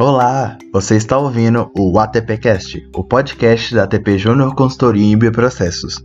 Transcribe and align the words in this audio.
Olá, 0.00 0.56
você 0.72 0.96
está 0.96 1.18
ouvindo 1.18 1.70
o 1.78 1.98
ATPcast, 1.98 2.88
o 2.96 3.04
podcast 3.04 3.74
da 3.74 3.84
ATP 3.84 4.16
Júnior 4.16 4.54
Consultoria 4.54 5.04
em 5.04 5.14
Bioprocessos. 5.14 6.00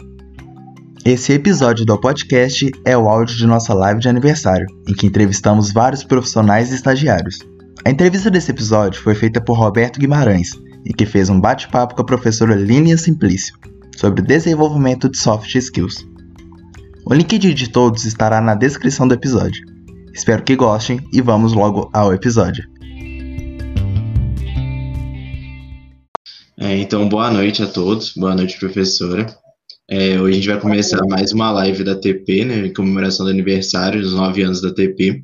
Esse 1.05 1.31
episódio 1.31 1.85
do 1.85 1.97
podcast 1.97 2.69
é 2.83 2.97
o 2.97 3.07
áudio 3.07 3.37
de 3.37 3.47
nossa 3.47 3.73
live 3.73 4.01
de 4.01 4.09
aniversário, 4.09 4.67
em 4.85 4.93
que 4.93 5.07
entrevistamos 5.07 5.71
vários 5.71 6.03
profissionais 6.03 6.73
e 6.73 6.75
estagiários. 6.75 7.39
A 7.85 7.89
entrevista 7.89 8.29
desse 8.29 8.51
episódio 8.51 9.01
foi 9.01 9.15
feita 9.15 9.39
por 9.39 9.57
Roberto 9.57 9.97
Guimarães, 9.97 10.49
e 10.85 10.93
que 10.93 11.05
fez 11.05 11.29
um 11.29 11.39
bate-papo 11.39 11.95
com 11.95 12.01
a 12.01 12.05
professora 12.05 12.53
Línia 12.53 12.97
Simplício 12.97 13.57
sobre 13.95 14.21
desenvolvimento 14.21 15.07
de 15.07 15.17
soft 15.17 15.55
skills. 15.55 16.05
O 17.05 17.13
link 17.13 17.37
de 17.37 17.69
todos 17.69 18.03
estará 18.03 18.41
na 18.41 18.55
descrição 18.55 19.07
do 19.07 19.13
episódio. 19.13 19.63
Espero 20.13 20.43
que 20.43 20.57
gostem 20.57 20.99
e 21.13 21.21
vamos 21.21 21.53
logo 21.53 21.89
ao 21.93 22.13
episódio. 22.13 22.74
É, 26.57 26.77
então, 26.77 27.07
boa 27.09 27.29
noite 27.29 27.61
a 27.61 27.67
todos, 27.67 28.13
boa 28.13 28.33
noite, 28.33 28.57
professora. 28.57 29.25
É, 29.89 30.19
hoje 30.21 30.31
a 30.31 30.35
gente 30.35 30.47
vai 30.47 30.59
começar 30.61 31.05
mais 31.05 31.33
uma 31.33 31.51
live 31.51 31.83
da 31.83 31.95
TP, 31.99 32.45
né, 32.45 32.67
em 32.67 32.73
comemoração 32.73 33.25
do 33.25 33.31
aniversário 33.31 34.01
dos 34.01 34.13
nove 34.13 34.41
anos 34.41 34.61
da 34.61 34.73
TP. 34.73 35.21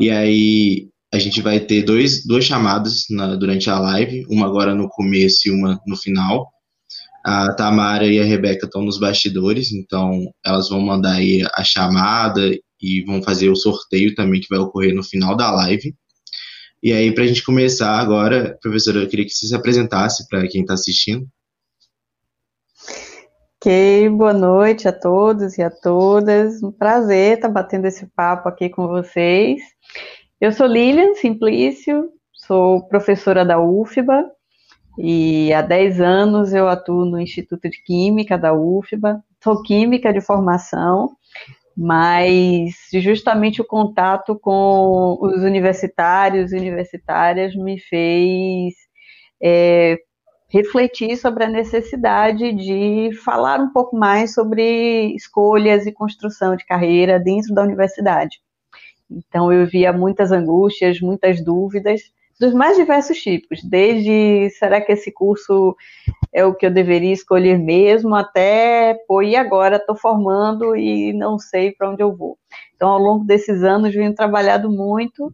E 0.00 0.10
aí 0.10 0.88
a 1.12 1.18
gente 1.18 1.42
vai 1.42 1.60
ter 1.60 1.82
dois, 1.82 2.24
duas 2.26 2.44
chamadas 2.44 3.04
na, 3.10 3.36
durante 3.36 3.68
a 3.68 3.78
live, 3.78 4.24
uma 4.30 4.46
agora 4.46 4.74
no 4.74 4.88
começo 4.88 5.48
e 5.48 5.50
uma 5.50 5.78
no 5.86 5.96
final. 5.96 6.48
A 7.22 7.52
Tamara 7.52 8.06
e 8.06 8.18
a 8.18 8.24
Rebeca 8.24 8.64
estão 8.64 8.82
nos 8.82 8.98
bastidores, 8.98 9.70
então 9.70 10.18
elas 10.44 10.70
vão 10.70 10.80
mandar 10.80 11.16
aí 11.16 11.46
a 11.54 11.62
chamada 11.62 12.40
e 12.80 13.04
vão 13.04 13.22
fazer 13.22 13.50
o 13.50 13.56
sorteio 13.56 14.14
também 14.14 14.40
que 14.40 14.48
vai 14.48 14.58
ocorrer 14.58 14.94
no 14.94 15.04
final 15.04 15.36
da 15.36 15.50
live. 15.50 15.94
E 16.84 16.92
aí, 16.92 17.14
para 17.14 17.24
a 17.24 17.26
gente 17.26 17.42
começar 17.42 17.98
agora, 17.98 18.58
professora, 18.60 18.98
eu 18.98 19.08
queria 19.08 19.24
que 19.24 19.30
você 19.30 19.46
se 19.46 19.54
apresentasse 19.54 20.28
para 20.28 20.46
quem 20.46 20.60
está 20.60 20.74
assistindo. 20.74 21.26
Ok, 23.56 24.10
boa 24.10 24.34
noite 24.34 24.86
a 24.86 24.92
todos 24.92 25.56
e 25.56 25.62
a 25.62 25.70
todas. 25.70 26.62
Um 26.62 26.70
prazer 26.70 27.36
estar 27.36 27.48
batendo 27.48 27.86
esse 27.86 28.06
papo 28.14 28.50
aqui 28.50 28.68
com 28.68 28.86
vocês. 28.86 29.62
Eu 30.38 30.52
sou 30.52 30.66
Lilian 30.66 31.14
Simplício, 31.14 32.10
sou 32.34 32.86
professora 32.86 33.46
da 33.46 33.58
UFBA 33.58 34.22
e 34.98 35.54
há 35.54 35.62
10 35.62 36.02
anos 36.02 36.52
eu 36.52 36.68
atuo 36.68 37.06
no 37.06 37.18
Instituto 37.18 37.62
de 37.70 37.82
Química 37.82 38.36
da 38.36 38.52
UFBA. 38.52 39.24
Sou 39.42 39.62
química 39.62 40.12
de 40.12 40.20
formação 40.20 41.08
mas 41.76 42.74
justamente 42.92 43.60
o 43.60 43.66
contato 43.66 44.38
com 44.38 45.18
os 45.20 45.42
universitários 45.42 46.52
e 46.52 46.56
universitárias 46.56 47.54
me 47.54 47.78
fez 47.80 48.74
é, 49.42 49.98
refletir 50.48 51.16
sobre 51.16 51.44
a 51.44 51.48
necessidade 51.48 52.52
de 52.52 53.10
falar 53.24 53.58
um 53.58 53.72
pouco 53.72 53.96
mais 53.96 54.32
sobre 54.32 55.14
escolhas 55.16 55.84
e 55.86 55.92
construção 55.92 56.54
de 56.54 56.64
carreira 56.64 57.18
dentro 57.18 57.52
da 57.52 57.62
universidade. 57.62 58.38
Então 59.10 59.52
eu 59.52 59.66
via 59.66 59.92
muitas 59.92 60.30
angústias, 60.30 61.00
muitas 61.00 61.42
dúvidas, 61.44 62.02
dos 62.38 62.52
mais 62.52 62.76
diversos 62.76 63.18
tipos, 63.18 63.62
desde 63.62 64.50
será 64.58 64.80
que 64.80 64.92
esse 64.92 65.12
curso 65.12 65.76
é 66.32 66.44
o 66.44 66.54
que 66.54 66.66
eu 66.66 66.70
deveria 66.70 67.12
escolher 67.12 67.58
mesmo, 67.58 68.14
até, 68.14 68.94
pô, 69.06 69.22
e 69.22 69.36
agora 69.36 69.76
estou 69.76 69.96
formando 69.96 70.76
e 70.76 71.12
não 71.12 71.38
sei 71.38 71.72
para 71.72 71.90
onde 71.90 72.02
eu 72.02 72.14
vou. 72.14 72.36
Então, 72.74 72.88
ao 72.90 72.98
longo 72.98 73.24
desses 73.24 73.62
anos, 73.62 73.94
venho 73.94 74.14
trabalhado 74.14 74.70
muito 74.70 75.32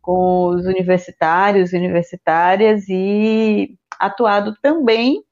com 0.00 0.46
os 0.48 0.64
universitários 0.64 1.72
universitárias 1.72 2.88
e 2.88 3.76
atuado 3.98 4.54
também 4.62 5.22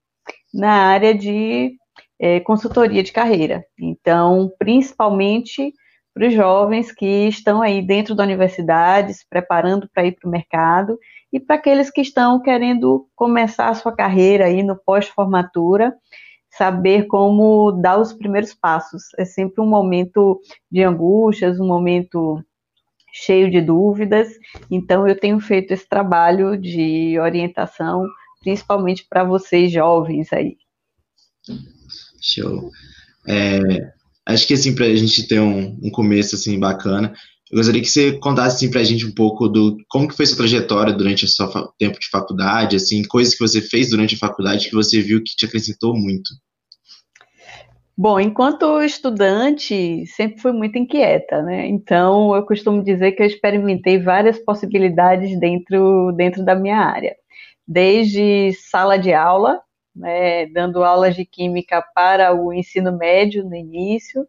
na 0.52 0.70
área 0.70 1.14
de 1.14 1.74
é, 2.18 2.40
consultoria 2.40 3.02
de 3.02 3.12
carreira. 3.12 3.64
Então, 3.80 4.52
principalmente 4.58 5.72
para 6.18 6.26
os 6.26 6.34
jovens 6.34 6.90
que 6.90 7.28
estão 7.28 7.62
aí 7.62 7.80
dentro 7.80 8.12
da 8.12 8.24
universidade, 8.24 9.14
se 9.14 9.24
preparando 9.28 9.88
para 9.88 10.04
ir 10.04 10.16
para 10.18 10.28
o 10.28 10.32
mercado, 10.32 10.98
e 11.32 11.38
para 11.38 11.54
aqueles 11.54 11.90
que 11.90 12.00
estão 12.00 12.42
querendo 12.42 13.08
começar 13.14 13.68
a 13.68 13.74
sua 13.74 13.94
carreira 13.94 14.46
aí 14.46 14.64
no 14.64 14.74
pós-formatura, 14.76 15.94
saber 16.50 17.06
como 17.06 17.70
dar 17.70 18.00
os 18.00 18.12
primeiros 18.12 18.52
passos. 18.52 19.02
É 19.16 19.24
sempre 19.24 19.62
um 19.62 19.66
momento 19.66 20.40
de 20.68 20.82
angústias, 20.82 21.60
um 21.60 21.66
momento 21.68 22.42
cheio 23.12 23.48
de 23.48 23.60
dúvidas, 23.60 24.28
então 24.68 25.06
eu 25.06 25.18
tenho 25.18 25.38
feito 25.38 25.72
esse 25.72 25.88
trabalho 25.88 26.56
de 26.56 27.16
orientação, 27.20 28.04
principalmente 28.40 29.06
para 29.08 29.22
vocês 29.22 29.70
jovens 29.70 30.32
aí. 30.32 30.56
Show. 32.20 32.70
É, 33.26 33.97
acho 34.34 34.46
que 34.46 34.54
assim, 34.54 34.74
para 34.74 34.86
a 34.86 34.94
gente 34.94 35.26
ter 35.26 35.40
um, 35.40 35.78
um, 35.82 35.90
começo 35.90 36.34
assim 36.34 36.58
bacana, 36.58 37.12
eu 37.50 37.56
gostaria 37.56 37.80
que 37.80 37.88
você 37.88 38.12
contasse 38.18 38.56
assim, 38.56 38.70
para 38.70 38.80
a 38.80 38.84
gente 38.84 39.06
um 39.06 39.14
pouco 39.14 39.48
do 39.48 39.76
como 39.88 40.06
que 40.06 40.14
foi 40.14 40.26
sua 40.26 40.36
trajetória 40.36 40.92
durante 40.92 41.24
o 41.24 41.28
seu 41.28 41.48
tempo 41.78 41.98
de 41.98 42.08
faculdade, 42.10 42.76
assim, 42.76 43.02
coisas 43.04 43.34
que 43.34 43.40
você 43.40 43.60
fez 43.62 43.90
durante 43.90 44.14
a 44.14 44.18
faculdade 44.18 44.68
que 44.68 44.74
você 44.74 45.00
viu 45.00 45.22
que 45.22 45.34
te 45.34 45.46
acrescentou 45.46 45.96
muito. 45.96 46.30
Bom, 47.96 48.20
enquanto 48.20 48.80
estudante, 48.80 50.06
sempre 50.06 50.40
fui 50.40 50.52
muito 50.52 50.78
inquieta, 50.78 51.42
né? 51.42 51.66
Então, 51.66 52.32
eu 52.36 52.44
costumo 52.44 52.84
dizer 52.84 53.12
que 53.12 53.22
eu 53.22 53.26
experimentei 53.26 53.98
várias 54.00 54.38
possibilidades 54.38 55.36
dentro, 55.40 56.12
dentro 56.12 56.44
da 56.44 56.54
minha 56.54 56.78
área. 56.78 57.16
Desde 57.66 58.52
sala 58.70 58.96
de 58.96 59.12
aula, 59.12 59.60
né, 59.98 60.46
dando 60.46 60.84
aulas 60.84 61.14
de 61.16 61.24
química 61.24 61.84
para 61.94 62.32
o 62.34 62.52
ensino 62.52 62.96
médio 62.96 63.44
no 63.44 63.54
início, 63.54 64.26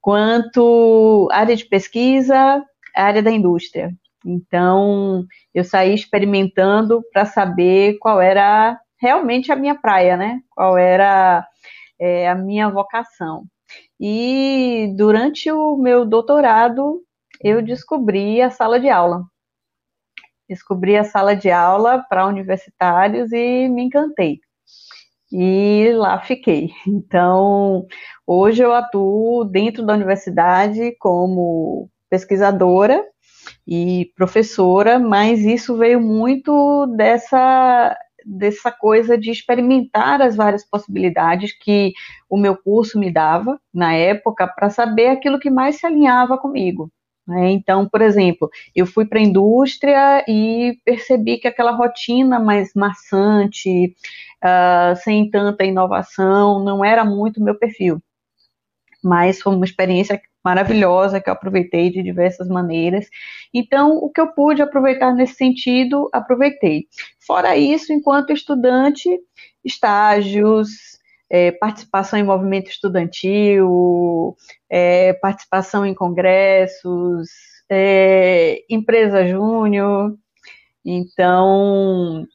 quanto 0.00 1.28
área 1.32 1.56
de 1.56 1.64
pesquisa, 1.64 2.64
área 2.94 3.22
da 3.22 3.30
indústria. 3.30 3.92
Então, 4.24 5.26
eu 5.52 5.64
saí 5.64 5.94
experimentando 5.94 7.02
para 7.12 7.26
saber 7.26 7.98
qual 7.98 8.20
era 8.20 8.78
realmente 8.98 9.52
a 9.52 9.56
minha 9.56 9.74
praia, 9.74 10.16
né? 10.16 10.40
Qual 10.50 10.78
era 10.78 11.46
é, 11.98 12.28
a 12.28 12.34
minha 12.34 12.70
vocação. 12.70 13.44
E 14.00 14.94
durante 14.96 15.50
o 15.50 15.76
meu 15.76 16.04
doutorado, 16.06 17.02
eu 17.42 17.60
descobri 17.60 18.40
a 18.40 18.50
sala 18.50 18.80
de 18.80 18.88
aula. 18.88 19.24
Descobri 20.48 20.96
a 20.96 21.04
sala 21.04 21.34
de 21.34 21.50
aula 21.50 22.04
para 22.08 22.26
universitários 22.26 23.32
e 23.32 23.68
me 23.68 23.82
encantei 23.84 24.40
e 25.36 25.92
lá 25.94 26.20
fiquei. 26.20 26.70
Então, 26.86 27.86
hoje 28.24 28.62
eu 28.62 28.72
atuo 28.72 29.44
dentro 29.44 29.84
da 29.84 29.94
universidade 29.94 30.96
como 31.00 31.90
pesquisadora 32.08 33.04
e 33.66 34.12
professora, 34.16 34.98
mas 35.00 35.40
isso 35.40 35.76
veio 35.76 36.00
muito 36.00 36.86
dessa 36.96 37.96
dessa 38.26 38.72
coisa 38.72 39.18
de 39.18 39.30
experimentar 39.30 40.22
as 40.22 40.34
várias 40.36 40.64
possibilidades 40.64 41.52
que 41.58 41.92
o 42.30 42.38
meu 42.38 42.56
curso 42.56 42.98
me 42.98 43.12
dava 43.12 43.60
na 43.72 43.92
época 43.92 44.46
para 44.46 44.70
saber 44.70 45.08
aquilo 45.08 45.38
que 45.38 45.50
mais 45.50 45.76
se 45.76 45.86
alinhava 45.86 46.38
comigo. 46.38 46.90
Né? 47.26 47.52
Então, 47.52 47.88
por 47.88 48.02
exemplo, 48.02 48.50
eu 48.74 48.86
fui 48.86 49.06
para 49.06 49.18
a 49.18 49.22
indústria 49.22 50.24
e 50.28 50.78
percebi 50.84 51.38
que 51.38 51.48
aquela 51.48 51.72
rotina 51.72 52.38
mais 52.38 52.72
maçante, 52.74 53.94
uh, 54.44 54.96
sem 54.96 55.30
tanta 55.30 55.64
inovação, 55.64 56.62
não 56.62 56.84
era 56.84 57.04
muito 57.04 57.42
meu 57.42 57.54
perfil. 57.58 58.00
Mas 59.02 59.40
foi 59.40 59.54
uma 59.54 59.64
experiência 59.64 60.20
maravilhosa 60.44 61.20
que 61.20 61.28
eu 61.30 61.32
aproveitei 61.32 61.90
de 61.90 62.02
diversas 62.02 62.48
maneiras. 62.48 63.06
Então, 63.52 63.96
o 63.96 64.10
que 64.10 64.20
eu 64.20 64.32
pude 64.32 64.60
aproveitar 64.60 65.14
nesse 65.14 65.34
sentido, 65.34 66.10
aproveitei. 66.12 66.86
Fora 67.26 67.56
isso, 67.56 67.92
enquanto 67.92 68.32
estudante, 68.32 69.08
estágios, 69.64 70.93
é, 71.30 71.52
participação 71.52 72.18
em 72.18 72.24
movimento 72.24 72.70
estudantil, 72.70 74.36
é, 74.68 75.12
participação 75.14 75.84
em 75.84 75.94
congressos, 75.94 77.28
é, 77.70 78.62
empresa 78.68 79.26
júnior. 79.26 80.14
Então, 80.84 82.26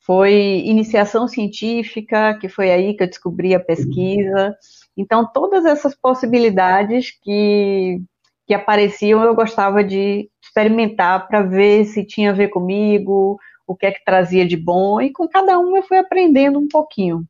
foi 0.00 0.62
iniciação 0.64 1.28
científica, 1.28 2.34
que 2.34 2.48
foi 2.48 2.70
aí 2.70 2.94
que 2.94 3.04
eu 3.04 3.08
descobri 3.08 3.54
a 3.54 3.60
pesquisa. 3.60 4.56
Então, 4.96 5.24
todas 5.32 5.64
essas 5.64 5.94
possibilidades 5.94 7.10
que, 7.22 8.02
que 8.46 8.52
apareciam, 8.52 9.22
eu 9.22 9.34
gostava 9.34 9.84
de 9.84 10.28
experimentar 10.42 11.28
para 11.28 11.42
ver 11.42 11.84
se 11.84 12.04
tinha 12.04 12.30
a 12.30 12.34
ver 12.34 12.48
comigo, 12.48 13.38
o 13.66 13.76
que 13.76 13.86
é 13.86 13.92
que 13.92 14.04
trazia 14.04 14.46
de 14.46 14.56
bom, 14.56 15.00
e 15.00 15.10
com 15.10 15.28
cada 15.28 15.58
um 15.58 15.76
eu 15.76 15.82
fui 15.84 15.96
aprendendo 15.96 16.58
um 16.58 16.68
pouquinho. 16.68 17.24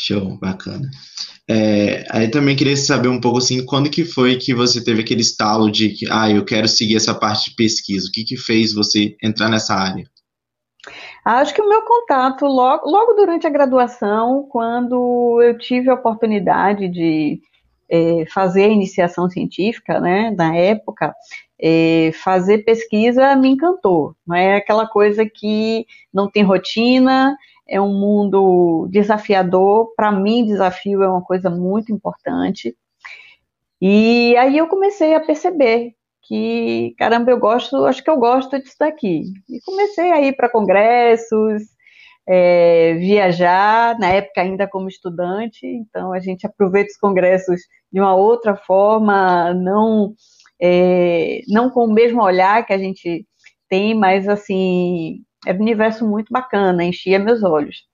Show, 0.00 0.38
bacana. 0.38 0.88
É, 1.50 2.06
aí 2.10 2.30
também 2.30 2.54
queria 2.54 2.76
saber 2.76 3.08
um 3.08 3.20
pouco 3.20 3.38
assim, 3.38 3.66
quando 3.66 3.90
que 3.90 4.04
foi 4.04 4.36
que 4.36 4.54
você 4.54 4.82
teve 4.82 5.00
aquele 5.00 5.22
estalo 5.22 5.68
de 5.68 5.88
que, 5.88 6.06
ah, 6.08 6.30
eu 6.30 6.44
quero 6.44 6.68
seguir 6.68 6.94
essa 6.94 7.12
parte 7.12 7.50
de 7.50 7.56
pesquisa? 7.56 8.06
O 8.06 8.12
que 8.12 8.22
que 8.22 8.36
fez 8.36 8.72
você 8.72 9.16
entrar 9.20 9.48
nessa 9.48 9.74
área? 9.74 10.04
Acho 11.24 11.52
que 11.52 11.60
o 11.60 11.68
meu 11.68 11.82
contato 11.82 12.46
logo, 12.46 12.88
logo 12.88 13.14
durante 13.14 13.44
a 13.44 13.50
graduação, 13.50 14.46
quando 14.48 15.42
eu 15.42 15.58
tive 15.58 15.90
a 15.90 15.94
oportunidade 15.94 16.88
de 16.88 17.40
é, 17.90 18.24
fazer 18.32 18.64
a 18.64 18.68
iniciação 18.68 19.28
científica, 19.28 19.98
né, 19.98 20.30
na 20.30 20.54
época, 20.54 21.12
é, 21.60 22.12
fazer 22.22 22.58
pesquisa 22.58 23.34
me 23.34 23.48
encantou. 23.48 24.14
Não 24.24 24.36
é 24.36 24.56
aquela 24.56 24.86
coisa 24.86 25.26
que 25.26 25.84
não 26.14 26.30
tem 26.30 26.44
rotina, 26.44 27.36
é 27.68 27.80
um 27.80 27.92
mundo 27.92 28.88
desafiador. 28.90 29.92
Para 29.96 30.10
mim, 30.12 30.46
desafio 30.46 31.02
é 31.02 31.08
uma 31.08 31.22
coisa 31.22 31.50
muito 31.50 31.92
importante. 31.92 32.76
E 33.80 34.36
aí 34.36 34.58
eu 34.58 34.66
comecei 34.66 35.14
a 35.14 35.20
perceber 35.20 35.94
que, 36.22 36.94
caramba, 36.98 37.30
eu 37.30 37.38
gosto, 37.38 37.84
acho 37.86 38.02
que 38.02 38.10
eu 38.10 38.18
gosto 38.18 38.58
disso 38.58 38.76
daqui. 38.78 39.22
E 39.48 39.60
comecei 39.64 40.12
a 40.12 40.20
ir 40.20 40.36
para 40.36 40.48
congressos, 40.48 41.62
é, 42.28 42.94
viajar, 42.94 43.98
na 43.98 44.08
época 44.08 44.42
ainda 44.42 44.68
como 44.68 44.88
estudante, 44.88 45.66
então 45.66 46.12
a 46.12 46.20
gente 46.20 46.46
aproveita 46.46 46.90
os 46.90 46.98
congressos 46.98 47.62
de 47.90 47.98
uma 47.98 48.14
outra 48.14 48.54
forma, 48.54 49.54
não, 49.54 50.12
é, 50.60 51.40
não 51.48 51.70
com 51.70 51.86
o 51.86 51.92
mesmo 51.92 52.22
olhar 52.22 52.66
que 52.66 52.72
a 52.74 52.78
gente 52.78 53.26
tem, 53.68 53.94
mas 53.94 54.28
assim, 54.28 55.22
era 55.46 55.58
um 55.58 55.62
universo 55.62 56.06
muito 56.06 56.32
bacana, 56.32 56.84
enchia 56.84 57.18
meus 57.18 57.42
olhos. 57.42 57.86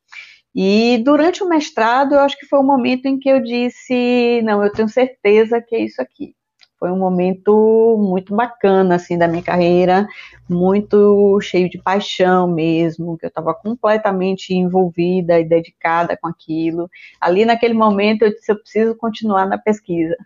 E 0.55 0.99
durante 1.05 1.43
o 1.43 1.49
mestrado, 1.49 2.15
eu 2.15 2.21
acho 2.21 2.39
que 2.39 2.47
foi 2.47 2.61
o 2.61 2.63
momento 2.63 3.07
em 3.07 3.19
que 3.19 3.29
eu 3.29 3.43
disse, 3.43 4.41
não, 4.43 4.63
eu 4.63 4.71
tenho 4.71 4.89
certeza 4.89 5.61
que 5.61 5.75
é 5.75 5.81
isso 5.81 6.01
aqui. 6.01 6.35
Foi 6.79 6.91
um 6.91 6.99
momento 6.99 7.97
muito 7.99 8.35
bacana, 8.37 8.97
assim, 8.97 9.17
da 9.17 9.27
minha 9.27 9.43
carreira, 9.43 10.07
muito 10.49 11.41
cheio 11.41 11.69
de 11.69 11.79
paixão 11.79 12.47
mesmo, 12.47 13.17
que 13.17 13.25
eu 13.25 13.29
estava 13.29 13.55
completamente 13.55 14.55
envolvida 14.55 15.41
e 15.41 15.49
dedicada 15.49 16.17
com 16.17 16.29
aquilo. 16.29 16.89
Ali, 17.21 17.45
naquele 17.45 17.75
momento, 17.75 18.23
eu 18.23 18.31
disse, 18.31 18.53
eu 18.53 18.61
preciso 18.61 18.95
continuar 18.97 19.47
na 19.47 19.59
pesquisa. 19.59 20.17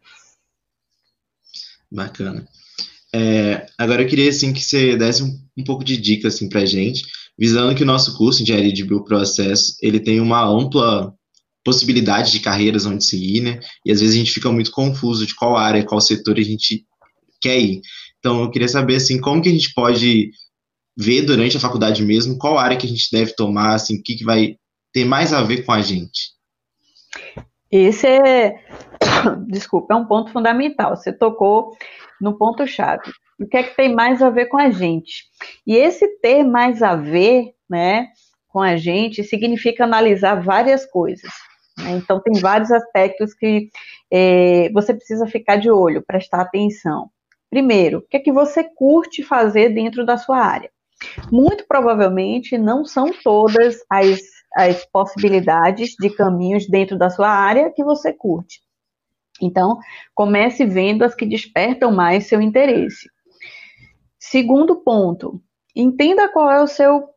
Bacana. 1.91 2.47
É, 3.15 3.67
agora 3.79 4.03
eu 4.03 4.09
queria 4.09 4.29
assim 4.29 4.53
que 4.53 4.63
você 4.63 4.97
desse 4.97 5.23
um, 5.23 5.39
um 5.57 5.65
pouco 5.65 5.83
de 5.83 5.97
dica 5.97 6.29
assim 6.29 6.49
para 6.49 6.67
gente, 6.67 7.05
visando 7.39 7.75
que 7.75 7.83
o 7.83 7.87
nosso 7.87 8.17
curso 8.17 8.39
de 8.39 8.45
engenharia 8.45 8.73
de 8.73 8.85
bioprocesso 8.85 9.77
ele 9.81 10.01
tem 10.01 10.21
uma 10.21 10.45
ampla 10.45 11.15
possibilidade 11.65 12.33
de 12.33 12.41
carreiras 12.41 12.87
onde 12.87 13.05
seguir, 13.05 13.41
né? 13.41 13.61
E 13.85 13.93
às 13.93 14.01
vezes 14.01 14.15
a 14.15 14.19
gente 14.19 14.33
fica 14.33 14.51
muito 14.51 14.71
confuso 14.71 15.27
de 15.27 15.35
qual 15.35 15.57
área, 15.57 15.85
qual 15.85 16.01
setor 16.01 16.39
a 16.39 16.43
gente 16.43 16.85
quer 17.41 17.59
ir. 17.59 17.81
Então 18.19 18.43
eu 18.43 18.51
queria 18.51 18.69
saber 18.69 18.97
assim 18.97 19.21
como 19.21 19.43
que 19.43 19.49
a 19.49 19.53
gente 19.53 19.73
pode 19.75 20.31
ver 20.97 21.23
durante 21.23 21.57
a 21.57 21.61
faculdade 21.61 22.05
mesmo 22.05 22.37
qual 22.37 22.59
área 22.59 22.77
que 22.77 22.87
a 22.87 22.89
gente 22.89 23.09
deve 23.13 23.33
tomar, 23.35 23.75
assim, 23.75 23.99
o 23.99 24.03
que, 24.03 24.17
que 24.17 24.25
vai 24.25 24.57
ter 24.93 25.05
mais 25.05 25.33
a 25.33 25.43
ver 25.43 25.65
com 25.65 25.73
a 25.73 25.81
gente. 25.81 26.33
Esse 27.71 28.07
é, 28.07 28.55
desculpa, 29.47 29.95
é 29.95 29.97
um 29.97 30.07
ponto 30.07 30.33
fundamental. 30.33 30.97
Você 30.97 31.13
tocou 31.13 31.77
no 32.21 32.37
ponto-chave. 32.37 33.11
O 33.41 33.47
que 33.47 33.57
é 33.57 33.63
que 33.63 33.77
tem 33.77 33.95
mais 33.95 34.21
a 34.21 34.31
ver 34.31 34.47
com 34.47 34.59
a 34.59 34.71
gente? 34.71 35.25
E 35.67 35.77
esse 35.77 36.09
ter 36.21 36.43
mais 36.43 36.83
a 36.83 36.97
ver, 36.97 37.53
né, 37.71 38.09
com 38.49 38.61
a 38.61 38.77
gente, 38.77 39.23
significa 39.23 39.85
analisar 39.85 40.43
várias 40.43 40.85
coisas. 40.85 41.31
Né? 41.79 41.93
Então, 41.93 42.21
tem 42.21 42.41
vários 42.41 42.73
aspectos 42.73 43.33
que 43.35 43.69
é, 44.11 44.71
você 44.73 44.93
precisa 44.93 45.27
ficar 45.27 45.57
de 45.57 45.71
olho, 45.71 46.03
prestar 46.05 46.41
atenção. 46.41 47.11
Primeiro, 47.51 47.99
o 47.99 48.03
que 48.03 48.17
é 48.17 48.21
que 48.21 48.33
você 48.33 48.65
curte 48.65 49.23
fazer 49.23 49.71
dentro 49.71 50.05
da 50.05 50.17
sua 50.17 50.39
área? 50.39 50.71
Muito 51.31 51.65
provavelmente 51.69 52.59
não 52.59 52.85
são 52.85 53.11
todas 53.23 53.79
as, 53.89 54.21
as 54.55 54.85
possibilidades 54.87 55.95
de 55.99 56.11
caminhos 56.11 56.69
dentro 56.69 56.99
da 56.99 57.09
sua 57.09 57.29
área 57.29 57.71
que 57.71 57.85
você 57.85 58.13
curte. 58.13 58.61
Então, 59.41 59.79
comece 60.15 60.65
vendo 60.65 61.03
as 61.03 61.15
que 61.15 61.27
despertam 61.27 61.93
mais 61.93 62.27
seu 62.27 62.41
interesse. 62.41 63.09
Segundo 64.19 64.77
ponto, 64.77 65.41
entenda 65.75 66.29
qual 66.29 66.51
é 66.51 66.61
o 66.61 66.67
seu 66.67 67.09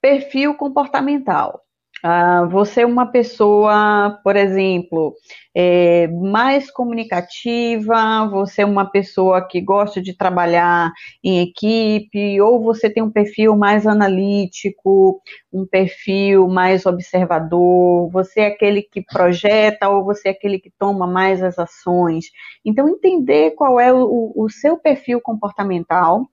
perfil 0.00 0.54
comportamental. 0.54 1.65
Ah, 2.02 2.44
você 2.50 2.82
é 2.82 2.86
uma 2.86 3.10
pessoa, 3.10 4.20
por 4.22 4.36
exemplo, 4.36 5.14
é, 5.54 6.06
mais 6.08 6.70
comunicativa, 6.70 8.28
você 8.30 8.62
é 8.62 8.66
uma 8.66 8.84
pessoa 8.90 9.46
que 9.46 9.60
gosta 9.60 10.00
de 10.00 10.14
trabalhar 10.14 10.92
em 11.24 11.40
equipe, 11.40 12.40
ou 12.40 12.62
você 12.62 12.90
tem 12.90 13.02
um 13.02 13.10
perfil 13.10 13.56
mais 13.56 13.86
analítico, 13.86 15.20
um 15.52 15.66
perfil 15.66 16.46
mais 16.48 16.84
observador, 16.84 18.10
você 18.10 18.40
é 18.40 18.46
aquele 18.48 18.82
que 18.82 19.02
projeta 19.02 19.88
ou 19.88 20.04
você 20.04 20.28
é 20.28 20.32
aquele 20.32 20.58
que 20.58 20.70
toma 20.78 21.06
mais 21.06 21.42
as 21.42 21.58
ações. 21.58 22.26
Então, 22.64 22.88
entender 22.88 23.52
qual 23.52 23.80
é 23.80 23.92
o, 23.92 24.32
o 24.36 24.48
seu 24.50 24.76
perfil 24.76 25.20
comportamental 25.20 26.26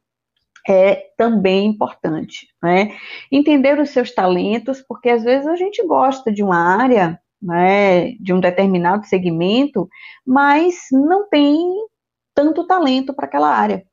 é 0.67 1.07
também 1.17 1.65
importante, 1.67 2.47
né? 2.61 2.95
Entender 3.31 3.79
os 3.79 3.89
seus 3.89 4.13
talentos, 4.13 4.81
porque 4.81 5.09
às 5.09 5.23
vezes 5.23 5.47
a 5.47 5.55
gente 5.55 5.85
gosta 5.85 6.31
de 6.31 6.43
uma 6.43 6.57
área, 6.57 7.19
né, 7.41 8.13
de 8.13 8.31
um 8.33 8.39
determinado 8.39 9.05
segmento, 9.05 9.89
mas 10.25 10.85
não 10.91 11.27
tem 11.29 11.59
tanto 12.33 12.65
talento 12.65 13.13
para 13.13 13.25
aquela 13.25 13.49
área, 13.49 13.83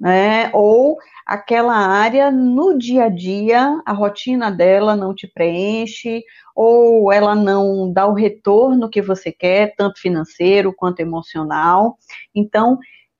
né? 0.00 0.50
Ou 0.54 0.96
aquela 1.26 1.74
área 1.76 2.30
no 2.30 2.78
dia 2.78 3.04
a 3.04 3.08
dia, 3.10 3.80
a 3.84 3.92
rotina 3.92 4.50
dela 4.50 4.96
não 4.96 5.14
te 5.14 5.26
preenche, 5.26 6.22
ou 6.56 7.12
ela 7.12 7.34
não 7.34 7.92
dá 7.92 8.06
o 8.06 8.14
retorno 8.14 8.88
que 8.88 9.02
você 9.02 9.30
quer, 9.30 9.74
tanto 9.76 10.00
financeiro 10.00 10.74
quanto 10.74 11.00
emocional. 11.00 11.98
Então, 12.34 12.78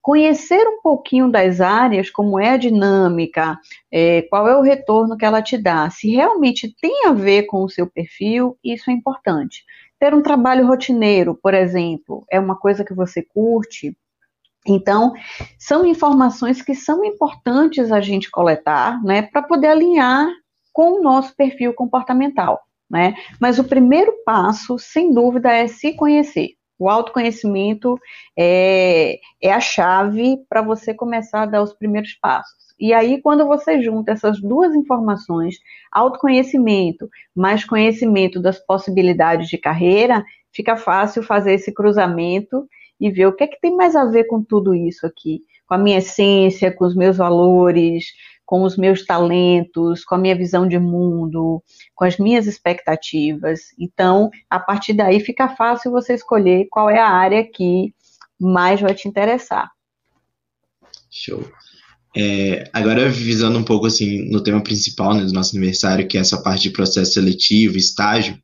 conhecer 0.08 0.66
um 0.66 0.80
pouquinho 0.80 1.30
das 1.30 1.60
áreas, 1.60 2.08
como 2.08 2.40
é 2.40 2.52
a 2.52 2.56
dinâmica, 2.56 3.60
é, 3.92 4.22
qual 4.22 4.48
é 4.48 4.56
o 4.56 4.62
retorno 4.62 5.18
que 5.18 5.24
ela 5.26 5.42
te 5.42 5.58
dá, 5.58 5.90
se 5.90 6.08
realmente 6.08 6.74
tem 6.80 7.04
a 7.04 7.12
ver 7.12 7.42
com 7.42 7.62
o 7.62 7.68
seu 7.68 7.86
perfil, 7.86 8.56
isso 8.64 8.90
é 8.90 8.94
importante. 8.94 9.62
Ter 10.00 10.14
um 10.14 10.22
trabalho 10.22 10.66
rotineiro, 10.66 11.34
por 11.34 11.52
exemplo, 11.52 12.24
é 12.30 12.40
uma 12.40 12.56
coisa 12.56 12.86
que 12.86 12.94
você 12.94 13.22
curte. 13.22 13.94
Então, 14.66 15.12
são 15.58 15.84
informações 15.84 16.62
que 16.62 16.74
são 16.74 17.04
importantes 17.04 17.92
a 17.92 18.00
gente 18.00 18.30
coletar, 18.30 19.04
né, 19.04 19.20
para 19.20 19.42
poder 19.42 19.66
alinhar 19.66 20.26
com 20.72 21.00
o 21.00 21.02
nosso 21.02 21.36
perfil 21.36 21.74
comportamental, 21.74 22.62
né? 22.90 23.14
Mas 23.38 23.58
o 23.58 23.64
primeiro 23.64 24.14
passo, 24.24 24.78
sem 24.78 25.12
dúvida, 25.12 25.52
é 25.52 25.68
se 25.68 25.92
conhecer. 25.92 26.57
O 26.78 26.88
autoconhecimento 26.88 27.98
é, 28.38 29.18
é 29.42 29.52
a 29.52 29.60
chave 29.60 30.38
para 30.48 30.62
você 30.62 30.94
começar 30.94 31.42
a 31.42 31.46
dar 31.46 31.62
os 31.62 31.72
primeiros 31.72 32.14
passos. 32.14 32.68
E 32.78 32.92
aí, 32.92 33.20
quando 33.20 33.44
você 33.46 33.82
junta 33.82 34.12
essas 34.12 34.40
duas 34.40 34.72
informações, 34.74 35.56
autoconhecimento 35.90 37.08
mais 37.34 37.64
conhecimento 37.64 38.40
das 38.40 38.58
possibilidades 38.58 39.48
de 39.48 39.58
carreira, 39.58 40.24
fica 40.52 40.76
fácil 40.76 41.22
fazer 41.22 41.54
esse 41.54 41.74
cruzamento 41.74 42.68
e 43.00 43.10
ver 43.10 43.26
o 43.26 43.32
que 43.32 43.44
é 43.44 43.46
que 43.48 43.60
tem 43.60 43.74
mais 43.74 43.96
a 43.96 44.04
ver 44.04 44.24
com 44.24 44.42
tudo 44.42 44.74
isso 44.74 45.06
aqui, 45.06 45.42
com 45.66 45.74
a 45.74 45.78
minha 45.78 45.98
essência, 45.98 46.72
com 46.72 46.84
os 46.84 46.94
meus 46.94 47.16
valores, 47.16 48.06
com 48.48 48.62
os 48.62 48.78
meus 48.78 49.04
talentos, 49.04 50.06
com 50.06 50.14
a 50.14 50.18
minha 50.18 50.34
visão 50.34 50.66
de 50.66 50.78
mundo, 50.78 51.62
com 51.94 52.06
as 52.06 52.16
minhas 52.16 52.46
expectativas. 52.46 53.60
Então, 53.78 54.30
a 54.48 54.58
partir 54.58 54.94
daí 54.94 55.20
fica 55.20 55.50
fácil 55.50 55.92
você 55.92 56.14
escolher 56.14 56.66
qual 56.70 56.88
é 56.88 56.98
a 56.98 57.10
área 57.10 57.44
que 57.44 57.92
mais 58.40 58.80
vai 58.80 58.94
te 58.94 59.06
interessar. 59.06 59.70
Show. 61.10 61.46
É, 62.16 62.64
agora, 62.72 63.10
visando 63.10 63.58
um 63.58 63.64
pouco 63.64 63.84
assim 63.84 64.30
no 64.30 64.42
tema 64.42 64.62
principal 64.62 65.12
né, 65.12 65.26
do 65.26 65.32
nosso 65.34 65.54
aniversário, 65.54 66.08
que 66.08 66.16
é 66.16 66.22
essa 66.22 66.40
parte 66.40 66.62
de 66.62 66.70
processo 66.70 67.12
seletivo, 67.12 67.76
estágio, 67.76 68.38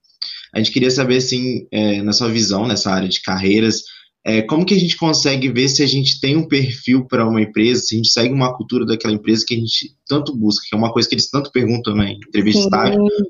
a 0.55 0.59
gente 0.59 0.71
queria 0.71 0.91
saber, 0.91 1.17
assim, 1.17 1.67
é, 1.73 2.03
na 2.03 2.13
sua 2.13 2.29
visão 2.29 2.69
nessa 2.69 2.93
área 2.93 3.09
de 3.09 3.23
carreiras, 3.23 3.85
é, 4.27 4.41
como 4.41 4.65
que 4.65 4.75
a 4.75 4.79
gente 4.79 4.97
consegue 4.97 5.51
ver 5.51 5.69
se 5.69 5.83
a 5.83 5.87
gente 5.87 6.19
tem 6.19 6.35
um 6.37 6.49
perfil 6.49 7.07
para 7.07 7.29
uma 7.29 7.43
empresa, 7.43 7.83
se 7.83 7.95
a 7.95 7.99
gente 7.99 8.11
segue 8.11 8.33
uma 8.33 8.57
cultura 8.57 8.87
daquela 8.87 9.13
empresa 9.13 9.45
que 9.47 9.55
a 9.55 9.59
gente 9.59 9.95
tanto 10.09 10.35
busca, 10.35 10.65
que 10.67 10.75
é 10.75 10.79
uma 10.79 10.91
coisa 10.91 11.07
que 11.07 11.15
eles 11.15 11.29
tanto 11.29 11.53
perguntam 11.53 11.95
na 11.95 12.05
né, 12.05 12.13
entrevista 12.13 12.69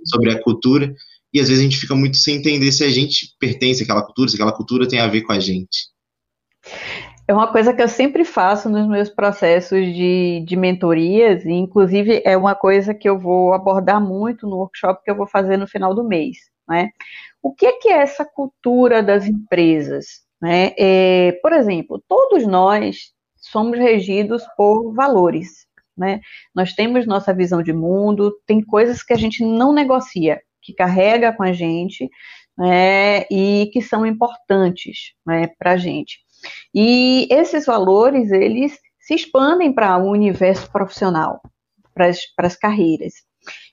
sobre 0.05 0.31
a 0.31 0.41
cultura, 0.41 0.95
e 1.33 1.41
às 1.41 1.49
vezes 1.49 1.61
a 1.61 1.65
gente 1.65 1.79
fica 1.79 1.97
muito 1.97 2.17
sem 2.17 2.37
entender 2.37 2.71
se 2.71 2.85
a 2.85 2.91
gente 2.91 3.35
pertence 3.41 3.83
àquela 3.83 4.03
cultura, 4.03 4.29
se 4.29 4.37
aquela 4.37 4.53
cultura 4.53 4.87
tem 4.87 5.01
a 5.01 5.09
ver 5.09 5.23
com 5.23 5.33
a 5.33 5.41
gente. 5.41 5.93
É 7.27 7.35
uma 7.35 7.51
coisa 7.51 7.73
que 7.73 7.83
eu 7.83 7.89
sempre 7.89 8.25
faço 8.25 8.69
nos 8.69 8.87
meus 8.87 9.09
processos 9.09 9.85
de, 9.95 10.45
de 10.47 10.57
mentorias, 10.57 11.45
e 11.45 11.51
inclusive 11.51 12.23
é 12.25 12.37
uma 12.37 12.55
coisa 12.55 12.95
que 12.95 13.09
eu 13.09 13.19
vou 13.19 13.53
abordar 13.53 14.01
muito 14.01 14.47
no 14.47 14.59
workshop 14.59 15.03
que 15.03 15.11
eu 15.11 15.17
vou 15.17 15.27
fazer 15.27 15.57
no 15.57 15.67
final 15.67 15.93
do 15.93 16.05
mês. 16.05 16.37
Né? 16.67 16.89
o 17.45 17.55
que 17.55 17.67
é, 17.67 17.73
que 17.73 17.89
é 17.91 17.99
essa 18.01 18.25
cultura 18.25 19.03
das 19.03 19.27
empresas? 19.27 20.24
Né? 20.45 20.75
É, 20.79 21.33
por 21.41 21.55
exemplo, 21.55 22.05
todos 22.07 22.47
nós 22.47 23.15
somos 23.35 23.79
regidos 23.79 24.43
por 24.59 24.93
valores. 24.93 25.67
Né? 25.97 26.21
Nós 26.55 26.75
temos 26.75 27.07
nossa 27.07 27.33
visão 27.33 27.63
de 27.63 27.73
mundo, 27.73 28.31
tem 28.47 28.63
coisas 28.63 29.03
que 29.03 29.15
a 29.15 29.17
gente 29.17 29.43
não 29.43 29.73
negocia, 29.73 30.39
que 30.61 30.75
carrega 30.75 31.33
com 31.33 31.43
a 31.43 31.55
gente 31.55 32.11
né, 32.59 33.23
e 33.31 33.71
que 33.73 33.81
são 33.81 34.05
importantes 34.05 35.15
né, 35.27 35.49
para 35.59 35.73
a 35.73 35.77
gente. 35.79 36.19
E 36.75 37.27
esses 37.31 37.65
valores, 37.65 38.31
eles 38.31 38.79
se 39.01 39.15
expandem 39.15 39.73
para 39.73 39.97
o 39.97 40.11
universo 40.11 40.71
profissional, 40.71 41.41
para 41.95 42.09
as 42.47 42.57
carreiras. 42.57 43.15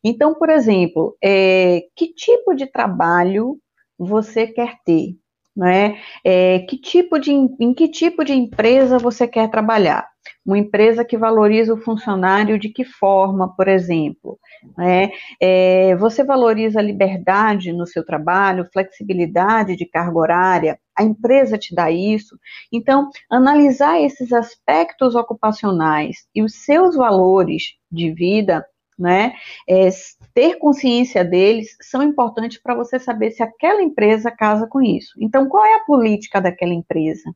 Então, 0.02 0.34
por 0.36 0.50
exemplo, 0.50 1.18
é, 1.22 1.82
que 1.98 2.14
tipo 2.14 2.56
de 2.56 2.66
trabalho 2.66 3.60
você 4.00 4.48
quer 4.48 4.78
ter? 4.86 5.18
Né? 5.56 5.98
É, 6.24 6.60
que 6.60 6.78
tipo 6.78 7.20
de, 7.20 7.32
em 7.32 7.74
que 7.74 7.90
tipo 7.90 8.24
de 8.24 8.34
empresa 8.34 8.98
você 8.98 9.28
quer 9.28 9.50
trabalhar? 9.50 10.08
Uma 10.46 10.58
empresa 10.58 11.04
que 11.04 11.18
valoriza 11.18 11.74
o 11.74 11.82
funcionário 11.82 12.58
de 12.58 12.70
que 12.70 12.86
forma, 12.86 13.54
por 13.56 13.68
exemplo? 13.68 14.40
Né? 14.78 15.12
É, 15.42 15.96
você 15.98 16.24
valoriza 16.24 16.80
a 16.80 16.84
liberdade 16.84 17.74
no 17.74 17.86
seu 17.86 18.06
trabalho, 18.06 18.68
flexibilidade 18.72 19.76
de 19.76 19.86
carga 19.86 20.18
horária? 20.18 20.80
A 20.98 21.04
empresa 21.04 21.58
te 21.58 21.76
dá 21.76 21.92
isso? 21.92 22.38
Então, 22.72 23.10
analisar 23.30 24.02
esses 24.02 24.32
aspectos 24.32 25.16
ocupacionais 25.16 26.28
e 26.34 26.42
os 26.42 26.64
seus 26.64 26.96
valores 26.96 27.76
de 27.92 28.12
vida 28.12 28.66
né? 29.02 29.34
É, 29.68 29.90
ter 30.34 30.58
consciência 30.60 31.26
deles 31.26 31.76
são 31.82 32.04
importantes 32.04 32.62
para 32.62 32.76
você 32.76 33.00
saber 33.00 33.32
se 33.32 33.42
aquela 33.42 33.82
empresa 33.82 34.30
casa 34.32 34.68
com 34.68 34.82
isso. 34.82 35.14
Então, 35.20 35.50
qual 35.50 35.66
é 35.66 35.76
a 35.76 35.84
política 35.86 36.40
daquela 36.40 36.74
empresa? 36.74 37.34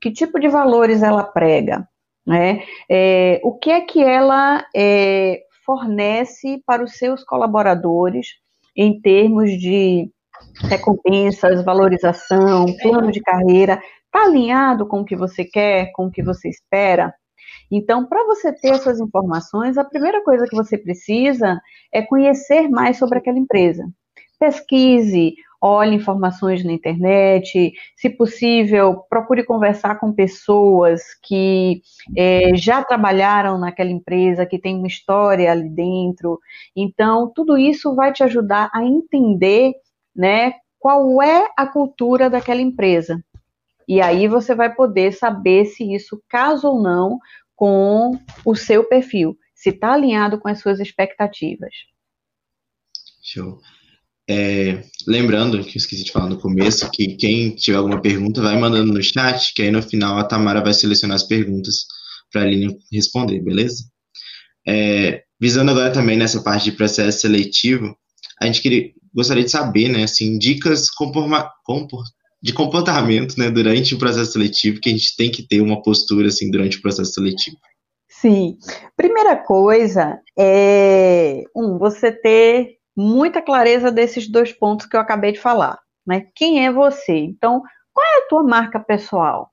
Que 0.00 0.12
tipo 0.12 0.38
de 0.38 0.48
valores 0.48 1.02
ela 1.02 1.24
prega? 1.24 1.88
Né? 2.26 2.62
É, 2.90 3.40
o 3.42 3.54
que 3.54 3.70
é 3.70 3.80
que 3.80 4.02
ela 4.02 4.64
é, 4.76 5.40
fornece 5.64 6.62
para 6.66 6.84
os 6.84 6.92
seus 6.98 7.24
colaboradores 7.24 8.28
em 8.76 9.00
termos 9.00 9.50
de 9.52 10.10
recompensas, 10.68 11.64
valorização, 11.64 12.66
plano 12.82 13.10
de 13.10 13.20
carreira? 13.20 13.82
Está 14.04 14.24
alinhado 14.24 14.86
com 14.86 15.00
o 15.00 15.04
que 15.04 15.16
você 15.16 15.44
quer, 15.44 15.90
com 15.92 16.06
o 16.06 16.10
que 16.10 16.22
você 16.22 16.48
espera? 16.48 17.14
Então, 17.70 18.06
para 18.06 18.24
você 18.24 18.52
ter 18.52 18.68
essas 18.68 19.00
informações, 19.00 19.76
a 19.76 19.84
primeira 19.84 20.22
coisa 20.22 20.46
que 20.46 20.56
você 20.56 20.76
precisa 20.78 21.60
é 21.92 22.02
conhecer 22.02 22.68
mais 22.68 22.98
sobre 22.98 23.18
aquela 23.18 23.38
empresa. 23.38 23.88
Pesquise, 24.38 25.34
olhe 25.60 25.96
informações 25.96 26.64
na 26.64 26.72
internet, 26.72 27.72
se 27.96 28.10
possível, 28.10 29.02
procure 29.10 29.44
conversar 29.44 29.96
com 29.98 30.12
pessoas 30.12 31.02
que 31.22 31.82
é, 32.16 32.54
já 32.54 32.82
trabalharam 32.84 33.58
naquela 33.58 33.90
empresa, 33.90 34.46
que 34.46 34.58
tem 34.58 34.76
uma 34.76 34.86
história 34.86 35.50
ali 35.50 35.68
dentro. 35.68 36.38
Então, 36.76 37.30
tudo 37.34 37.58
isso 37.58 37.94
vai 37.94 38.12
te 38.12 38.22
ajudar 38.22 38.70
a 38.72 38.84
entender, 38.84 39.72
né, 40.14 40.54
qual 40.78 41.20
é 41.20 41.48
a 41.56 41.66
cultura 41.66 42.30
daquela 42.30 42.60
empresa. 42.60 43.20
E 43.88 44.02
aí 44.02 44.28
você 44.28 44.54
vai 44.54 44.74
poder 44.74 45.12
saber 45.12 45.64
se 45.64 45.94
isso 45.94 46.22
casa 46.28 46.68
ou 46.68 46.82
não 46.82 47.18
com 47.56 48.12
o 48.44 48.54
seu 48.54 48.84
perfil, 48.84 49.36
se 49.54 49.70
está 49.70 49.94
alinhado 49.94 50.38
com 50.38 50.46
as 50.46 50.60
suas 50.60 50.78
expectativas. 50.78 51.72
Show. 53.22 53.58
É, 54.30 54.84
lembrando, 55.06 55.64
que 55.64 55.70
eu 55.70 55.80
esqueci 55.80 56.04
de 56.04 56.12
falar 56.12 56.28
no 56.28 56.38
começo, 56.38 56.90
que 56.90 57.16
quem 57.16 57.54
tiver 57.54 57.78
alguma 57.78 58.00
pergunta 58.00 58.42
vai 58.42 58.58
mandando 58.58 58.92
no 58.92 59.02
chat, 59.02 59.54
que 59.54 59.62
aí 59.62 59.70
no 59.70 59.82
final 59.82 60.18
a 60.18 60.24
Tamara 60.24 60.60
vai 60.60 60.74
selecionar 60.74 61.14
as 61.14 61.22
perguntas 61.22 61.86
para 62.30 62.42
a 62.42 62.44
Aline 62.44 62.78
responder, 62.92 63.40
beleza? 63.40 63.84
É, 64.66 65.22
visando 65.40 65.70
agora 65.70 65.90
também 65.90 66.16
nessa 66.16 66.42
parte 66.42 66.64
de 66.64 66.76
processo 66.76 67.20
seletivo, 67.20 67.96
a 68.38 68.44
gente 68.44 68.60
queria, 68.60 68.92
gostaria 69.14 69.44
de 69.44 69.50
saber, 69.50 69.88
né, 69.88 70.04
assim, 70.04 70.38
dicas 70.38 70.90
comporma, 70.90 71.50
compor, 71.64 72.04
de 72.40 72.52
comportamento, 72.52 73.36
né, 73.36 73.50
durante 73.50 73.94
o 73.94 73.98
processo 73.98 74.32
seletivo, 74.32 74.80
que 74.80 74.88
a 74.88 74.92
gente 74.92 75.16
tem 75.16 75.30
que 75.30 75.46
ter 75.46 75.60
uma 75.60 75.82
postura, 75.82 76.28
assim, 76.28 76.50
durante 76.50 76.78
o 76.78 76.82
processo 76.82 77.12
seletivo. 77.12 77.56
Sim. 78.08 78.56
Primeira 78.96 79.36
coisa 79.36 80.20
é, 80.38 81.42
um, 81.54 81.78
você 81.78 82.10
ter 82.10 82.76
muita 82.96 83.40
clareza 83.40 83.92
desses 83.92 84.28
dois 84.28 84.52
pontos 84.52 84.86
que 84.86 84.96
eu 84.96 85.00
acabei 85.00 85.32
de 85.32 85.38
falar, 85.38 85.78
né? 86.06 86.26
Quem 86.34 86.66
é 86.66 86.72
você? 86.72 87.12
Então, 87.12 87.62
qual 87.92 88.06
é 88.06 88.18
a 88.18 88.28
tua 88.28 88.42
marca 88.42 88.80
pessoal, 88.80 89.50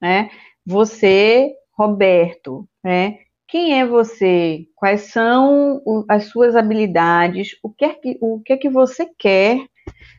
né? 0.00 0.30
Você, 0.64 1.52
Roberto, 1.76 2.66
né? 2.82 3.18
Quem 3.48 3.78
é 3.78 3.86
você? 3.86 4.66
Quais 4.74 5.12
são 5.12 5.82
as 6.08 6.24
suas 6.24 6.56
habilidades? 6.56 7.50
O 7.62 7.70
que 7.70 7.84
é 7.84 7.94
que, 7.94 8.18
o 8.20 8.40
que, 8.40 8.52
é 8.54 8.56
que 8.56 8.68
você 8.68 9.06
quer 9.18 9.58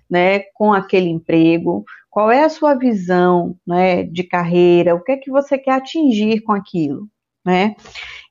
né, 0.09 0.39
com 0.53 0.73
aquele 0.73 1.09
emprego? 1.09 1.83
Qual 2.17 2.31
é 2.31 2.43
a 2.43 2.49
sua 2.49 2.73
visão 2.73 3.55
né, 3.63 4.01
de 4.01 4.23
carreira? 4.23 4.95
O 4.95 5.03
que 5.03 5.11
é 5.11 5.17
que 5.17 5.29
você 5.29 5.55
quer 5.55 5.73
atingir 5.73 6.41
com 6.41 6.51
aquilo? 6.51 7.07
Né? 7.45 7.75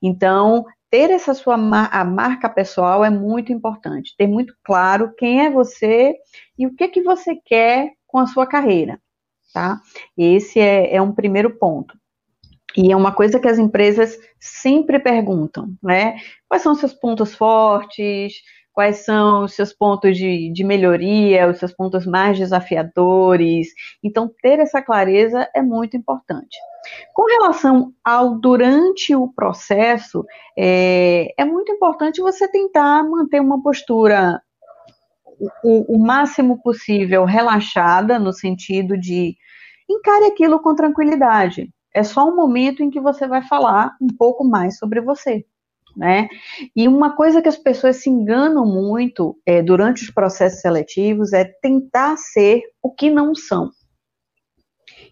Então, 0.02 0.64
ter 0.90 1.09
essa 1.09 1.33
sua 1.35 1.55
a 1.55 2.05
marca 2.05 2.49
pessoal 2.49 3.05
é 3.05 3.11
muito 3.11 3.52
importante. 3.52 4.12
Ter 4.19 4.26
muito 4.26 4.57
claro 4.64 5.14
quem 5.16 5.47
é 5.47 5.50
você 5.52 6.16
e 6.59 6.66
o 6.66 6.75
que 6.75 6.83
é 6.83 6.88
que 6.88 7.00
você 7.00 7.37
quer 7.37 7.93
com 8.09 8.19
a 8.19 8.26
sua 8.26 8.45
carreira. 8.45 9.00
Tá? 9.55 9.81
Esse 10.19 10.59
é, 10.59 10.97
é 10.97 11.00
um 11.00 11.12
primeiro 11.12 11.57
ponto. 11.57 11.97
E 12.76 12.90
é 12.90 12.97
uma 12.97 13.12
coisa 13.12 13.38
que 13.38 13.47
as 13.47 13.57
empresas 13.57 14.19
sempre 14.40 14.99
perguntam, 14.99 15.73
né? 15.81 16.16
Quais 16.49 16.62
são 16.62 16.75
seus 16.75 16.93
pontos 16.93 17.37
fortes? 17.37 18.35
Quais 18.76 19.06
são 19.06 19.45
os 19.45 19.54
seus 19.54 19.73
pontos 19.73 20.14
de, 20.18 20.52
de 20.52 20.62
melhoria, 20.62 21.49
os 21.49 21.59
seus 21.59 21.73
pontos 21.73 22.04
mais 22.04 22.37
desafiadores. 22.37 23.68
Então, 24.04 24.30
ter 24.42 24.59
essa 24.59 24.83
clareza 24.83 25.49
é 25.54 25.62
muito 25.62 25.97
importante. 25.97 26.59
Com 27.14 27.25
relação 27.25 27.95
ao 28.04 28.38
durante 28.38 29.16
o 29.16 29.33
processo, 29.33 30.26
é, 30.56 31.33
é 31.38 31.45
muito 31.47 31.73
importante 31.73 32.21
você 32.21 32.47
tentar 32.49 33.02
manter 33.02 33.40
uma 33.40 33.62
postura 33.62 34.42
o, 35.64 35.97
o, 35.97 35.99
máximo 35.99 36.61
possível 36.62 37.25
relaxada, 37.25 38.18
no 38.18 38.33
sentido 38.33 38.99
de 38.99 39.35
encare 39.88 40.26
aquilo 40.26 40.61
com 40.61 40.75
tranquilidade. 40.75 41.71
É 41.95 42.02
só 42.02 42.28
um 42.28 42.37
momento 42.37 42.83
em 42.83 42.90
que 42.90 43.00
você 43.00 43.26
vai 43.26 43.42
falar 43.42 43.97
um 44.02 44.14
pouco 44.18 44.45
mais 44.45 44.76
sobre 44.76 45.00
você 45.00 45.47
né? 45.97 46.29
E 46.75 46.87
uma 46.87 47.17
coisa 47.17 47.41
que 47.41 47.49
as 47.49 47.57
pessoas 47.57 47.97
se 47.97 48.11
enganam 48.11 48.67
muito 48.67 49.38
é, 49.47 49.62
durante 49.62 50.03
os 50.03 50.11
processos 50.11 50.61
seletivos 50.61 51.33
é 51.33 51.45
tentar 51.45 52.17
ser 52.19 52.62
o 52.83 52.93
que 52.93 53.09
não 53.11 53.35
são. 53.35 53.71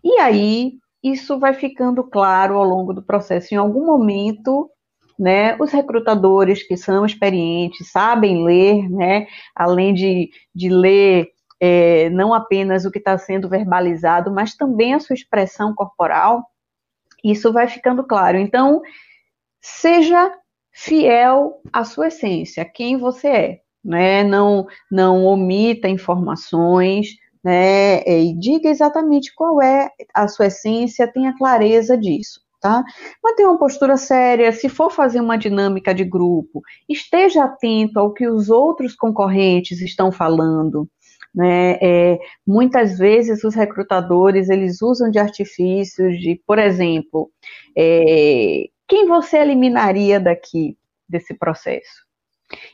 E 0.03 0.21
aí 0.21 0.75
isso 1.03 1.39
vai 1.39 1.55
ficando 1.55 2.05
claro 2.05 2.57
ao 2.57 2.65
longo 2.65 2.93
do 2.93 3.03
processo. 3.03 3.55
Em 3.55 3.57
algum 3.57 3.87
momento, 3.87 4.71
né, 5.19 5.57
os 5.61 5.71
recrutadores 5.71 6.63
que 6.67 6.77
são 6.77 7.05
experientes, 7.07 7.91
sabem 7.91 8.45
ler, 8.45 8.89
né, 8.91 9.27
além 9.55 9.95
de, 9.95 10.31
de 10.55 10.69
ler 10.69 11.29
é, 11.61 12.11
não 12.11 12.35
apenas 12.35 12.85
o 12.85 12.91
que 12.91 12.99
está 12.99 13.17
sendo 13.17 13.49
verbalizado, 13.49 14.31
mas 14.31 14.55
também 14.55 14.93
a 14.93 15.01
sua 15.01 15.15
expressão 15.15 15.75
corporal, 15.75 16.45
isso 17.23 17.53
vai 17.53 17.69
ficando 17.69 18.05
claro. 18.05 18.37
Então, 18.37 18.83
seja 19.63 20.31
fiel 20.75 21.61
à 21.73 21.85
sua 21.85 22.09
essência, 22.09 22.65
quem 22.65 22.99
você 22.99 23.29
é, 23.29 23.61
né? 23.85 24.25
Não, 24.25 24.67
não 24.91 25.25
omita 25.25 25.89
informações, 25.89 27.09
né? 27.43 28.03
E 28.03 28.37
diga 28.37 28.69
exatamente 28.69 29.33
qual 29.35 29.63
é 29.63 29.89
a 30.13 30.27
sua 30.27 30.47
essência, 30.47 31.11
tenha 31.11 31.37
clareza 31.37 31.97
disso. 31.97 32.43
Tá? 32.61 32.83
Mantenha 33.23 33.51
uma 33.51 33.59
postura 33.59 33.95
séria, 33.99 34.51
se 34.51 34.71
for 34.71 34.91
fazer 34.91 35.21
uma 35.21 35.37
dinâmica 35.37 35.95
de 35.95 36.03
grupo, 36.03 36.63
esteja 36.89 37.45
atento 37.45 37.99
ao 37.99 38.15
que 38.15 38.27
os 38.27 38.49
outros 38.49 38.97
concorrentes 38.97 39.83
estão 39.83 40.11
falando, 40.11 40.89
né? 41.35 41.77
É, 41.83 42.19
muitas 42.47 42.97
vezes 42.97 43.45
os 43.45 43.55
recrutadores 43.55 44.49
eles 44.49 44.81
usam 44.81 45.11
de 45.11 45.19
artifícios 45.19 46.19
de, 46.19 46.41
por 46.47 46.59
exemplo, 46.59 47.31
é, 47.77 48.65
quem 48.89 49.07
você 49.07 49.39
eliminaria 49.39 50.21
daqui 50.21 50.77
desse 51.09 51.35
processo? 51.35 52.05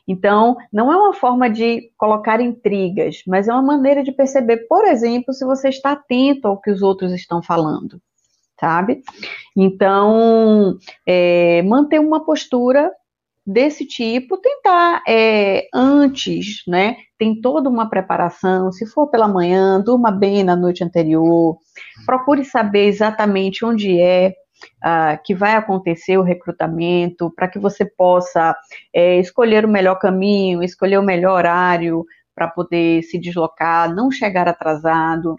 Então, 0.07 0.57
não 0.73 0.93
é 0.93 0.97
uma 0.97 1.15
forma 1.15 1.49
de 1.49 1.91
colocar 1.97 2.41
intrigas, 2.41 3.23
mas 3.27 3.49
é 3.49 3.53
uma 3.53 3.63
maneira 3.63 4.03
de 4.03 4.13
perceber, 4.13 4.67
por 4.69 4.85
exemplo, 4.85 5.33
se 5.33 5.45
você 5.45 5.69
está 5.69 5.93
atento 5.93 6.49
ao 6.49 6.61
que 6.61 6.71
os 6.71 6.83
outros 6.83 7.13
estão 7.13 7.43
falando, 7.43 8.01
sabe? 8.59 9.03
Então, 9.57 10.77
é, 11.07 11.63
manter 11.63 12.01
uma 12.01 12.25
postura 12.25 12.91
desse 13.47 13.87
tipo, 13.87 14.37
tentar 14.37 15.03
é, 15.09 15.67
antes, 15.75 16.63
né? 16.67 16.97
Tem 17.19 17.41
toda 17.41 17.69
uma 17.69 17.89
preparação. 17.89 18.71
Se 18.71 18.87
for 18.87 19.09
pela 19.09 19.27
manhã, 19.27 19.81
durma 19.81 20.11
bem 20.11 20.45
na 20.45 20.55
noite 20.55 20.85
anterior. 20.85 21.57
Procure 22.07 22.45
saber 22.45 22.87
exatamente 22.87 23.65
onde 23.65 23.99
é 23.99 24.35
uh, 24.85 25.21
que 25.25 25.35
vai 25.35 25.55
acontecer 25.55 26.17
o 26.19 26.23
recrutamento, 26.23 27.31
para 27.35 27.49
que 27.49 27.59
você 27.59 27.85
possa 27.85 28.55
é, 28.95 29.19
escolher 29.19 29.65
o 29.65 29.69
melhor 29.69 29.97
caminho, 29.97 30.63
escolher 30.63 30.99
o 30.99 31.03
melhor 31.03 31.35
horário 31.35 32.05
para 32.35 32.49
poder 32.49 33.03
se 33.03 33.19
deslocar, 33.19 33.95
não 33.95 34.11
chegar 34.11 34.49
atrasado. 34.49 35.37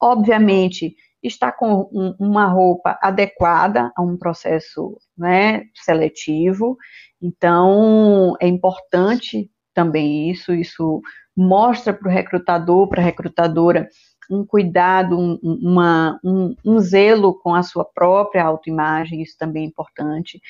Obviamente, 0.00 0.94
está 1.22 1.50
com 1.50 1.88
um, 1.92 2.14
uma 2.18 2.46
roupa 2.46 2.98
adequada 3.02 3.92
a 3.96 4.02
um 4.02 4.16
processo 4.16 4.96
né, 5.16 5.64
seletivo. 5.74 6.76
Então, 7.20 8.34
é 8.40 8.46
importante 8.46 9.50
também 9.74 10.30
isso, 10.30 10.54
isso 10.54 11.02
mostra 11.36 11.92
para 11.92 12.08
o 12.08 12.12
recrutador, 12.12 12.88
para 12.88 13.02
a 13.02 13.04
recrutadora, 13.04 13.88
um 14.30 14.44
cuidado, 14.44 15.18
um, 15.18 15.38
uma, 15.42 16.18
um, 16.24 16.54
um 16.64 16.78
zelo 16.78 17.34
com 17.34 17.54
a 17.54 17.62
sua 17.62 17.84
própria 17.84 18.44
autoimagem, 18.44 19.22
isso 19.22 19.36
também 19.38 19.64
é 19.64 19.66
importante. 19.66 20.40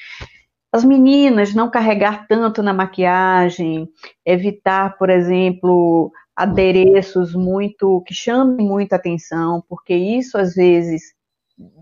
As 0.72 0.84
meninas 0.84 1.54
não 1.54 1.70
carregar 1.70 2.26
tanto 2.26 2.62
na 2.62 2.72
maquiagem, 2.72 3.88
evitar, 4.24 4.96
por 4.98 5.08
exemplo, 5.08 6.10
adereços 6.34 7.34
muito 7.34 8.02
que 8.06 8.12
chamem 8.12 8.66
muita 8.66 8.96
atenção, 8.96 9.64
porque 9.68 9.94
isso 9.94 10.36
às 10.36 10.54
vezes 10.54 11.14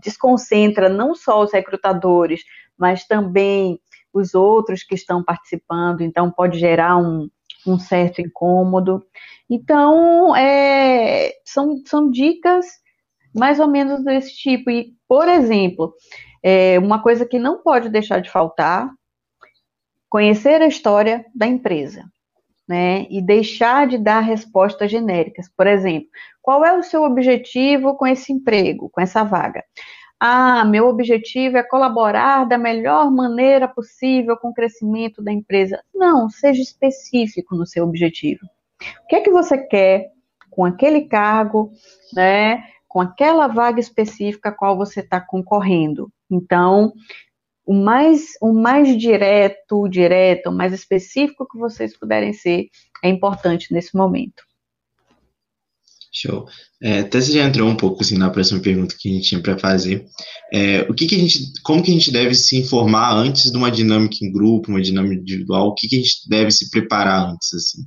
desconcentra 0.01 0.87
não 0.87 1.13
só 1.13 1.43
os 1.43 1.51
recrutadores, 1.51 2.41
mas 2.77 3.05
também 3.05 3.79
os 4.13 4.33
outros 4.33 4.81
que 4.81 4.95
estão 4.95 5.21
participando, 5.21 6.01
então 6.01 6.31
pode 6.31 6.57
gerar 6.57 6.95
um, 6.95 7.29
um 7.65 7.79
certo 7.79 8.21
incômodo. 8.21 9.03
Então, 9.49 10.35
é, 10.35 11.31
são, 11.45 11.81
são 11.85 12.09
dicas 12.09 12.65
mais 13.33 13.59
ou 13.59 13.67
menos 13.67 14.03
desse 14.03 14.35
tipo. 14.35 14.69
E, 14.69 14.93
por 15.07 15.27
exemplo, 15.27 15.93
é, 16.41 16.79
uma 16.79 17.01
coisa 17.01 17.25
que 17.25 17.37
não 17.37 17.61
pode 17.61 17.89
deixar 17.89 18.19
de 18.19 18.29
faltar, 18.29 18.89
conhecer 20.09 20.61
a 20.61 20.67
história 20.67 21.25
da 21.35 21.45
empresa. 21.45 22.03
Né, 22.67 23.05
e 23.11 23.21
deixar 23.21 23.85
de 23.85 23.95
dar 23.95 24.21
respostas 24.21 24.89
genéricas. 24.89 25.47
Por 25.55 25.67
exemplo, 25.67 26.09
qual 26.41 26.65
é 26.65 26.75
o 26.75 26.81
seu 26.81 27.03
objetivo 27.03 27.95
com 27.95 28.07
esse 28.07 28.33
emprego, 28.33 28.89
com 28.89 28.99
essa 28.99 29.23
vaga? 29.23 29.63
Ah, 30.19 30.63
meu 30.65 30.87
objetivo 30.87 31.57
é 31.57 31.63
colaborar 31.63 32.45
da 32.45 32.57
melhor 32.57 33.11
maneira 33.11 33.67
possível 33.67 34.37
com 34.37 34.49
o 34.49 34.53
crescimento 34.53 35.21
da 35.21 35.31
empresa. 35.31 35.83
Não, 35.93 36.29
seja 36.29 36.61
específico 36.61 37.55
no 37.55 37.65
seu 37.65 37.83
objetivo. 37.83 38.45
O 39.03 39.07
que 39.07 39.15
é 39.17 39.21
que 39.21 39.31
você 39.31 39.57
quer 39.57 40.11
com 40.49 40.63
aquele 40.63 41.01
cargo, 41.01 41.71
né? 42.13 42.63
Com 42.87 43.01
aquela 43.01 43.47
vaga 43.47 43.79
específica 43.79 44.49
a 44.49 44.53
qual 44.53 44.77
você 44.77 45.01
está 45.01 45.19
concorrendo. 45.19 46.09
Então, 46.31 46.93
o 47.65 47.73
mais, 47.73 48.37
o 48.41 48.53
mais 48.53 48.97
direto, 48.97 49.89
direto, 49.89 50.49
o 50.49 50.53
mais 50.53 50.71
específico 50.71 51.47
que 51.47 51.57
vocês 51.57 51.97
puderem 51.97 52.31
ser, 52.31 52.69
é 53.03 53.09
importante 53.09 53.73
nesse 53.73 53.97
momento. 53.97 54.44
Show. 56.17 56.45
É, 56.81 56.99
até 56.99 57.19
você 57.19 57.33
já 57.33 57.43
entrou 57.43 57.67
um 57.67 57.75
pouco 57.75 58.01
assim 58.01 58.17
na 58.17 58.29
próxima 58.29 58.61
pergunta 58.61 58.95
que 58.97 59.09
a 59.09 59.13
gente 59.13 59.29
tinha 59.29 59.41
para 59.41 59.57
fazer. 59.57 60.05
É, 60.53 60.81
o 60.89 60.93
que, 60.93 61.07
que 61.07 61.15
a 61.15 61.19
gente, 61.19 61.51
como 61.63 61.83
que 61.83 61.91
a 61.91 61.93
gente 61.93 62.11
deve 62.11 62.33
se 62.35 62.57
informar 62.57 63.13
antes 63.13 63.51
de 63.51 63.57
uma 63.57 63.71
dinâmica 63.71 64.17
em 64.21 64.31
grupo, 64.31 64.69
uma 64.69 64.81
dinâmica 64.81 65.21
individual? 65.21 65.67
O 65.67 65.73
que, 65.73 65.87
que 65.87 65.95
a 65.95 65.99
gente 65.99 66.29
deve 66.29 66.51
se 66.51 66.69
preparar 66.69 67.29
antes 67.29 67.53
assim? 67.53 67.81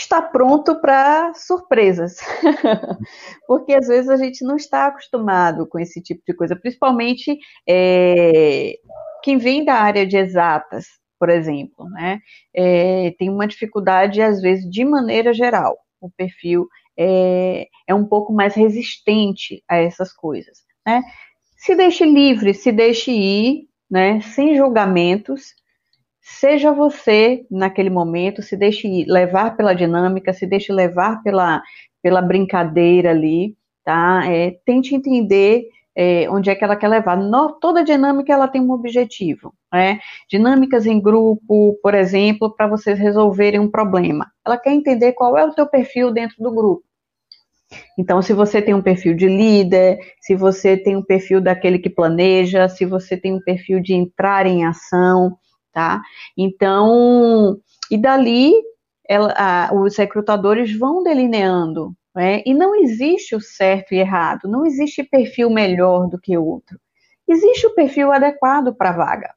está 0.00 0.20
pronto 0.22 0.80
para 0.80 1.32
surpresas. 1.34 2.16
Porque 3.46 3.74
às 3.74 3.86
vezes 3.86 4.08
a 4.08 4.16
gente 4.16 4.44
não 4.44 4.56
está 4.56 4.86
acostumado 4.86 5.66
com 5.68 5.78
esse 5.78 6.00
tipo 6.02 6.22
de 6.26 6.34
coisa, 6.34 6.56
principalmente 6.56 7.38
é, 7.68 8.74
quem 9.22 9.38
vem 9.38 9.64
da 9.64 9.74
área 9.74 10.06
de 10.06 10.16
exatas, 10.16 10.86
por 11.18 11.28
exemplo, 11.28 11.88
né? 11.90 12.18
É, 12.54 13.14
tem 13.18 13.28
uma 13.28 13.46
dificuldade, 13.46 14.22
às 14.22 14.40
vezes, 14.40 14.68
de 14.70 14.84
maneira 14.84 15.34
geral. 15.34 15.76
O 16.00 16.10
perfil 16.10 16.66
é, 16.98 17.68
é 17.86 17.94
um 17.94 18.06
pouco 18.06 18.32
mais 18.32 18.54
resistente 18.54 19.62
a 19.68 19.76
essas 19.76 20.12
coisas, 20.12 20.58
né? 20.86 21.02
Se 21.56 21.74
deixe 21.74 22.04
livre, 22.04 22.54
se 22.54 22.72
deixe 22.72 23.12
ir, 23.12 23.68
né? 23.90 24.20
Sem 24.22 24.56
julgamentos, 24.56 25.54
Seja 26.22 26.72
você 26.72 27.44
naquele 27.50 27.90
momento, 27.90 28.42
se 28.42 28.56
deixe 28.56 29.04
levar 29.08 29.56
pela 29.56 29.74
dinâmica, 29.74 30.32
se 30.32 30.46
deixe 30.46 30.72
levar 30.72 31.22
pela, 31.22 31.62
pela 32.02 32.20
brincadeira 32.20 33.10
ali, 33.10 33.56
tá? 33.84 34.22
É, 34.26 34.52
tente 34.64 34.94
entender 34.94 35.64
é, 36.02 36.30
onde 36.30 36.48
é 36.48 36.54
que 36.54 36.64
ela 36.64 36.76
quer 36.76 36.88
levar. 36.88 37.14
No, 37.14 37.52
toda 37.60 37.84
dinâmica 37.84 38.32
ela 38.32 38.48
tem 38.48 38.62
um 38.62 38.70
objetivo, 38.70 39.52
né? 39.70 40.00
Dinâmicas 40.30 40.86
em 40.86 40.98
grupo, 40.98 41.78
por 41.82 41.92
exemplo, 41.92 42.56
para 42.56 42.66
vocês 42.66 42.98
resolverem 42.98 43.60
um 43.60 43.70
problema. 43.70 44.26
Ela 44.46 44.56
quer 44.56 44.72
entender 44.72 45.12
qual 45.12 45.36
é 45.36 45.44
o 45.44 45.52
teu 45.52 45.66
perfil 45.66 46.10
dentro 46.10 46.42
do 46.42 46.50
grupo. 46.50 46.82
Então, 47.98 48.22
se 48.22 48.32
você 48.32 48.62
tem 48.62 48.72
um 48.72 48.80
perfil 48.80 49.14
de 49.14 49.28
líder, 49.28 49.98
se 50.22 50.34
você 50.34 50.74
tem 50.74 50.96
um 50.96 51.04
perfil 51.04 51.38
daquele 51.38 51.78
que 51.78 51.90
planeja, 51.90 52.66
se 52.66 52.86
você 52.86 53.14
tem 53.14 53.34
um 53.34 53.40
perfil 53.40 53.78
de 53.78 53.92
entrar 53.92 54.46
em 54.46 54.64
ação, 54.64 55.36
tá? 55.70 56.00
Então, 56.34 57.58
e 57.90 57.98
dali 57.98 58.54
ela, 59.06 59.34
a, 59.36 59.74
os 59.74 59.98
recrutadores 59.98 60.76
vão 60.78 61.02
delineando, 61.02 61.94
né? 62.14 62.42
E 62.44 62.52
não 62.54 62.74
existe 62.74 63.34
o 63.34 63.40
certo 63.40 63.92
e 63.92 63.98
errado, 63.98 64.48
não 64.48 64.66
existe 64.66 65.02
perfil 65.02 65.50
melhor 65.50 66.08
do 66.08 66.20
que 66.20 66.36
outro. 66.36 66.78
Existe 67.28 67.66
o 67.66 67.74
perfil 67.74 68.12
adequado 68.12 68.74
para 68.74 68.90
a 68.90 68.96
vaga. 68.96 69.34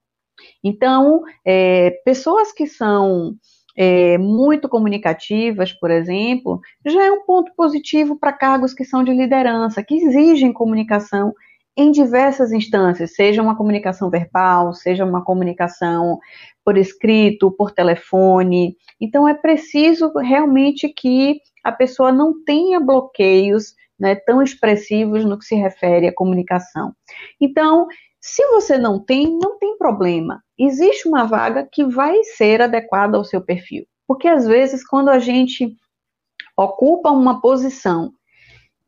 Então, 0.63 1.21
é, 1.45 1.91
pessoas 2.03 2.51
que 2.51 2.65
são 2.65 3.36
é, 3.77 4.17
muito 4.17 4.67
comunicativas, 4.69 5.71
por 5.71 5.91
exemplo, 5.91 6.59
já 6.86 7.05
é 7.05 7.12
um 7.12 7.25
ponto 7.25 7.51
positivo 7.55 8.17
para 8.17 8.33
cargos 8.33 8.73
que 8.73 8.86
são 8.86 9.03
de 9.03 9.13
liderança, 9.13 9.83
que 9.83 9.95
exigem 9.95 10.53
comunicação 10.53 11.33
em 11.75 11.91
diversas 11.91 12.51
instâncias, 12.51 13.15
seja 13.15 13.41
uma 13.41 13.57
comunicação 13.57 14.09
verbal, 14.09 14.73
seja 14.73 15.03
uma 15.03 15.23
comunicação 15.23 16.19
por 16.63 16.77
escrito, 16.77 17.51
por 17.51 17.71
telefone. 17.71 18.77
Então, 19.01 19.27
é 19.27 19.33
preciso 19.33 20.12
realmente 20.17 20.88
que 20.89 21.39
a 21.63 21.71
pessoa 21.71 22.12
não 22.12 22.43
tenha 22.43 22.79
bloqueios 22.79 23.73
né, 23.99 24.15
tão 24.15 24.41
expressivos 24.41 25.25
no 25.25 25.38
que 25.38 25.45
se 25.45 25.55
refere 25.55 26.07
à 26.07 26.13
comunicação. 26.13 26.93
Então, 27.41 27.88
se 28.21 28.45
você 28.47 28.77
não 28.77 29.03
tem, 29.03 29.38
não 29.38 29.57
tem 29.57 29.77
problema. 29.77 30.41
Existe 30.57 31.07
uma 31.07 31.25
vaga 31.25 31.67
que 31.69 31.83
vai 31.83 32.23
ser 32.23 32.62
adequada 32.62 33.17
ao 33.17 33.25
seu 33.25 33.41
perfil. 33.41 33.86
Porque 34.07 34.27
às 34.27 34.45
vezes, 34.45 34.86
quando 34.86 35.09
a 35.09 35.19
gente 35.19 35.75
ocupa 36.55 37.09
uma 37.12 37.41
posição 37.41 38.13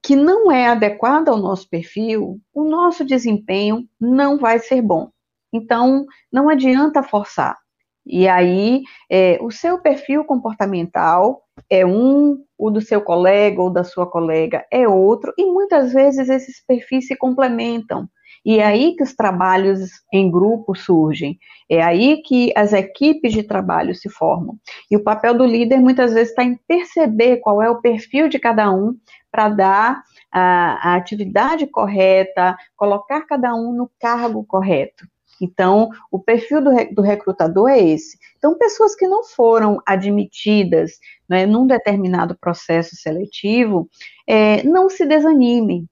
que 0.06 0.16
não 0.16 0.52
é 0.52 0.68
adequada 0.68 1.32
ao 1.32 1.38
nosso 1.38 1.68
perfil, 1.68 2.40
o 2.54 2.64
nosso 2.64 3.04
desempenho 3.04 3.88
não 4.00 4.38
vai 4.38 4.60
ser 4.60 4.80
bom. 4.80 5.10
Então, 5.52 6.06
não 6.32 6.48
adianta 6.48 7.02
forçar. 7.02 7.58
E 8.06 8.28
aí, 8.28 8.84
é, 9.10 9.40
o 9.42 9.50
seu 9.50 9.80
perfil 9.80 10.24
comportamental 10.24 11.42
é 11.68 11.84
um, 11.84 12.38
o 12.56 12.70
do 12.70 12.82
seu 12.82 13.02
colega 13.02 13.60
ou 13.60 13.72
da 13.72 13.84
sua 13.84 14.06
colega 14.06 14.64
é 14.72 14.88
outro, 14.88 15.34
e 15.40 15.44
muitas 15.44 15.92
vezes 15.92 16.30
esses 16.30 16.64
perfis 16.64 17.08
se 17.08 17.16
complementam. 17.16 18.08
E 18.46 18.60
é 18.60 18.64
aí 18.64 18.96
que 18.96 19.02
os 19.02 19.16
trabalhos 19.16 19.90
em 20.14 20.30
grupo 20.30 20.76
surgem, 20.76 21.40
é 21.68 21.82
aí 21.82 22.22
que 22.22 22.54
as 22.56 22.74
equipes 22.74 23.34
de 23.34 23.42
trabalho 23.42 23.96
se 23.96 24.08
formam. 24.08 24.56
E 24.92 24.96
o 24.96 25.04
papel 25.04 25.36
do 25.36 25.48
líder 25.48 25.80
muitas 25.80 26.14
vezes 26.14 26.30
está 26.30 26.44
em 26.44 26.56
perceber 26.68 27.38
qual 27.38 27.60
é 27.60 27.72
o 27.72 27.82
perfil 27.82 28.30
de 28.30 28.38
cada 28.38 28.72
um 28.72 28.96
para 29.36 29.50
dar 29.50 30.04
a, 30.32 30.92
a 30.92 30.96
atividade 30.96 31.68
correta, 31.68 32.56
colocar 32.78 33.20
cada 33.28 33.54
um 33.54 33.74
no 33.74 33.92
cargo 34.00 34.46
correto. 34.46 35.06
Então, 35.42 35.90
o 36.10 36.18
perfil 36.18 36.62
do, 36.64 36.72
do, 36.94 37.02
recrutador 37.02 37.70
é 37.70 37.78
esse. 37.78 38.18
Então, 38.38 38.58
pessoas 38.58 38.96
que 38.96 39.06
não 39.06 39.26
foram 39.26 39.82
admitidas 39.86 40.94
né, 41.28 41.46
num 41.46 41.68
determinado 41.68 42.38
processo 42.40 42.96
seletivo, 42.96 43.90
é, 44.26 44.64
não 44.64 44.90
se 44.90 45.06
desanimem. 45.06 45.86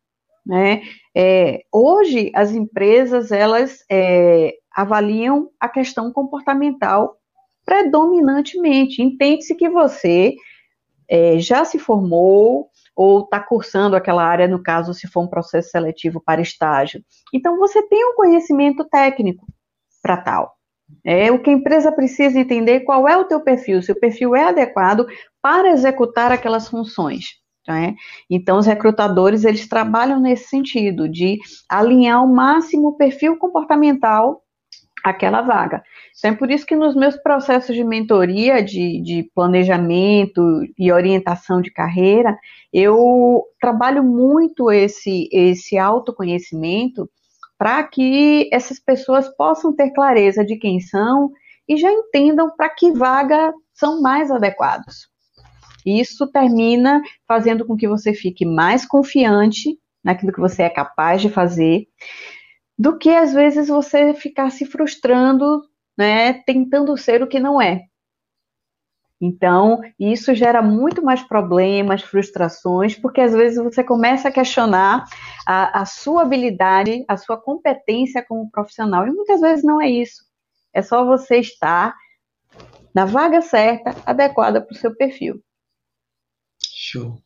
Né? 0.46 0.84
É, 1.14 1.66
hoje, 1.70 2.32
as 2.34 2.54
empresas, 2.54 3.30
elas 3.30 3.84
é, 3.92 4.54
avaliam 4.74 5.50
a 5.60 5.68
questão 5.68 6.14
comportamental 6.14 7.18
predominantemente. 7.66 9.02
Entende-se 9.02 9.54
que 9.54 9.68
você 9.68 10.34
é, 11.10 11.38
já 11.40 11.66
se 11.66 11.78
formou, 11.78 12.70
ou 12.96 13.22
está 13.22 13.40
cursando 13.40 13.96
aquela 13.96 14.24
área, 14.24 14.48
no 14.48 14.62
caso, 14.62 14.94
se 14.94 15.08
for 15.08 15.24
um 15.24 15.28
processo 15.28 15.70
seletivo 15.70 16.22
para 16.24 16.42
estágio. 16.42 17.04
Então, 17.34 17.58
você 17.58 17.82
tem 17.88 18.06
um 18.06 18.16
conhecimento 18.16 18.86
técnico 18.86 19.46
para 20.02 20.18
tal. 20.18 20.54
É 21.04 21.32
o 21.32 21.42
que 21.42 21.50
a 21.50 21.54
empresa 21.54 21.92
precisa 21.92 22.40
entender 22.40 22.82
qual 22.82 23.08
é 23.08 23.18
o 23.18 23.26
teu 23.26 23.42
perfil, 23.42 23.82
se 23.82 23.92
o 23.92 24.00
perfil 24.00 24.36
é 24.36 24.44
adequado 24.44 25.08
para 25.42 25.72
executar 25.72 26.32
aquelas 26.32 26.68
funções. 26.68 27.26
Né? 27.68 27.96
Então, 28.30 28.58
os 28.58 28.66
recrutadores, 28.66 29.44
eles 29.46 29.68
trabalham 29.68 30.20
nesse 30.20 30.50
sentido, 30.50 31.08
de 31.08 31.40
alinhar 31.70 32.20
ao 32.20 32.28
máximo 32.28 32.90
o 32.90 32.98
perfil 32.98 33.38
comportamental 33.38 34.44
àquela 35.04 35.42
vaga. 35.42 35.84
Então, 36.18 36.32
é 36.32 36.36
por 36.36 36.50
isso 36.50 36.66
que 36.66 36.76
nos 36.76 36.96
meus 36.96 37.18
processos 37.18 37.76
de 37.76 37.84
mentoria, 37.84 38.64
de, 38.64 39.02
de 39.02 39.30
planejamento 39.36 40.42
e 40.78 40.92
orientação 40.92 41.62
de 41.62 41.72
carreira, 41.72 42.38
eu 42.72 43.44
trabalho 43.60 44.04
muito 44.04 44.72
esse, 44.72 45.28
esse 45.32 45.78
autoconhecimento 45.78 47.10
para 47.58 47.84
que 47.84 48.50
essas 48.52 48.80
pessoas 48.80 49.28
possam 49.36 49.76
ter 49.76 49.92
clareza 49.92 50.44
de 50.44 50.56
quem 50.58 50.80
são 50.80 51.32
e 51.68 51.78
já 51.78 51.92
entendam 51.92 52.50
para 52.56 52.70
que 52.70 52.92
vaga 52.92 53.54
são 53.74 54.02
mais 54.02 54.32
adequados. 54.32 55.08
Isso 55.86 56.28
termina 56.32 57.02
fazendo 57.28 57.66
com 57.66 57.76
que 57.76 57.88
você 57.88 58.14
fique 58.14 58.46
mais 58.46 58.86
confiante 58.86 59.78
naquilo 60.04 60.34
que 60.34 60.40
você 60.40 60.64
é 60.64 60.70
capaz 60.70 61.22
de 61.22 61.30
fazer, 61.30 61.88
do 62.78 62.98
que 62.98 63.10
às 63.10 63.34
vezes 63.34 63.68
você 63.68 64.14
ficar 64.14 64.50
se 64.50 64.66
frustrando, 64.66 65.62
né, 65.98 66.34
tentando 66.34 66.96
ser 66.98 67.22
o 67.22 67.28
que 67.28 67.40
não 67.40 67.62
é. 67.62 67.86
Então, 69.22 69.80
isso 69.98 70.36
gera 70.36 70.62
muito 70.62 71.02
mais 71.02 71.24
problemas, 71.24 72.02
frustrações, 72.02 72.96
porque 72.96 73.22
às 73.22 73.32
vezes 73.32 73.64
você 73.64 73.82
começa 73.82 74.28
a 74.28 74.32
questionar 74.32 75.06
a, 75.48 75.82
a, 75.82 75.86
sua 75.86 76.24
habilidade, 76.24 77.06
a 77.08 77.16
sua 77.16 77.38
competência 77.38 78.26
como 78.28 78.52
profissional. 78.52 79.08
E 79.08 79.12
muitas 79.12 79.40
vezes 79.40 79.64
não 79.64 79.82
é 79.82 79.90
isso. 79.90 80.26
É 80.74 80.82
só 80.82 81.06
você 81.06 81.38
estar 81.38 81.96
na 82.94 83.06
vaga 83.06 83.42
certa, 83.42 83.96
adequada 84.06 84.62
para 84.62 84.74
o 84.74 84.78
seu 84.78 84.94
perfil. 84.94 85.42
Show. 86.62 87.18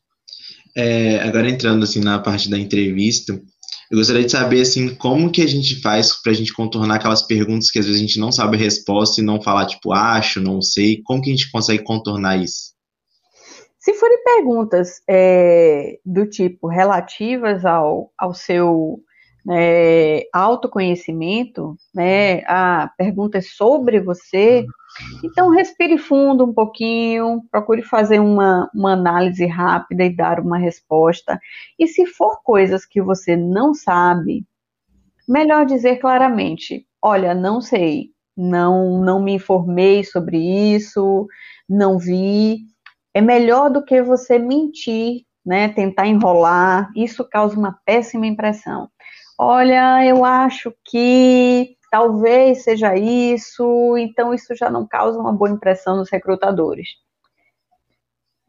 É, 0.75 1.19
agora 1.21 1.49
entrando 1.49 1.83
assim 1.83 1.99
na 1.99 2.19
parte 2.19 2.47
da 2.47 2.59
entrevista, 2.59 3.41
eu 3.89 3.97
gostaria 3.97 4.23
de 4.25 4.31
saber 4.31 4.61
assim 4.61 4.93
como 4.95 5.31
que 5.31 5.41
a 5.41 5.47
gente 5.47 5.81
faz 5.81 6.13
para 6.21 6.31
a 6.31 6.35
gente 6.35 6.53
contornar 6.53 6.95
aquelas 6.95 7.21
perguntas 7.21 7.71
que 7.71 7.79
às 7.79 7.85
vezes 7.85 7.99
a 7.99 8.03
gente 8.03 8.19
não 8.19 8.31
sabe 8.31 8.57
a 8.57 8.59
resposta 8.59 9.21
e 9.21 9.23
não 9.23 9.41
falar 9.41 9.65
tipo 9.65 9.93
acho, 9.93 10.41
não 10.41 10.61
sei. 10.61 11.01
Como 11.03 11.21
que 11.21 11.29
a 11.29 11.33
gente 11.33 11.51
consegue 11.51 11.83
contornar 11.83 12.37
isso? 12.37 12.75
Se 13.79 13.93
forem 13.93 14.21
perguntas 14.21 15.01
é, 15.09 15.97
do 16.05 16.25
tipo 16.29 16.67
relativas 16.67 17.63
ao, 17.63 18.11
ao 18.17 18.33
seu 18.33 18.99
é, 19.49 20.27
autoconhecimento, 20.33 21.75
né, 21.93 22.41
a 22.45 22.91
pergunta 22.97 23.37
é 23.37 23.41
sobre 23.41 23.99
você, 23.99 24.65
então 25.23 25.49
respire 25.49 25.97
fundo 25.97 26.45
um 26.45 26.53
pouquinho, 26.53 27.43
procure 27.51 27.81
fazer 27.81 28.19
uma, 28.19 28.69
uma 28.73 28.93
análise 28.93 29.45
rápida 29.45 30.03
e 30.03 30.15
dar 30.15 30.39
uma 30.39 30.57
resposta. 30.57 31.39
E 31.79 31.87
se 31.87 32.05
for 32.05 32.41
coisas 32.43 32.85
que 32.85 33.01
você 33.01 33.35
não 33.35 33.73
sabe, 33.73 34.45
melhor 35.27 35.65
dizer 35.65 35.97
claramente: 35.97 36.85
olha, 37.01 37.33
não 37.33 37.61
sei, 37.61 38.11
não, 38.35 39.01
não 39.01 39.21
me 39.21 39.33
informei 39.33 40.03
sobre 40.03 40.37
isso, 40.37 41.27
não 41.67 41.97
vi. 41.97 42.59
É 43.13 43.21
melhor 43.21 43.69
do 43.69 43.83
que 43.83 44.01
você 44.01 44.37
mentir, 44.37 45.21
né, 45.45 45.69
tentar 45.69 46.07
enrolar, 46.07 46.91
isso 46.95 47.27
causa 47.27 47.57
uma 47.57 47.79
péssima 47.85 48.27
impressão. 48.27 48.89
Olha, 49.37 50.03
eu 50.05 50.25
acho 50.25 50.73
que 50.83 51.77
talvez 51.91 52.63
seja 52.63 52.95
isso, 52.95 53.95
então 53.97 54.33
isso 54.33 54.55
já 54.55 54.69
não 54.69 54.87
causa 54.87 55.19
uma 55.19 55.31
boa 55.31 55.51
impressão 55.51 55.95
nos 55.97 56.09
recrutadores. 56.09 56.89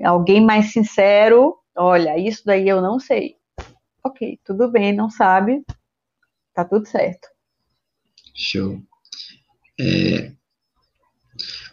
Alguém 0.03 0.45
mais 0.45 0.73
sincero, 0.73 1.57
olha, 1.77 2.19
isso 2.19 2.43
daí 2.47 2.69
eu 2.69 2.81
não 2.81 2.99
sei. 2.99 3.37
Ok, 4.03 4.39
tudo 4.45 4.71
bem, 4.71 4.95
não 4.95 5.11
sabe, 5.11 5.63
tá 6.55 6.65
tudo 6.65 6.87
certo. 6.87 7.29
Show. 8.35 8.81
É... 9.79 10.33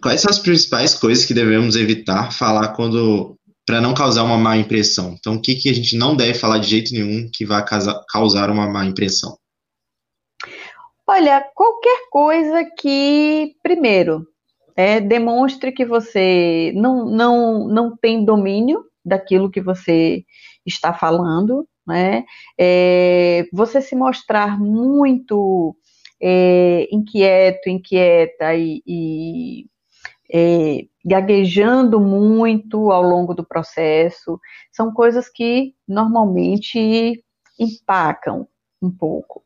Quais 0.01 0.21
são 0.21 0.29
as 0.29 0.39
principais 0.39 0.93
coisas 0.93 1.25
que 1.25 1.33
devemos 1.33 1.75
evitar 1.75 2.31
falar 2.31 2.69
quando 2.69 3.34
para 3.65 3.81
não 3.81 3.93
causar 3.93 4.23
uma 4.23 4.37
má 4.37 4.55
impressão. 4.57 5.15
Então, 5.19 5.35
o 5.35 5.41
que, 5.41 5.55
que 5.55 5.69
a 5.69 5.73
gente 5.73 5.97
não 5.97 6.15
deve 6.15 6.35
falar 6.35 6.59
de 6.59 6.69
jeito 6.69 6.93
nenhum 6.93 7.29
que 7.33 7.45
vai 7.45 7.63
causar 8.09 8.49
uma 8.49 8.69
má 8.69 8.85
impressão? 8.85 9.37
Olha, 11.07 11.45
qualquer 11.53 12.09
coisa 12.09 12.63
que, 12.79 13.55
primeiro, 13.61 14.27
é, 14.75 14.99
demonstre 14.99 15.71
que 15.71 15.85
você 15.85 16.73
não, 16.75 17.05
não, 17.05 17.67
não 17.67 17.95
tem 17.95 18.25
domínio 18.25 18.83
daquilo 19.03 19.49
que 19.49 19.61
você 19.61 20.23
está 20.65 20.93
falando, 20.93 21.67
né? 21.87 22.25
É, 22.59 23.45
você 23.53 23.81
se 23.81 23.95
mostrar 23.95 24.59
muito 24.59 25.75
é, 26.21 26.87
inquieto, 26.91 27.69
inquieta 27.69 28.55
e, 28.55 28.81
e 28.85 29.65
é, 30.31 30.85
gaguejando 31.05 31.99
muito 31.99 32.91
ao 32.91 33.01
longo 33.03 33.33
do 33.33 33.45
processo, 33.45 34.39
são 34.71 34.93
coisas 34.93 35.29
que 35.29 35.73
normalmente 35.87 37.23
empacam 37.59 38.47
um 38.81 38.91
pouco. 38.91 39.43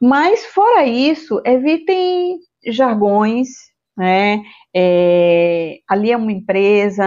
Mas, 0.00 0.44
fora 0.46 0.86
isso, 0.86 1.40
evitem 1.44 2.38
jargões, 2.66 3.48
né? 3.96 4.42
É, 4.74 5.78
ali 5.88 6.12
é 6.12 6.16
uma 6.16 6.30
empresa, 6.30 7.04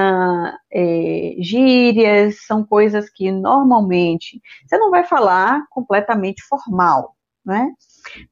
é, 0.71 1.35
gírias, 1.39 2.45
são 2.45 2.65
coisas 2.65 3.09
que 3.09 3.31
normalmente 3.31 4.41
você 4.67 4.77
não 4.77 4.89
vai 4.91 5.05
falar 5.05 5.65
completamente 5.69 6.43
formal, 6.43 7.15
né? 7.45 7.71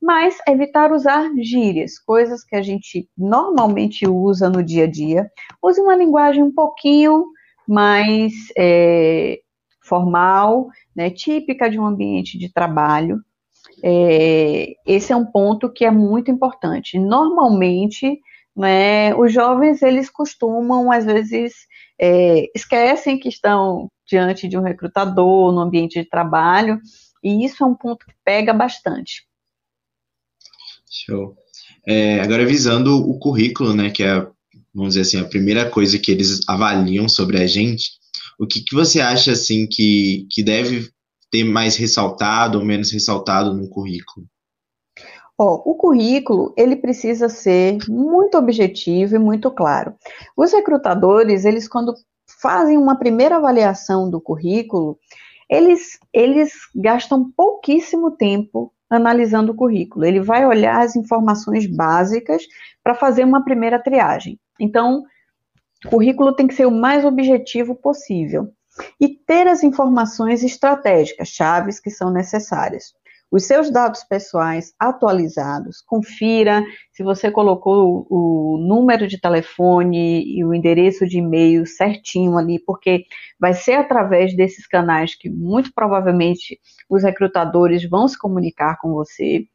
Mas 0.02 0.38
evitar 0.48 0.92
usar 0.92 1.30
gírias, 1.38 2.00
coisas 2.00 2.44
que 2.44 2.56
a 2.56 2.62
gente 2.62 3.10
normalmente 3.18 4.08
usa 4.08 4.50
no 4.50 4.64
dia 4.64 4.86
a 4.86 4.90
dia. 4.90 5.30
Use 5.62 5.80
uma 5.80 5.96
linguagem 5.96 6.44
um 6.44 6.54
pouquinho 6.54 7.26
mais 7.68 8.34
é, 8.58 9.40
formal, 9.82 10.68
né, 10.96 11.10
típica 11.10 11.70
de 11.70 11.80
um 11.80 11.86
ambiente 11.86 12.38
de 12.38 12.52
trabalho. 12.52 13.20
É, 13.84 14.74
esse 14.86 15.14
é 15.14 15.16
um 15.16 15.26
ponto 15.26 15.72
que 15.72 15.86
é 15.86 15.92
muito 15.92 16.32
importante. 16.32 16.98
Normalmente, 17.00 18.20
né, 18.56 19.16
os 19.16 19.32
jovens 19.32 19.82
eles 19.82 20.10
costumam 20.10 20.92
às 20.92 21.06
vezes 21.06 21.54
é, 22.00 22.46
esquecem 22.56 23.18
que 23.18 23.30
estão 23.30 23.90
diante 24.08 24.48
de 24.48 24.58
um 24.58 24.62
recrutador 24.62 25.52
no 25.52 25.62
ambiente 25.62 26.02
de 26.02 26.10
trabalho 26.10 26.80
e 27.24 27.46
isso 27.46 27.64
é 27.64 27.68
um 27.68 27.76
ponto 27.76 28.06
que 28.06 28.14
pega 28.24 28.54
bastante. 28.54 29.29
Show. 30.90 31.36
É, 31.88 32.20
agora 32.20 32.46
visando 32.46 32.98
o 32.98 33.20
currículo, 33.20 33.74
né, 33.74 33.90
que 33.90 34.04
é, 34.04 34.26
vamos 34.74 34.96
dizer 34.96 35.02
assim, 35.02 35.20
a 35.20 35.30
primeira 35.30 35.70
coisa 35.70 36.00
que 36.00 36.12
eles 36.12 36.42
avaliam 36.48 37.08
sobre 37.08 37.42
a 37.42 37.46
gente, 37.46 37.92
o 38.40 38.48
que, 38.48 38.62
que 38.62 38.74
você 38.74 39.00
acha, 39.00 39.34
assim, 39.34 39.68
que, 39.68 40.26
que 40.32 40.42
deve 40.42 40.90
ter 41.30 41.44
mais 41.44 41.76
ressaltado 41.76 42.58
ou 42.58 42.66
menos 42.66 42.92
ressaltado 42.92 43.54
no 43.54 43.70
currículo? 43.70 44.26
O 45.42 45.74
currículo, 45.76 46.54
ele 46.58 46.76
precisa 46.76 47.30
ser 47.30 47.78
muito 47.88 48.38
objetivo 48.38 49.16
e 49.16 49.20
muito 49.20 49.50
claro. 49.50 49.94
Os 50.36 50.52
recrutadores, 50.52 51.46
eles 51.46 51.66
quando 51.66 51.94
fazem 52.42 52.78
uma 52.78 52.98
primeira 52.98 53.38
avaliação 53.38 54.10
do 54.10 54.20
currículo, 54.20 55.00
eles, 55.50 55.98
eles 56.14 56.52
gastam 56.76 57.32
pouquíssimo 57.32 58.12
tempo 58.12 58.74
analisando 58.90 59.52
o 59.52 59.56
currículo. 59.56 60.06
Ele 60.06 60.20
vai 60.20 60.46
olhar 60.46 60.82
as 60.82 60.96
informações 60.96 61.66
básicas 61.66 62.44
para 62.84 62.96
fazer 62.96 63.24
uma 63.24 63.44
primeira 63.44 63.78
triagem. 63.78 64.40
Então, 64.60 65.04
o 65.86 65.90
currículo 65.90 66.34
tem 66.34 66.48
que 66.48 66.54
ser 66.54 66.66
o 66.66 66.72
mais 66.72 67.06
objetivo 67.06 67.76
possível 67.76 68.52
e 69.00 69.10
ter 69.10 69.48
as 69.48 69.64
informações 69.64 70.44
estratégicas, 70.44 71.30
chaves 71.30 71.80
que 71.80 71.90
são 71.90 72.12
necessárias 72.12 72.94
os 73.32 73.46
seus 73.46 73.72
dados 73.72 74.04
pessoais 74.04 74.74
atualizados, 74.80 75.82
confira 75.82 76.64
se 76.92 77.04
você 77.04 77.30
colocou 77.30 78.08
o, 78.10 78.58
número 78.60 79.08
de 79.08 79.20
telefone 79.20 80.24
e 80.26 80.44
o 80.44 80.54
endereço 80.54 81.06
de 81.06 81.20
e-mail 81.20 81.66
certinho 81.66 82.38
ali, 82.38 82.60
porque 82.60 83.06
vai 83.40 83.54
ser 83.54 83.74
através 83.74 84.36
desses 84.36 84.68
canais 84.68 85.16
que 85.16 85.30
muito 85.30 85.72
provavelmente 85.74 86.60
os 86.90 87.04
recrutadores 87.04 87.88
vão 87.88 88.08
se 88.08 88.18
comunicar 88.18 88.78
com 88.80 88.94
você. 88.94 89.46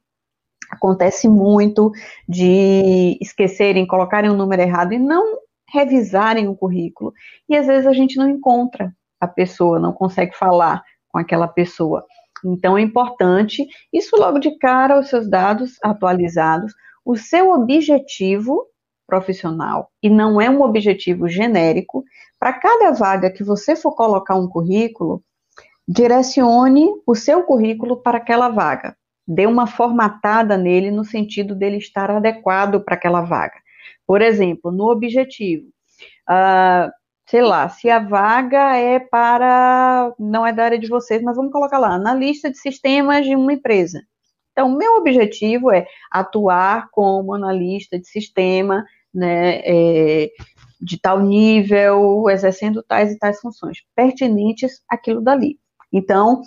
Acontece 0.71 1.29
muito 1.29 1.93
de 2.29 3.19
esquecerem, 3.21 3.87
colocarem 3.87 4.31
o 4.31 4.37
número 4.37 4.63
errado 4.63 4.93
e 4.93 4.99
não 4.99 5.39
revisarem 5.69 6.49
o 6.49 6.57
currículo. 6.57 7.13
E 7.49 7.57
às 7.57 7.67
vezes 7.67 7.87
a 7.87 7.93
gente 7.93 8.17
não 8.17 8.29
encontra 8.29 8.93
a 9.21 9.27
pessoa, 9.27 9.79
não 9.79 9.93
consegue 9.93 10.37
falar 10.37 10.83
com 11.09 11.19
aquela 11.19 11.49
pessoa. 11.49 12.05
Então 12.45 12.77
é 12.77 12.83
importante, 12.83 13.67
isso 13.93 14.17
logo 14.17 14.39
de 14.39 14.57
cara, 14.59 14.99
os 14.99 15.09
seus 15.09 15.29
dados 15.29 15.77
atualizados, 15.83 16.75
o 17.05 17.17
seu 17.17 17.51
objetivo 17.53 18.67
profissional 19.07 19.91
e 20.03 20.09
não 20.09 20.41
é 20.41 20.49
um 20.49 20.63
objetivo 20.63 21.29
genérico. 21.29 22.05
Para 22.39 22.53
cada 22.53 22.91
vaga 22.93 23.31
que 23.31 23.45
você 23.45 23.77
for 23.77 23.95
colocar 23.95 24.35
um 24.37 24.49
currículo, 24.49 25.23
direcione 25.87 26.89
o 27.07 27.15
seu 27.15 27.43
currículo 27.43 28.03
para 28.03 28.19
aquela 28.19 28.49
vaga. 28.49 28.97
Dê 29.27 29.47
uma 29.47 29.67
formatada 29.67 30.57
nele 30.57 30.91
no 30.91 31.05
sentido 31.05 31.55
dele 31.55 31.79
estar 31.79 32.11
adequado 32.11 32.83
para 32.83 32.95
aquela 32.95 33.23
vaga. 33.23 33.55
Por 34.07 34.21
exemplo, 34.21 34.71
no 34.71 34.91
objetivo, 34.91 35.67
uh, 36.29 36.91
sei 37.27 37.43
lá, 37.43 37.69
se 37.69 37.89
a 37.89 37.99
vaga 37.99 38.77
é 38.77 38.99
para, 39.01 40.13
não 40.19 40.47
é 40.47 40.53
da 40.53 40.65
área 40.65 40.79
de 40.79 40.89
vocês, 40.89 41.23
mas 41.23 41.37
vamos 41.37 41.53
colocar 41.53 41.79
lá, 41.79 41.99
na 41.99 42.15
lista 42.15 42.51
de 42.51 42.59
sistemas 42.59 43.25
de 43.25 43.35
uma 43.35 43.53
empresa. 43.53 44.03
Então, 44.53 44.77
meu 44.77 44.97
objetivo 44.97 45.73
é 45.73 45.87
atuar 46.11 46.89
como 46.91 47.35
analista 47.35 47.99
de 47.99 48.07
sistema, 48.07 48.85
né, 49.13 49.61
é, 49.65 50.31
de 50.81 51.01
tal 51.01 51.21
nível, 51.21 52.29
exercendo 52.29 52.83
tais 52.83 53.13
e 53.13 53.19
tais 53.19 53.41
funções, 53.41 53.79
pertinentes 53.97 54.83
àquilo 54.89 55.21
dali. 55.21 55.59
Então, 55.93 56.43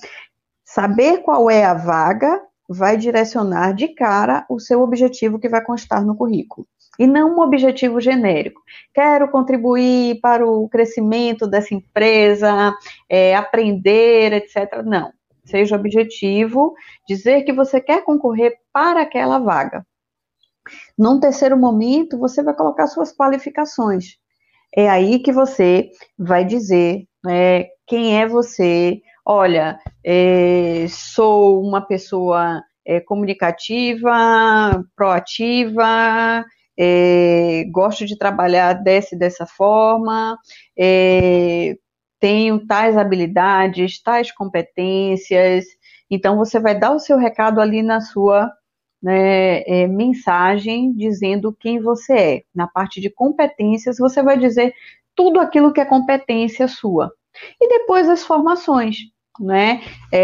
saber 0.63 1.19
qual 1.23 1.49
é 1.49 1.63
a 1.65 1.73
vaga 1.73 2.41
vai 2.69 2.97
direcionar 2.97 3.73
de 3.73 3.89
cara 3.89 4.45
o 4.49 4.59
seu 4.59 4.81
objetivo 4.81 5.39
que 5.39 5.49
vai 5.49 5.63
constar 5.63 6.05
no 6.05 6.15
currículo. 6.15 6.67
E 6.99 7.05
não 7.05 7.36
um 7.36 7.41
objetivo 7.41 7.99
genérico. 8.01 8.62
Quero 8.93 9.29
contribuir 9.29 10.19
para 10.21 10.45
o 10.45 10.67
crescimento 10.69 11.47
dessa 11.47 11.73
empresa, 11.73 12.73
é, 13.10 13.36
aprender, 13.36 14.33
etc. 14.33 14.83
Não. 14.86 15.12
Seja 15.45 15.75
objetivo 15.75 16.73
dizer 17.07 17.43
que 17.43 17.53
você 17.53 17.79
quer 17.79 18.03
concorrer 18.03 18.53
para 18.73 19.01
aquela 19.01 19.39
vaga. 19.39 19.86
Num 20.97 21.19
terceiro 21.19 21.57
momento, 21.57 22.17
você 22.17 22.43
vai 22.43 22.53
colocar 22.53 22.88
suas 22.88 23.15
qualificações. 23.15 24.17
É 24.75 24.89
aí 24.89 25.19
que 25.19 25.31
você 25.31 25.89
vai 26.17 26.43
dizer 26.43 27.05
né, 27.23 27.65
quem 27.86 28.19
é 28.19 28.27
você. 28.27 28.99
Olha, 29.25 29.79
é, 30.03 30.86
sou 30.89 31.62
uma 31.62 31.81
pessoa 31.81 32.62
é, 32.86 32.99
comunicativa, 32.99 34.83
proativa, 34.95 36.45
é, 36.77 37.65
gosto 37.71 38.05
de 38.05 38.17
trabalhar 38.17 38.73
dessa 38.73 39.15
e 39.15 39.17
dessa 39.17 39.45
forma, 39.45 40.37
é, 40.77 41.75
tenho 42.19 42.65
tais 42.65 42.95
habilidades, 42.95 44.01
tais 44.01 44.31
competências. 44.31 45.65
Então, 46.09 46.37
você 46.37 46.59
vai 46.59 46.77
dar 46.77 46.91
o 46.91 46.99
seu 46.99 47.17
recado 47.17 47.59
ali 47.59 47.81
na 47.81 48.01
sua 48.01 48.51
né, 49.01 49.61
é, 49.61 49.87
mensagem 49.87 50.93
dizendo 50.93 51.55
quem 51.59 51.81
você 51.81 52.13
é. 52.13 52.43
Na 52.53 52.67
parte 52.67 53.01
de 53.01 53.09
competências, 53.09 53.97
você 53.97 54.21
vai 54.21 54.37
dizer 54.37 54.73
tudo 55.15 55.39
aquilo 55.39 55.73
que 55.73 55.81
é 55.81 55.85
competência 55.85 56.67
sua. 56.67 57.11
E 57.59 57.67
depois 57.67 58.07
as 58.07 58.23
formações, 58.23 58.97
né? 59.39 59.81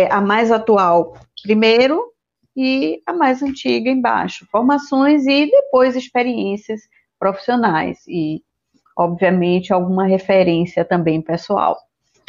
A 0.09 0.19
mais 0.19 0.51
atual 0.51 1.13
primeiro 1.43 2.12
e 2.55 3.01
a 3.05 3.13
mais 3.13 3.41
antiga 3.41 3.89
embaixo. 3.89 4.47
Formações 4.51 5.25
e 5.25 5.49
depois 5.49 5.95
experiências 5.95 6.81
profissionais 7.19 7.99
e, 8.07 8.41
obviamente, 8.97 9.73
alguma 9.73 10.05
referência 10.05 10.85
também 10.85 11.21
pessoal. 11.21 11.77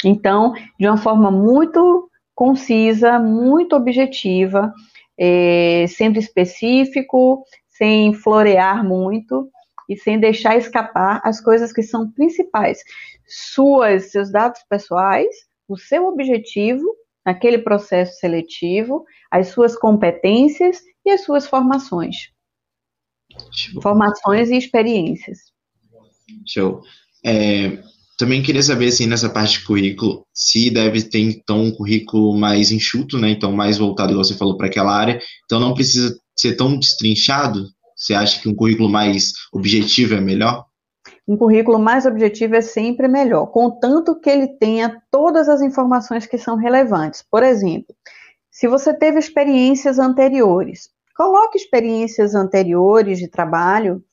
Então, 0.03 0.53
de 0.79 0.87
uma 0.87 0.97
forma 0.97 1.31
muito 1.31 2.09
concisa, 2.33 3.17
muito 3.17 3.75
objetiva, 3.75 4.73
é, 5.17 5.85
sendo 5.87 6.19
específico, 6.19 7.43
sem 7.67 8.13
florear 8.13 8.83
muito 8.83 9.49
e 9.87 9.95
sem 9.95 10.19
deixar 10.19 10.57
escapar 10.57 11.21
as 11.23 11.39
coisas 11.39 11.71
que 11.71 11.83
são 11.83 12.11
principais. 12.11 12.79
Suas, 13.27 14.11
seus 14.11 14.31
dados 14.31 14.61
pessoais, 14.69 15.33
o 15.67 15.77
seu 15.77 16.07
objetivo 16.07 16.85
naquele 17.25 17.59
processo 17.59 18.19
seletivo, 18.19 19.03
as 19.31 19.47
suas 19.47 19.77
competências 19.77 20.81
e 21.05 21.11
as 21.11 21.23
suas 21.23 21.47
formações. 21.47 22.15
Show. 23.51 23.81
Formações 23.81 24.49
e 24.49 24.57
experiências. 24.57 25.39
Show. 26.47 26.81
É, 27.25 27.83
também 28.17 28.41
queria 28.41 28.63
saber, 28.63 28.87
assim, 28.87 29.07
nessa 29.07 29.29
parte 29.29 29.59
de 29.59 29.65
currículo, 29.65 30.25
se 30.33 30.69
deve 30.69 31.03
ter, 31.03 31.19
então, 31.19 31.63
um 31.63 31.71
currículo 31.71 32.37
mais 32.37 32.71
enxuto, 32.71 33.17
né? 33.17 33.29
Então, 33.31 33.51
mais 33.51 33.77
voltado, 33.77 34.11
igual 34.11 34.23
você 34.23 34.35
falou, 34.35 34.57
para 34.57 34.67
aquela 34.67 34.95
área. 34.95 35.19
Então, 35.43 35.59
não 35.59 35.73
precisa 35.73 36.17
ser 36.37 36.55
tão 36.55 36.77
destrinchado? 36.77 37.67
Você 37.95 38.13
acha 38.13 38.39
que 38.41 38.47
um 38.47 38.55
currículo 38.55 38.89
mais 38.89 39.33
objetivo 39.51 40.13
é 40.13 40.21
melhor? 40.21 40.65
Um 41.27 41.35
currículo 41.35 41.79
mais 41.79 42.05
objetivo 42.05 42.55
é 42.55 42.61
sempre 42.61 43.07
melhor, 43.07 43.47
contanto 43.47 44.19
que 44.19 44.29
ele 44.29 44.47
tenha 44.47 45.01
todas 45.09 45.49
as 45.49 45.61
informações 45.61 46.27
que 46.27 46.37
são 46.37 46.55
relevantes. 46.55 47.23
Por 47.23 47.41
exemplo, 47.41 47.95
se 48.51 48.67
você 48.67 48.93
teve 48.93 49.17
experiências 49.17 49.97
anteriores, 49.97 50.89
coloque 51.15 51.57
experiências 51.57 52.35
anteriores 52.35 53.17
de 53.17 53.27
trabalho 53.27 54.03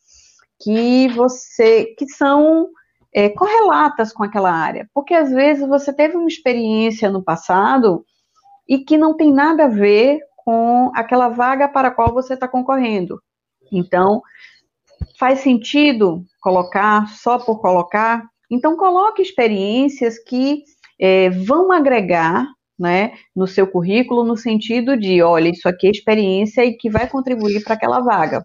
que 0.63 1.09
você 1.09 1.95
que 1.99 2.09
são 2.09 2.69
é, 3.13 3.29
correlatas 3.29 4.13
com 4.13 4.23
aquela 4.23 4.51
área. 4.51 4.89
Porque 4.95 5.13
às 5.13 5.31
vezes 5.31 5.69
você 5.69 5.93
teve 5.93 6.17
uma 6.17 6.29
experiência 6.29 7.11
no 7.11 7.23
passado 7.23 8.05
e 8.67 8.79
que 8.79 8.97
não 8.97 9.15
tem 9.15 9.33
nada 9.33 9.65
a 9.67 9.69
ver 9.69 10.21
com 10.37 10.91
aquela 10.95 11.29
vaga 11.29 11.69
para 11.69 11.89
a 11.89 11.91
qual 11.91 12.13
você 12.13 12.35
está 12.35 12.49
concorrendo. 12.49 13.21
Então, 13.71 14.23
faz 15.19 15.41
sentido 15.41 16.25
colocar 16.43 17.09
só 17.09 17.39
por 17.39 17.61
colocar? 17.61 18.23
Então, 18.51 18.77
coloque 18.77 19.23
experiências 19.23 20.19
que 20.19 20.65
é, 21.01 21.31
vão 21.31 21.73
agregar 21.73 22.47
né, 22.79 23.13
no 23.35 23.47
seu 23.47 23.67
currículo, 23.67 24.25
no 24.25 24.37
sentido 24.37 24.97
de, 24.97 25.23
olha, 25.23 25.49
isso 25.49 25.69
aqui 25.69 25.87
é 25.87 25.91
experiência 25.91 26.65
e 26.65 26.77
que 26.77 26.91
vai 26.91 27.09
contribuir 27.09 27.63
para 27.65 27.75
aquela 27.75 28.01
vaga. 28.01 28.45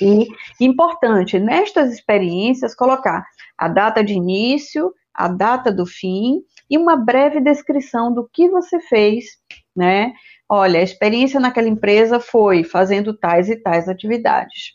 E 0.00 0.28
importante, 0.60 1.38
nestas 1.38 1.92
experiências, 1.92 2.74
colocar 2.74 3.24
a 3.58 3.68
data 3.68 4.02
de 4.02 4.14
início, 4.14 4.92
a 5.12 5.26
data 5.26 5.72
do 5.72 5.84
fim 5.84 6.40
e 6.70 6.78
uma 6.78 6.96
breve 6.96 7.40
descrição 7.40 8.14
do 8.14 8.28
que 8.32 8.48
você 8.48 8.78
fez, 8.78 9.24
né? 9.74 10.12
Olha, 10.48 10.78
a 10.78 10.82
experiência 10.82 11.40
naquela 11.40 11.68
empresa 11.68 12.20
foi 12.20 12.62
fazendo 12.62 13.12
tais 13.12 13.50
e 13.50 13.56
tais 13.56 13.88
atividades. 13.88 14.72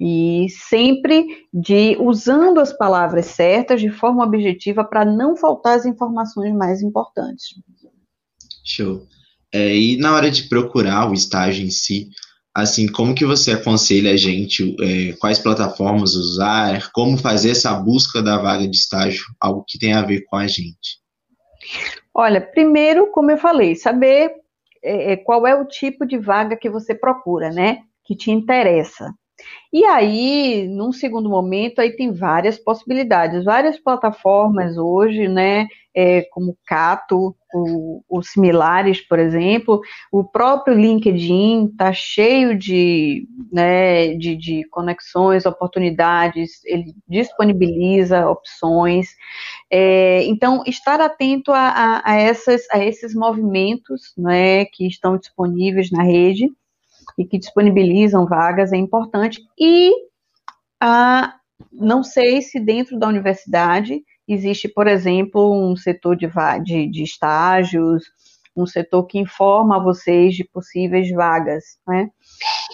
E 0.00 0.46
sempre 0.48 1.26
de 1.52 1.96
usando 2.00 2.58
as 2.58 2.72
palavras 2.72 3.26
certas 3.26 3.80
de 3.80 3.90
forma 3.90 4.24
objetiva 4.24 4.82
para 4.82 5.04
não 5.04 5.36
faltar 5.36 5.76
as 5.76 5.84
informações 5.84 6.54
mais 6.54 6.80
importantes. 6.80 7.48
Show. 8.64 9.06
É, 9.52 9.76
e 9.76 9.98
na 9.98 10.14
hora 10.14 10.30
de 10.30 10.48
procurar 10.48 11.10
o 11.10 11.12
estágio 11.12 11.66
em 11.66 11.70
si, 11.70 12.08
assim, 12.54 12.90
como 12.90 13.14
que 13.14 13.24
você 13.24 13.52
aconselha 13.52 14.12
a 14.12 14.16
gente, 14.16 14.76
é, 14.80 15.12
quais 15.14 15.38
plataformas 15.38 16.14
usar, 16.14 16.90
como 16.92 17.18
fazer 17.18 17.50
essa 17.50 17.74
busca 17.74 18.22
da 18.22 18.38
vaga 18.38 18.66
de 18.66 18.76
estágio, 18.76 19.24
algo 19.40 19.64
que 19.66 19.78
tem 19.78 19.92
a 19.92 20.02
ver 20.02 20.24
com 20.26 20.36
a 20.36 20.46
gente? 20.46 21.00
Olha, 22.14 22.40
primeiro, 22.40 23.10
como 23.12 23.30
eu 23.30 23.38
falei, 23.38 23.74
saber 23.74 24.32
é, 24.82 25.12
é 25.12 25.16
qual 25.16 25.46
é 25.46 25.54
o 25.54 25.66
tipo 25.66 26.06
de 26.06 26.18
vaga 26.18 26.56
que 26.56 26.70
você 26.70 26.94
procura, 26.94 27.50
né, 27.50 27.80
que 28.04 28.16
te 28.16 28.30
interessa. 28.30 29.12
E 29.72 29.84
aí, 29.84 30.66
num 30.68 30.92
segundo 30.92 31.28
momento, 31.28 31.80
aí 31.80 31.92
tem 31.92 32.12
várias 32.12 32.58
possibilidades, 32.58 33.44
várias 33.44 33.78
plataformas 33.78 34.76
hoje, 34.76 35.28
né, 35.28 35.68
é, 35.94 36.22
como 36.30 36.56
Cato, 36.66 37.36
os 38.08 38.30
similares, 38.30 39.00
por 39.00 39.18
exemplo, 39.18 39.80
o 40.12 40.22
próprio 40.22 40.74
LinkedIn 40.74 41.66
está 41.66 41.92
cheio 41.92 42.56
de, 42.56 43.26
né, 43.52 44.14
de, 44.14 44.36
de 44.36 44.62
conexões, 44.70 45.46
oportunidades, 45.46 46.64
ele 46.64 46.94
disponibiliza 47.08 48.28
opções. 48.28 49.08
É, 49.70 50.24
então, 50.24 50.62
estar 50.66 51.00
atento 51.00 51.52
a, 51.52 51.68
a, 51.68 52.12
a, 52.12 52.16
essas, 52.16 52.62
a 52.70 52.84
esses 52.84 53.14
movimentos 53.14 54.12
né, 54.16 54.64
que 54.66 54.86
estão 54.86 55.18
disponíveis 55.18 55.90
na 55.90 56.02
rede 56.02 56.46
e 57.20 57.26
que 57.26 57.38
disponibilizam 57.38 58.24
vagas 58.24 58.72
é 58.72 58.78
importante. 58.78 59.42
E 59.58 59.92
a, 60.80 61.34
não 61.70 62.02
sei 62.02 62.40
se 62.40 62.58
dentro 62.58 62.98
da 62.98 63.06
universidade 63.06 64.02
existe, 64.26 64.66
por 64.68 64.86
exemplo, 64.86 65.52
um 65.54 65.76
setor 65.76 66.16
de, 66.16 66.26
de, 66.64 66.90
de 66.90 67.02
estágios, 67.02 68.04
um 68.56 68.64
setor 68.64 69.04
que 69.04 69.18
informa 69.18 69.82
vocês 69.82 70.34
de 70.34 70.44
possíveis 70.44 71.10
vagas, 71.10 71.64
né? 71.86 72.08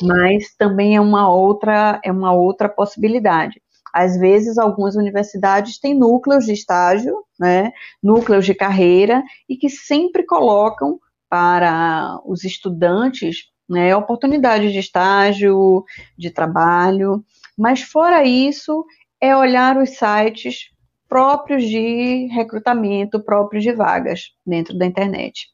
Mas 0.01 0.55
também 0.57 0.95
é 0.95 1.01
uma 1.01 1.29
outra, 1.29 2.01
é 2.05 2.13
uma 2.13 2.33
outra 2.33 2.69
possibilidade. 2.69 3.61
Às 3.93 4.17
vezes, 4.17 4.59
algumas 4.59 4.95
universidades 4.95 5.81
têm 5.81 5.93
núcleos 5.93 6.45
de 6.45 6.53
estágio, 6.53 7.17
né, 7.41 7.73
núcleos 8.01 8.45
de 8.45 8.55
carreira, 8.55 9.25
e 9.49 9.57
que 9.57 9.69
sempre 9.69 10.25
colocam 10.25 11.01
para 11.29 12.21
os 12.25 12.45
estudantes 12.45 13.47
né? 13.69 13.95
Oportunidades 13.97 14.73
de 14.73 14.79
estágio, 14.79 15.85
de 16.17 16.31
trabalho, 16.31 17.25
mas 17.57 17.83
fora 17.83 18.25
isso, 18.25 18.85
é 19.21 19.37
olhar 19.37 19.77
os 19.77 19.91
sites 19.91 20.71
próprios 21.09 21.63
de 21.63 22.27
recrutamento, 22.27 23.23
próprios 23.23 23.63
de 23.63 23.73
vagas 23.73 24.31
dentro 24.45 24.77
da 24.77 24.87
internet. 24.87 25.49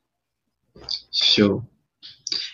Show. 1.13 1.63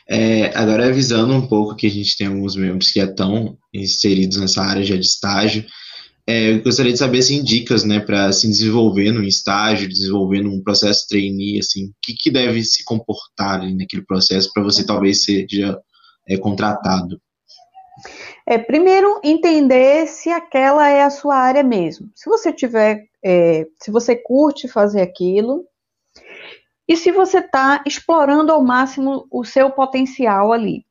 É, 0.08 0.56
agora, 0.56 0.88
avisando 0.88 1.34
um 1.34 1.46
pouco 1.46 1.76
que 1.76 1.86
a 1.86 1.90
gente 1.90 2.16
tem 2.16 2.26
alguns 2.26 2.56
membros 2.56 2.90
que 2.90 2.98
estão 2.98 3.56
inseridos 3.72 4.38
nessa 4.38 4.62
área 4.62 4.82
já 4.82 4.96
de 4.96 5.06
estágio, 5.06 5.64
é, 6.28 6.52
eu 6.52 6.62
gostaria 6.62 6.92
de 6.92 6.98
saber 6.98 7.20
assim, 7.20 7.42
dicas 7.42 7.84
né, 7.84 8.00
para 8.00 8.30
se 8.32 8.46
desenvolver 8.46 9.10
num 9.10 9.22
estágio, 9.22 9.88
desenvolver 9.88 10.42
num 10.42 10.62
processo 10.62 11.08
trainee, 11.08 11.58
assim, 11.58 11.86
o 11.86 11.94
que, 12.02 12.12
que 12.12 12.30
deve 12.30 12.62
se 12.62 12.84
comportar 12.84 13.62
ali 13.62 13.74
naquele 13.74 14.04
processo 14.04 14.52
para 14.52 14.62
você 14.62 14.84
talvez 14.84 15.24
seja 15.24 15.80
é, 16.28 16.36
contratado? 16.36 17.18
É, 18.46 18.58
primeiro, 18.58 19.18
entender 19.24 20.06
se 20.06 20.28
aquela 20.28 20.86
é 20.90 21.02
a 21.02 21.08
sua 21.08 21.34
área 21.34 21.62
mesmo. 21.62 22.10
Se 22.14 22.28
você 22.28 22.52
tiver, 22.52 23.06
é, 23.24 23.66
se 23.82 23.90
você 23.90 24.14
curte 24.14 24.68
fazer 24.68 25.00
aquilo, 25.00 25.64
e 26.86 26.94
se 26.94 27.10
você 27.10 27.38
está 27.38 27.82
explorando 27.86 28.52
ao 28.52 28.62
máximo 28.62 29.26
o 29.30 29.44
seu 29.44 29.70
potencial 29.70 30.52
ali. 30.52 30.84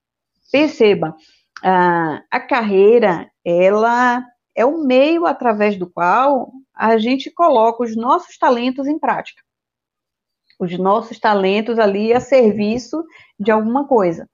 Perceba, 0.51 1.15
a, 1.63 2.23
a 2.31 2.39
carreira, 2.39 3.29
ela 3.45 4.23
é 4.57 4.65
o 4.65 4.83
meio 4.83 5.27
através 5.27 5.77
do 5.77 5.87
qual 5.87 6.51
a 6.73 6.97
gente 6.97 7.29
coloca 7.31 7.83
os 7.83 7.95
nossos 7.95 8.37
talentos 8.39 8.87
em 8.87 8.97
prática. 8.97 9.43
Os 10.59 10.75
nossos 10.79 11.19
talentos 11.19 11.77
ali 11.77 12.11
a 12.11 12.19
serviço 12.19 13.03
de 13.39 13.51
alguma 13.51 13.87
coisa. 13.87 14.27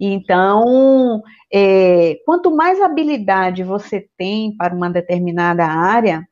Então, 0.00 1.22
é, 1.52 2.16
quanto 2.26 2.50
mais 2.50 2.80
habilidade 2.80 3.62
você 3.62 4.08
tem 4.18 4.56
para 4.56 4.74
uma 4.74 4.90
determinada 4.90 5.64
área, 5.64 6.26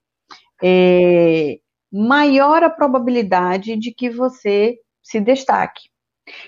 é, 0.60 1.58
maior 1.92 2.64
a 2.64 2.70
probabilidade 2.70 3.76
de 3.76 3.94
que 3.94 4.10
você 4.10 4.76
se 5.00 5.20
destaque. 5.20 5.82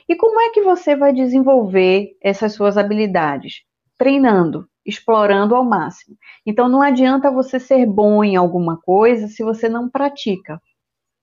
E 0.08 0.16
como 0.16 0.40
é 0.40 0.50
que 0.50 0.62
você 0.62 0.96
vai 0.96 1.12
desenvolver 1.12 2.16
essas 2.20 2.54
suas 2.54 2.76
habilidades? 2.76 3.62
Treinando, 3.96 4.68
explorando 4.88 5.55
ao 5.55 5.64
máximo. 5.64 6.16
Então 6.46 6.68
não 6.68 6.81
adianta 6.81 7.31
você 7.31 7.61
ser 7.61 7.85
bom 7.85 8.24
em 8.24 8.37
alguma 8.37 8.79
coisa 8.81 9.29
se 9.29 9.44
você 9.44 9.68
não 9.68 9.88
pratica, 9.88 10.61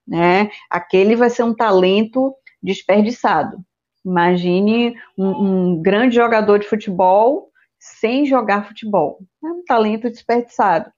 né? 0.07 0.51
Aquele 0.69 1.15
vai 1.15 1.29
ser 1.31 1.43
um 1.43 1.55
talento 1.55 2.33
desperdiçado. 2.61 3.57
Imagine 4.05 4.95
um, 5.17 5.27
um 5.27 5.81
grande 5.81 6.15
jogador 6.15 6.59
de 6.59 6.67
futebol 6.67 7.49
sem 7.79 8.25
jogar 8.25 8.67
futebol. 8.67 9.19
É 9.43 9.47
um 9.47 9.63
talento 9.65 10.09
desperdiçado. 10.09 10.91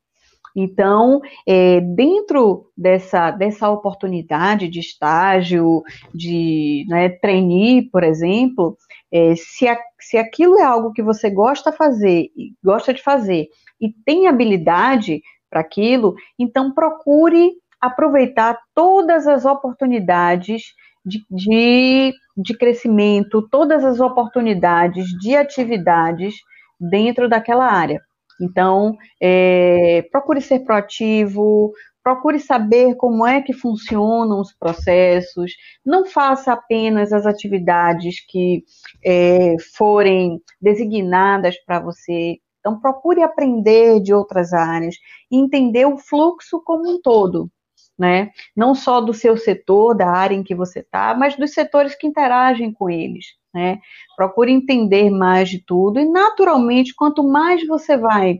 Então, 0.59 1.21
é, 1.47 1.79
dentro 1.79 2.71
dessa, 2.75 3.29
dessa 3.29 3.69
oportunidade 3.69 4.67
de 4.67 4.79
estágio, 4.79 5.83
de 6.11 6.83
né, 6.89 7.09
trainee, 7.09 7.87
por 7.91 8.03
exemplo, 8.03 8.75
é, 9.13 9.35
se, 9.35 9.67
a, 9.67 9.77
se 9.99 10.17
aquilo 10.17 10.57
é 10.57 10.63
algo 10.63 10.91
que 10.91 11.03
você 11.03 11.29
gosta 11.29 11.71
fazer, 11.71 12.29
gosta 12.63 12.91
de 12.91 13.03
fazer 13.03 13.49
e 13.79 13.93
tem 14.03 14.27
habilidade 14.27 15.21
para 15.47 15.61
aquilo, 15.61 16.15
então 16.39 16.73
procure 16.73 17.51
aproveitar 17.79 18.57
todas 18.73 19.27
as 19.27 19.45
oportunidades 19.45 20.73
de, 21.05 21.23
de, 21.29 22.13
de 22.35 22.57
crescimento, 22.57 23.47
todas 23.51 23.85
as 23.85 23.99
oportunidades 23.99 25.05
de 25.21 25.35
atividades 25.35 26.33
dentro 26.79 27.29
daquela 27.29 27.71
área. 27.71 28.01
Então, 28.39 28.95
é, 29.21 30.07
procure 30.11 30.41
ser 30.41 30.59
proativo, 30.59 31.73
procure 32.03 32.39
saber 32.39 32.95
como 32.95 33.25
é 33.25 33.41
que 33.41 33.51
funcionam 33.51 34.39
os 34.39 34.53
processos, 34.53 35.51
não 35.85 36.05
faça 36.05 36.53
apenas 36.53 37.11
as 37.11 37.25
atividades 37.25 38.25
que 38.25 38.63
é, 39.03 39.55
forem 39.75 40.41
designadas 40.61 41.57
para 41.65 41.79
você. 41.79 42.37
Então, 42.59 42.79
procure 42.79 43.23
aprender 43.23 43.99
de 44.01 44.13
outras 44.13 44.53
áreas 44.53 44.95
e 45.31 45.37
entender 45.37 45.85
o 45.85 45.97
fluxo 45.97 46.61
como 46.63 46.89
um 46.89 47.01
todo, 47.01 47.51
né? 47.97 48.31
Não 48.55 48.75
só 48.75 49.01
do 49.01 49.13
seu 49.13 49.35
setor, 49.35 49.93
da 49.95 50.09
área 50.09 50.35
em 50.35 50.43
que 50.43 50.55
você 50.55 50.79
está, 50.79 51.13
mas 51.13 51.35
dos 51.35 51.53
setores 51.53 51.95
que 51.95 52.07
interagem 52.07 52.71
com 52.71 52.89
eles 52.89 53.37
né? 53.57 53.79
Procure 54.15 54.51
entender 54.51 55.09
mais 55.09 55.49
de 55.49 55.59
tudo 55.65 55.99
e, 55.99 56.05
naturalmente, 56.05 56.93
quanto 56.93 57.23
mais 57.23 57.65
você 57.65 57.97
vai 57.97 58.39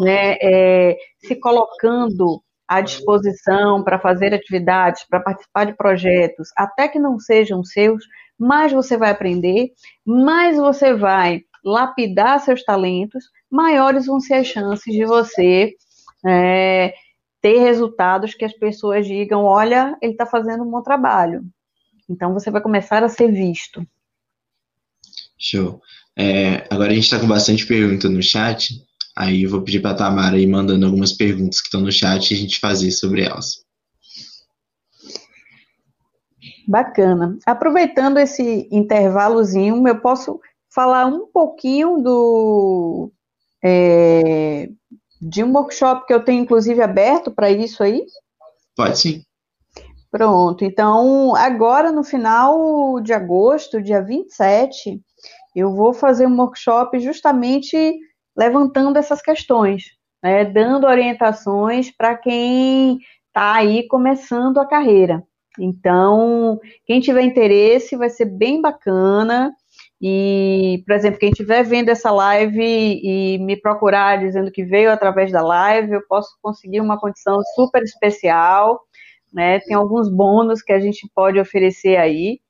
né, 0.00 0.36
é, 0.42 0.96
se 1.18 1.36
colocando 1.36 2.42
à 2.66 2.80
disposição 2.80 3.84
para 3.84 4.00
fazer 4.00 4.34
atividades, 4.34 5.06
para 5.08 5.20
participar 5.20 5.66
de 5.66 5.76
projetos, 5.76 6.48
até 6.56 6.88
que 6.88 6.98
não 6.98 7.16
sejam 7.20 7.62
seus, 7.62 8.04
mais 8.36 8.72
você 8.72 8.96
vai 8.96 9.10
aprender, 9.10 9.70
mais 10.04 10.56
você 10.56 10.92
vai 10.92 11.42
lapidar 11.64 12.40
seus 12.40 12.64
talentos, 12.64 13.24
maiores 13.48 14.06
vão 14.06 14.18
ser 14.18 14.34
as 14.34 14.48
chances 14.48 14.92
de 14.92 15.04
você 15.04 15.74
é, 16.26 16.92
ter 17.40 17.58
resultados 17.60 18.34
que 18.34 18.44
as 18.44 18.52
pessoas 18.52 19.06
digam: 19.06 19.44
olha, 19.44 19.96
ele 20.02 20.12
está 20.12 20.26
fazendo 20.26 20.64
um 20.64 20.70
bom 20.70 20.82
trabalho. 20.82 21.44
Então 22.10 22.32
você 22.32 22.50
vai 22.50 22.60
começar 22.60 23.04
a 23.04 23.08
ser 23.08 23.30
visto. 23.30 23.86
Show. 25.38 25.80
É, 26.16 26.66
agora 26.70 26.92
a 26.92 26.94
gente 26.94 27.04
está 27.04 27.20
com 27.20 27.26
bastante 27.26 27.66
pergunta 27.66 28.08
no 28.08 28.22
chat, 28.22 28.82
aí 29.16 29.42
eu 29.42 29.50
vou 29.50 29.62
pedir 29.62 29.80
para 29.80 29.90
a 29.90 29.94
Tamara 29.94 30.38
ir 30.38 30.46
mandando 30.46 30.86
algumas 30.86 31.12
perguntas 31.12 31.60
que 31.60 31.66
estão 31.66 31.80
no 31.80 31.92
chat 31.92 32.30
e 32.30 32.34
a 32.34 32.38
gente 32.38 32.58
fazer 32.58 32.90
sobre 32.90 33.22
elas. 33.22 33.64
Bacana. 36.66 37.38
Aproveitando 37.46 38.18
esse 38.18 38.68
intervalozinho, 38.72 39.86
eu 39.86 40.00
posso 40.00 40.40
falar 40.74 41.06
um 41.06 41.26
pouquinho 41.26 41.98
do 41.98 43.12
é, 43.62 44.68
de 45.20 45.44
um 45.44 45.52
workshop 45.52 46.06
que 46.06 46.12
eu 46.12 46.24
tenho 46.24 46.42
inclusive 46.42 46.82
aberto 46.82 47.30
para 47.30 47.50
isso 47.50 47.82
aí? 47.82 48.04
Pode 48.74 48.98
sim. 48.98 49.22
Pronto. 50.10 50.64
Então, 50.64 51.34
agora 51.36 51.92
no 51.92 52.02
final 52.02 53.00
de 53.00 53.12
agosto, 53.12 53.82
dia 53.82 54.02
27, 54.02 55.00
eu 55.56 55.74
vou 55.74 55.94
fazer 55.94 56.26
um 56.26 56.38
workshop 56.38 56.98
justamente 57.00 57.98
levantando 58.36 58.98
essas 58.98 59.22
questões, 59.22 59.84
né, 60.22 60.44
dando 60.44 60.86
orientações 60.86 61.90
para 61.90 62.14
quem 62.16 62.98
está 63.28 63.54
aí 63.54 63.86
começando 63.88 64.58
a 64.58 64.66
carreira. 64.66 65.22
Então, 65.58 66.60
quem 66.84 67.00
tiver 67.00 67.22
interesse, 67.22 67.96
vai 67.96 68.10
ser 68.10 68.26
bem 68.26 68.60
bacana. 68.60 69.52
E, 70.00 70.82
por 70.86 70.94
exemplo, 70.94 71.18
quem 71.18 71.30
estiver 71.30 71.62
vendo 71.62 71.88
essa 71.88 72.10
live 72.10 72.62
e 72.62 73.38
me 73.38 73.56
procurar 73.58 74.18
dizendo 74.18 74.50
que 74.52 74.62
veio 74.62 74.92
através 74.92 75.32
da 75.32 75.40
live, 75.40 75.92
eu 75.92 76.02
posso 76.06 76.28
conseguir 76.42 76.80
uma 76.82 77.00
condição 77.00 77.40
super 77.54 77.82
especial, 77.82 78.78
né? 79.32 79.58
Tem 79.60 79.74
alguns 79.74 80.10
bônus 80.10 80.60
que 80.60 80.72
a 80.72 80.80
gente 80.80 81.08
pode 81.14 81.38
oferecer 81.38 81.96
aí. 81.96 82.40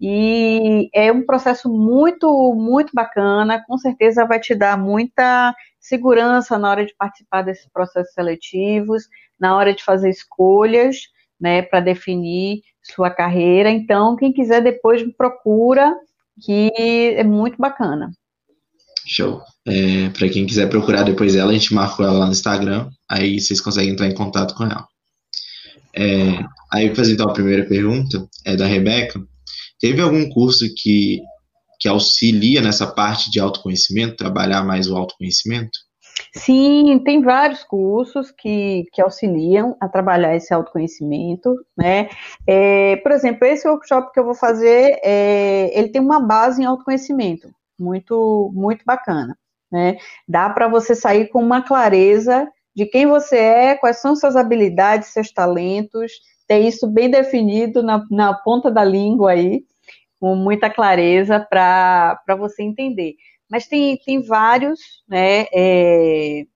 E 0.00 0.90
é 0.94 1.10
um 1.10 1.24
processo 1.24 1.70
muito, 1.70 2.54
muito 2.54 2.90
bacana, 2.92 3.64
com 3.66 3.78
certeza 3.78 4.26
vai 4.26 4.38
te 4.38 4.54
dar 4.54 4.78
muita 4.78 5.54
segurança 5.80 6.58
na 6.58 6.70
hora 6.70 6.84
de 6.84 6.94
participar 6.96 7.42
desses 7.42 7.66
processos 7.72 8.12
seletivos, 8.12 9.04
na 9.40 9.56
hora 9.56 9.74
de 9.74 9.82
fazer 9.82 10.10
escolhas, 10.10 10.96
né, 11.40 11.62
para 11.62 11.80
definir 11.80 12.60
sua 12.82 13.10
carreira. 13.10 13.70
Então, 13.70 14.16
quem 14.16 14.32
quiser 14.32 14.62
depois 14.62 15.02
me 15.02 15.12
procura, 15.12 15.94
que 16.44 16.70
é 17.16 17.24
muito 17.24 17.56
bacana. 17.58 18.10
Show. 19.06 19.40
É, 19.66 20.08
para 20.10 20.28
quem 20.28 20.46
quiser 20.46 20.68
procurar 20.68 21.04
depois 21.04 21.34
dela, 21.34 21.50
a 21.50 21.54
gente 21.54 21.72
marcou 21.72 22.04
ela 22.04 22.18
lá 22.18 22.26
no 22.26 22.32
Instagram, 22.32 22.90
aí 23.08 23.40
vocês 23.40 23.60
conseguem 23.60 23.92
entrar 23.92 24.08
em 24.08 24.14
contato 24.14 24.54
com 24.54 24.64
ela. 24.64 24.86
É, 25.94 26.44
aí, 26.72 26.94
fazer 26.94 27.14
então 27.14 27.28
a 27.28 27.32
primeira 27.32 27.64
pergunta, 27.64 28.28
é 28.44 28.54
da 28.54 28.66
Rebeca. 28.66 29.20
Teve 29.80 30.00
algum 30.00 30.28
curso 30.30 30.66
que, 30.76 31.20
que 31.78 31.88
auxilia 31.88 32.62
nessa 32.62 32.86
parte 32.86 33.30
de 33.30 33.40
autoconhecimento, 33.40 34.16
trabalhar 34.16 34.64
mais 34.64 34.88
o 34.88 34.96
autoconhecimento? 34.96 35.78
Sim, 36.34 36.98
tem 37.04 37.22
vários 37.22 37.62
cursos 37.64 38.30
que, 38.30 38.84
que 38.92 39.02
auxiliam 39.02 39.76
a 39.80 39.88
trabalhar 39.88 40.34
esse 40.34 40.52
autoconhecimento, 40.52 41.54
né? 41.76 42.08
É, 42.46 42.96
por 42.96 43.12
exemplo, 43.12 43.46
esse 43.46 43.68
workshop 43.68 44.12
que 44.12 44.20
eu 44.20 44.24
vou 44.24 44.34
fazer, 44.34 44.98
é, 45.02 45.70
ele 45.78 45.88
tem 45.88 46.00
uma 46.00 46.20
base 46.20 46.62
em 46.62 46.64
autoconhecimento, 46.64 47.48
muito, 47.78 48.50
muito 48.54 48.84
bacana, 48.84 49.36
né? 49.70 49.96
Dá 50.26 50.48
para 50.50 50.68
você 50.68 50.94
sair 50.94 51.28
com 51.28 51.42
uma 51.42 51.62
clareza 51.62 52.46
de 52.74 52.84
quem 52.86 53.06
você 53.06 53.36
é, 53.36 53.74
quais 53.74 54.00
são 54.00 54.14
suas 54.14 54.36
habilidades, 54.36 55.08
seus 55.08 55.32
talentos, 55.32 56.12
ter 56.46 56.60
isso 56.60 56.86
bem 56.86 57.10
definido 57.10 57.82
na, 57.82 58.04
na 58.10 58.34
ponta 58.34 58.70
da 58.70 58.84
língua 58.84 59.32
aí, 59.32 59.64
com 60.20 60.34
muita 60.34 60.70
clareza 60.70 61.40
para 61.40 62.18
você 62.38 62.62
entender. 62.62 63.14
Mas 63.50 63.66
tem, 63.66 63.96
tem 63.98 64.22
vários 64.22 64.80
né, 65.08 65.46
é, 65.52 66.46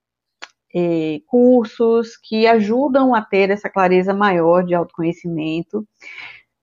é, 0.73 1.19
cursos 1.27 2.17
que 2.17 2.47
ajudam 2.47 3.13
a 3.13 3.21
ter 3.21 3.49
essa 3.49 3.69
clareza 3.69 4.13
maior 4.13 4.63
de 4.63 4.73
autoconhecimento. 4.73 5.87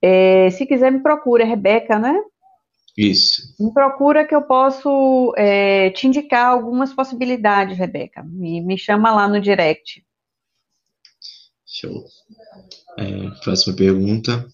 É, 0.00 0.50
se 0.50 0.66
quiser, 0.66 0.92
me 0.92 1.00
procura, 1.00 1.44
Rebeca, 1.44 1.98
né? 1.98 2.18
Isso. 2.96 3.54
Me 3.60 3.72
procura 3.72 4.24
que 4.24 4.34
eu 4.34 4.42
posso 4.42 5.32
é, 5.36 5.90
te 5.90 6.06
indicar 6.06 6.46
algumas 6.46 6.92
possibilidades, 6.92 7.78
Rebeca. 7.78 8.24
Me, 8.24 8.60
me 8.60 8.76
chama 8.76 9.14
lá 9.14 9.28
no 9.28 9.40
direct. 9.40 10.04
Show. 11.78 12.04
É, 12.98 13.30
próxima 13.44 13.76
pergunta. 13.76 14.44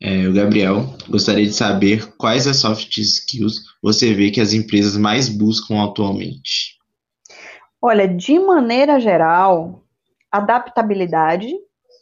É, 0.00 0.26
o 0.26 0.32
Gabriel 0.32 0.96
gostaria 1.08 1.44
de 1.44 1.52
saber 1.52 2.16
quais 2.16 2.46
as 2.46 2.56
soft 2.56 2.96
skills 2.96 3.60
você 3.82 4.14
vê 4.14 4.30
que 4.30 4.40
as 4.40 4.54
empresas 4.54 4.96
mais 4.96 5.28
buscam 5.28 5.84
atualmente. 5.84 6.78
Olha, 7.80 8.08
de 8.08 8.38
maneira 8.38 8.98
geral, 8.98 9.84
adaptabilidade, 10.30 11.52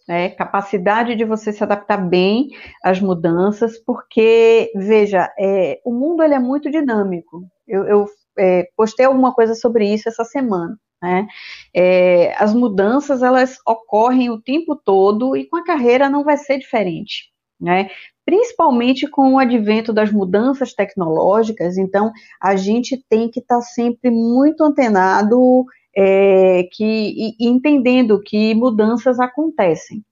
né, 0.07 0.31
capacidade 0.31 1.17
de 1.17 1.25
você 1.25 1.53
se 1.53 1.65
adaptar 1.65 1.97
bem 1.97 2.49
às 2.83 3.01
mudanças, 3.01 3.77
porque, 3.79 4.71
veja, 4.77 5.29
é, 5.39 5.81
o 5.85 5.93
mundo 5.93 6.23
ele 6.23 6.35
é 6.35 6.39
muito 6.39 6.71
dinâmico. 6.71 7.43
Eu, 7.67 7.85
eu 7.87 8.07
é, 8.39 8.69
postei 8.77 9.05
alguma 9.05 9.35
coisa 9.35 9.55
sobre 9.55 9.93
isso 9.93 10.09
essa 10.09 10.25
semana. 10.25 10.79
Né? 11.03 11.27
É, 11.75 12.35
as 12.37 12.55
mudanças 12.55 13.23
elas 13.23 13.59
ocorrem 13.67 14.31
o 14.31 14.41
tempo 14.41 14.77
todo 14.77 15.37
e 15.37 15.47
com 15.47 15.57
a 15.57 15.65
carreira 15.65 16.09
não 16.11 16.23
vai 16.23 16.37
ser 16.37 16.59
diferente. 16.59 17.31
Né? 17.59 17.91
Principalmente 18.25 19.07
com 19.09 19.35
o 19.35 19.39
advento 19.39 19.93
das 19.93 20.13
mudanças 20.13 20.73
tecnológicas, 20.73 21.77
então 21.77 22.13
a 22.41 22.57
gente 22.57 23.03
tem 23.09 23.31
que 23.31 23.41
estar 23.41 23.57
tá 23.57 23.63
sempre 23.63 24.11
muito 24.11 24.63
antenado 24.63 25.65
é, 25.97 26.69
que, 26.73 27.35
e, 27.39 27.49
entendendo 27.49 28.21
que 28.23 28.55
mudanças 28.55 29.19
acontecem. 29.19 30.05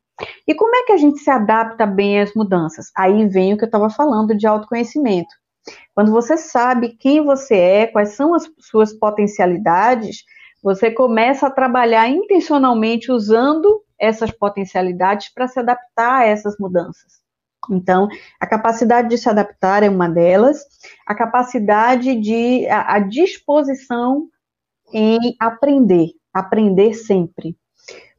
E 0.47 0.55
como 0.55 0.75
é 0.75 0.83
que 0.85 0.93
a 0.93 0.97
gente 0.97 1.19
se 1.21 1.31
adapta 1.31 1.87
bem 1.87 2.21
às 2.21 2.35
mudanças? 2.35 2.91
Aí 2.97 3.27
vem 3.29 3.55
o 3.55 3.57
que 3.57 3.65
eu 3.65 3.69
estava 3.69 3.89
falando 3.89 4.37
de 4.37 4.47
autoconhecimento. 4.47 5.29
Quando 5.95 6.11
você 6.11 6.37
sabe 6.37 6.97
quem 6.99 7.23
você 7.23 7.55
é, 7.55 7.87
quais 7.87 8.11
são 8.11 8.35
as 8.35 8.51
suas 8.61 8.93
potencialidades, 8.93 10.25
você 10.63 10.91
começa 10.91 11.47
a 11.47 11.51
trabalhar 11.51 12.09
intencionalmente 12.09 13.11
usando 13.11 13.83
essas 13.99 14.31
potencialidades 14.31 15.33
para 15.33 15.49
se 15.49 15.59
adaptar 15.59 16.23
a 16.23 16.27
essas 16.27 16.57
mudanças. 16.59 17.19
Então, 17.71 18.09
a 18.41 18.47
capacidade 18.47 19.09
de 19.09 19.19
se 19.19 19.29
adaptar 19.29 19.83
é 19.83 19.91
uma 19.91 20.09
delas, 20.09 20.65
a 21.07 21.15
capacidade 21.15 22.15
de, 22.15 22.67
a, 22.69 22.95
a 22.95 22.99
disposição 23.01 24.29
em 24.93 25.37
aprender, 25.39 26.11
aprender 26.33 26.95
sempre. 26.95 27.57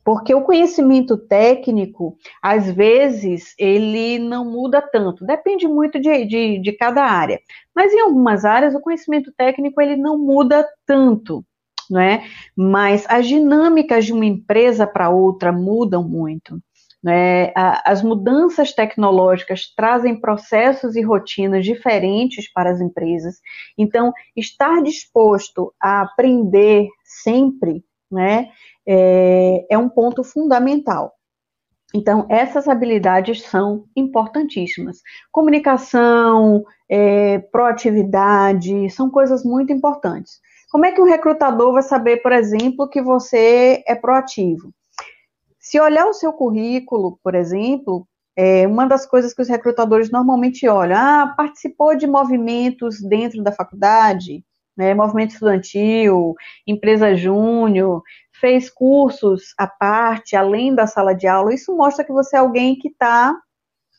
Porque 0.04 0.34
o 0.34 0.42
conhecimento 0.42 1.18
técnico, 1.18 2.18
às 2.42 2.72
vezes, 2.72 3.54
ele 3.58 4.18
não 4.18 4.44
muda 4.44 4.82
tanto, 4.82 5.26
depende 5.26 5.68
muito 5.68 6.00
de, 6.00 6.26
de, 6.26 6.60
de, 6.60 6.72
cada 6.74 7.04
área. 7.04 7.40
Mas 7.76 7.94
em 7.94 8.00
algumas 8.00 8.44
áreas, 8.46 8.74
o 8.74 8.80
conhecimento 8.80 9.32
técnico 9.38 9.80
ele 9.82 9.96
não 9.96 10.18
muda 10.18 10.68
tanto, 10.86 11.46
não 11.90 12.00
é? 12.00 12.24
Mas 12.56 13.06
as 13.10 13.28
dinâmicas 13.28 14.06
de 14.06 14.14
uma 14.14 14.26
empresa 14.26 14.86
para 14.86 15.10
outra 15.10 15.52
mudam 15.52 16.04
muito. 16.08 16.62
Né? 17.02 17.54
As 17.56 18.04
mudanças 18.04 18.74
tecnológicas 18.74 19.74
trazem 19.76 20.20
processos 20.20 20.96
e 20.96 21.02
rotinas 21.02 21.64
diferentes 21.64 22.52
para 22.52 22.70
as 22.70 22.82
empresas. 22.82 23.36
Então, 23.78 24.14
estar 24.36 24.84
disposto 24.84 25.74
a 25.82 26.02
aprender 26.02 26.88
sempre 27.04 27.84
né, 28.12 28.50
é, 28.86 29.66
é 29.70 29.78
um 29.78 29.88
ponto 29.88 30.24
fundamental. 30.24 31.14
Então, 31.94 32.28
essas 32.30 32.68
habilidades 32.68 33.42
são 33.44 33.86
importantíssimas. 33.96 34.98
Comunicação, 35.32 36.64
é, 36.88 37.40
proatividade, 37.40 38.90
são 38.92 39.10
coisas 39.10 39.44
muito 39.44 39.74
importantes. 39.74 40.40
Como 40.70 40.86
é 40.86 40.92
que 40.92 41.02
um 41.02 41.06
recrutador 41.06 41.74
vai 41.74 41.82
saber, 41.82 42.18
por 42.18 42.32
exemplo, 42.32 42.88
que 42.88 43.02
você 43.02 43.84
é 43.88 43.96
proativo? 43.96 44.72
Se 45.60 45.80
olhar 45.80 46.06
o 46.06 46.14
seu 46.14 46.32
currículo, 46.32 47.20
por 47.24 47.34
exemplo, 47.34 48.08
é 48.36 48.68
uma 48.68 48.86
das 48.86 49.06
coisas 49.06 49.34
que 49.34 49.42
os 49.42 49.50
recrutadores 49.50 50.12
normalmente 50.12 50.68
olham, 50.68 50.98
ah, 50.98 51.34
participou 51.36 51.96
de 51.96 52.08
movimentos 52.08 53.02
dentro 53.02 53.44
da 53.44 53.52
faculdade, 53.52 54.44
né, 54.78 54.94
movimento 54.94 55.32
estudantil, 55.32 56.36
empresa 56.66 57.16
júnior, 57.16 58.02
fez 58.40 58.70
cursos 58.70 59.54
à 59.58 59.68
parte, 59.68 60.36
além 60.36 60.74
da 60.74 60.88
sala 60.88 61.14
de 61.14 61.28
aula, 61.28 61.54
isso 61.54 61.76
mostra 61.76 62.06
que 62.06 62.14
você 62.14 62.38
é 62.38 62.40
alguém 62.40 62.78
que 62.78 62.88
está 62.88 63.36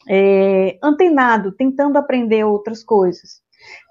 é, 0.09 0.79
antenado, 0.83 1.53
tentando 1.53 1.99
aprender 1.99 2.45
outras 2.45 2.83
coisas. 2.83 3.43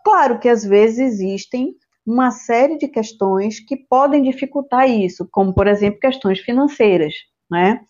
Claro 0.04 0.40
que 0.40 0.50
às 0.50 0.64
vezes 0.64 1.00
existem 1.00 1.76
uma 2.10 2.32
série 2.32 2.78
de 2.78 2.88
questões 2.88 3.60
que 3.60 3.78
podem 3.78 4.24
dificultar 4.24 4.90
isso, 4.90 5.28
como, 5.32 5.54
por 5.54 5.68
exemplo, 5.68 6.00
questões 6.00 6.40
financeiras 6.40 7.14
né? 7.50 7.82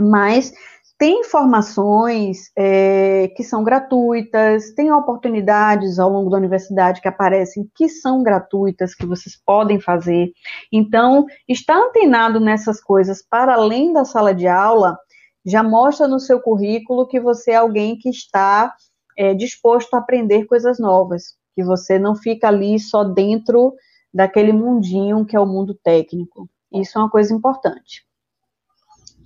Mas 0.00 0.52
tem 0.98 1.20
informações 1.20 2.50
é, 2.56 3.28
que 3.36 3.44
são 3.44 3.62
gratuitas, 3.62 4.72
tem 4.74 4.90
oportunidades 4.90 5.98
ao 5.98 6.10
longo 6.10 6.30
da 6.30 6.36
universidade 6.36 7.00
que 7.00 7.08
aparecem 7.08 7.70
que 7.74 7.88
são 7.88 8.22
gratuitas, 8.22 8.94
que 8.94 9.06
vocês 9.06 9.36
podem 9.44 9.80
fazer. 9.80 10.32
Então, 10.72 11.26
estar 11.48 11.76
antenado 11.76 12.40
nessas 12.40 12.80
coisas 12.80 13.22
para 13.22 13.54
além 13.54 13.92
da 13.92 14.04
sala 14.04 14.34
de 14.34 14.48
aula 14.48 14.98
já 15.46 15.62
mostra 15.62 16.08
no 16.08 16.18
seu 16.18 16.40
currículo 16.40 17.06
que 17.06 17.20
você 17.20 17.52
é 17.52 17.56
alguém 17.56 17.96
que 17.96 18.08
está 18.08 18.74
é, 19.16 19.34
disposto 19.34 19.94
a 19.94 19.98
aprender 19.98 20.46
coisas 20.46 20.78
novas, 20.80 21.36
que 21.58 21.64
você 21.64 21.98
não 21.98 22.14
fica 22.14 22.46
ali 22.46 22.78
só 22.78 23.02
dentro 23.02 23.74
daquele 24.14 24.52
mundinho 24.52 25.26
que 25.26 25.34
é 25.34 25.40
o 25.40 25.44
mundo 25.44 25.74
técnico. 25.74 26.48
Isso 26.72 26.96
é 26.96 27.00
uma 27.00 27.10
coisa 27.10 27.34
importante. 27.34 28.06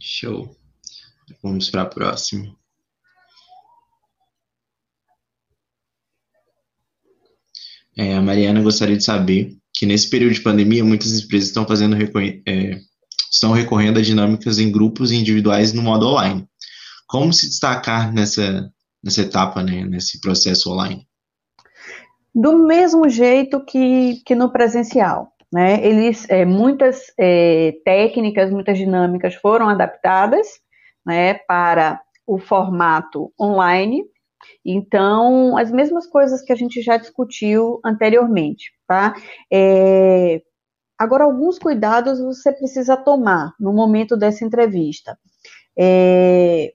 Show. 0.00 0.56
Vamos 1.42 1.68
para 1.68 1.82
a 1.82 1.86
próxima. 1.86 2.56
É, 7.94 8.14
a 8.14 8.22
Mariana 8.22 8.62
gostaria 8.62 8.96
de 8.96 9.04
saber 9.04 9.54
que 9.74 9.84
nesse 9.84 10.08
período 10.08 10.32
de 10.32 10.40
pandemia 10.40 10.82
muitas 10.82 11.12
empresas 11.22 11.48
estão 11.48 11.66
fazendo 11.66 11.96
é, 12.46 12.80
estão 13.30 13.52
recorrendo 13.52 13.98
a 13.98 14.02
dinâmicas 14.02 14.58
em 14.58 14.72
grupos 14.72 15.12
individuais 15.12 15.74
no 15.74 15.82
modo 15.82 16.06
online. 16.06 16.48
Como 17.06 17.30
se 17.30 17.50
destacar 17.50 18.10
nessa, 18.10 18.72
nessa 19.04 19.20
etapa, 19.20 19.62
né, 19.62 19.84
nesse 19.84 20.18
processo 20.18 20.70
online? 20.70 21.06
Do 22.34 22.58
mesmo 22.58 23.08
jeito 23.08 23.64
que, 23.64 24.22
que 24.24 24.34
no 24.34 24.50
presencial. 24.50 25.32
Né? 25.52 25.84
Eles, 25.84 26.28
é, 26.30 26.46
muitas 26.46 27.12
é, 27.18 27.74
técnicas, 27.84 28.50
muitas 28.50 28.78
dinâmicas 28.78 29.34
foram 29.34 29.68
adaptadas 29.68 30.48
né, 31.04 31.34
para 31.34 32.00
o 32.26 32.38
formato 32.38 33.30
online. 33.38 34.04
Então, 34.64 35.56
as 35.58 35.70
mesmas 35.70 36.06
coisas 36.06 36.42
que 36.42 36.52
a 36.52 36.56
gente 36.56 36.80
já 36.80 36.96
discutiu 36.96 37.80
anteriormente, 37.84 38.72
tá? 38.86 39.14
É, 39.52 40.40
agora, 40.98 41.24
alguns 41.24 41.58
cuidados 41.58 42.20
você 42.20 42.52
precisa 42.52 42.96
tomar 42.96 43.52
no 43.60 43.72
momento 43.72 44.16
dessa 44.16 44.44
entrevista. 44.44 45.18
É, 45.78 46.72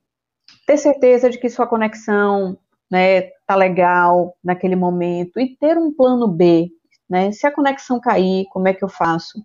ter 0.65 0.77
certeza 0.77 1.29
de 1.29 1.39
que 1.39 1.49
sua 1.49 1.67
conexão 1.67 2.57
né, 2.89 3.21
tá 3.45 3.55
legal 3.55 4.35
naquele 4.43 4.75
momento 4.75 5.39
e 5.39 5.55
ter 5.57 5.77
um 5.77 5.93
plano 5.93 6.27
B, 6.27 6.69
né? 7.09 7.31
Se 7.31 7.45
a 7.45 7.51
conexão 7.51 7.99
cair, 7.99 8.45
como 8.51 8.67
é 8.67 8.73
que 8.73 8.83
eu 8.83 8.89
faço? 8.89 9.41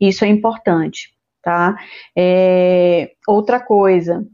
Isso 0.00 0.24
é 0.24 0.28
importante, 0.28 1.10
tá? 1.42 1.76
É, 2.16 3.12
outra 3.26 3.60
coisa, 3.60 4.26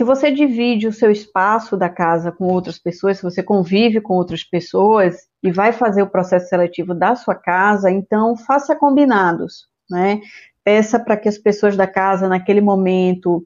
se 0.00 0.04
você 0.04 0.30
divide 0.30 0.86
o 0.86 0.92
seu 0.92 1.10
espaço 1.10 1.76
da 1.76 1.88
casa 1.90 2.32
com 2.32 2.46
outras 2.46 2.78
pessoas, 2.78 3.18
se 3.18 3.22
você 3.22 3.42
convive 3.42 4.00
com 4.00 4.14
outras 4.14 4.42
pessoas 4.42 5.28
e 5.42 5.52
vai 5.52 5.72
fazer 5.72 6.00
o 6.00 6.08
processo 6.08 6.48
seletivo 6.48 6.94
da 6.94 7.14
sua 7.14 7.34
casa, 7.34 7.90
então 7.90 8.36
faça 8.36 8.74
combinados, 8.74 9.66
né? 9.90 10.20
Peça 10.64 10.98
para 10.98 11.16
que 11.16 11.28
as 11.28 11.36
pessoas 11.36 11.76
da 11.76 11.86
casa, 11.86 12.28
naquele 12.28 12.62
momento, 12.62 13.44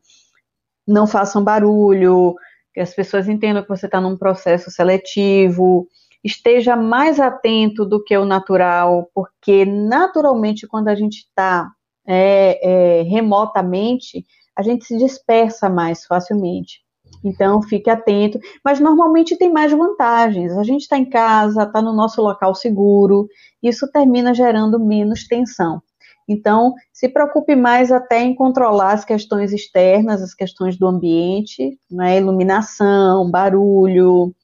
não 0.86 1.06
façam 1.06 1.42
barulho, 1.42 2.36
que 2.74 2.80
as 2.80 2.92
pessoas 2.92 3.28
entendam 3.28 3.62
que 3.62 3.68
você 3.68 3.86
está 3.86 4.00
num 4.00 4.16
processo 4.16 4.70
seletivo, 4.70 5.86
esteja 6.24 6.74
mais 6.74 7.20
atento 7.20 7.84
do 7.84 8.02
que 8.02 8.16
o 8.18 8.24
natural, 8.24 9.08
porque 9.14 9.64
naturalmente 9.64 10.66
quando 10.66 10.88
a 10.88 10.94
gente 10.94 11.18
está 11.18 11.70
é, 12.06 12.58
é, 12.98 13.02
remotamente, 13.02 14.24
a 14.56 14.62
gente 14.62 14.84
se 14.84 14.98
dispersa 14.98 15.68
mais 15.68 16.04
facilmente. 16.04 16.82
Então, 17.24 17.62
fique 17.62 17.88
atento. 17.88 18.38
Mas 18.62 18.80
normalmente 18.80 19.36
tem 19.36 19.50
mais 19.50 19.72
vantagens. 19.72 20.52
A 20.56 20.62
gente 20.62 20.82
está 20.82 20.98
em 20.98 21.08
casa, 21.08 21.62
está 21.62 21.80
no 21.80 21.92
nosso 21.92 22.20
local 22.20 22.54
seguro, 22.54 23.26
isso 23.62 23.90
termina 23.90 24.34
gerando 24.34 24.78
menos 24.78 25.26
tensão. 25.26 25.82
Então, 26.26 26.74
se 26.92 27.08
preocupe 27.08 27.54
mais 27.54 27.92
até 27.92 28.22
em 28.22 28.34
controlar 28.34 28.92
as 28.92 29.04
questões 29.04 29.52
externas, 29.52 30.22
as 30.22 30.34
questões 30.34 30.76
do 30.78 30.86
ambiente, 30.86 31.78
né, 31.90 32.18
iluminação, 32.18 33.30
barulho, 33.30 34.34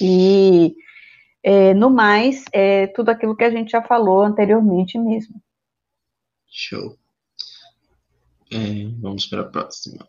e 0.00 0.74
é, 1.42 1.72
no 1.74 1.90
mais, 1.90 2.44
é 2.52 2.88
tudo 2.88 3.10
aquilo 3.10 3.36
que 3.36 3.44
a 3.44 3.50
gente 3.50 3.70
já 3.70 3.82
falou 3.82 4.22
anteriormente 4.22 4.98
mesmo. 4.98 5.40
Show. 6.50 6.96
É, 8.50 8.88
vamos 9.00 9.26
para 9.26 9.42
a 9.42 9.44
próxima. 9.44 10.08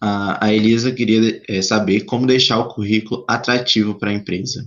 A, 0.00 0.50
Elisa 0.52 0.92
queria 0.92 1.42
é, 1.46 1.60
saber 1.60 2.06
como 2.06 2.26
deixar 2.26 2.58
o 2.58 2.68
currículo 2.68 3.24
atrativo 3.28 3.98
para 3.98 4.10
a 4.10 4.14
empresa. 4.14 4.66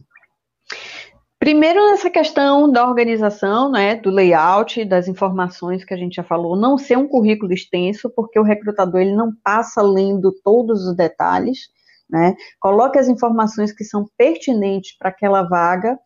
Primeiro, 1.44 1.86
nessa 1.88 2.10
questão 2.10 2.72
da 2.72 2.88
organização, 2.88 3.70
né, 3.70 3.96
do 3.96 4.10
layout, 4.10 4.86
das 4.86 5.10
informações 5.10 5.84
que 5.84 5.94
a 5.94 5.98
gente 5.98 6.16
já 6.16 6.24
falou, 6.24 6.56
não 6.56 6.78
ser 6.78 6.98
um 6.98 7.06
currículo 7.06 7.52
extenso, 7.52 8.10
porque 8.16 8.39
o 8.39 8.44
recrutador 8.44 9.02
ele 9.02 9.14
não 9.14 9.34
passa 9.44 9.82
lendo 9.82 10.34
todos 10.41 10.88
os 10.88 10.96
detalhes, 10.96 11.68
né? 12.10 12.34
Coloque 12.62 12.98
as 12.98 13.10
informações 13.10 13.74
que 13.74 13.84
são 13.84 14.06
pertinentes 14.18 14.98
para 14.98 15.10
aquela 15.10 15.44
vaga 15.44 16.00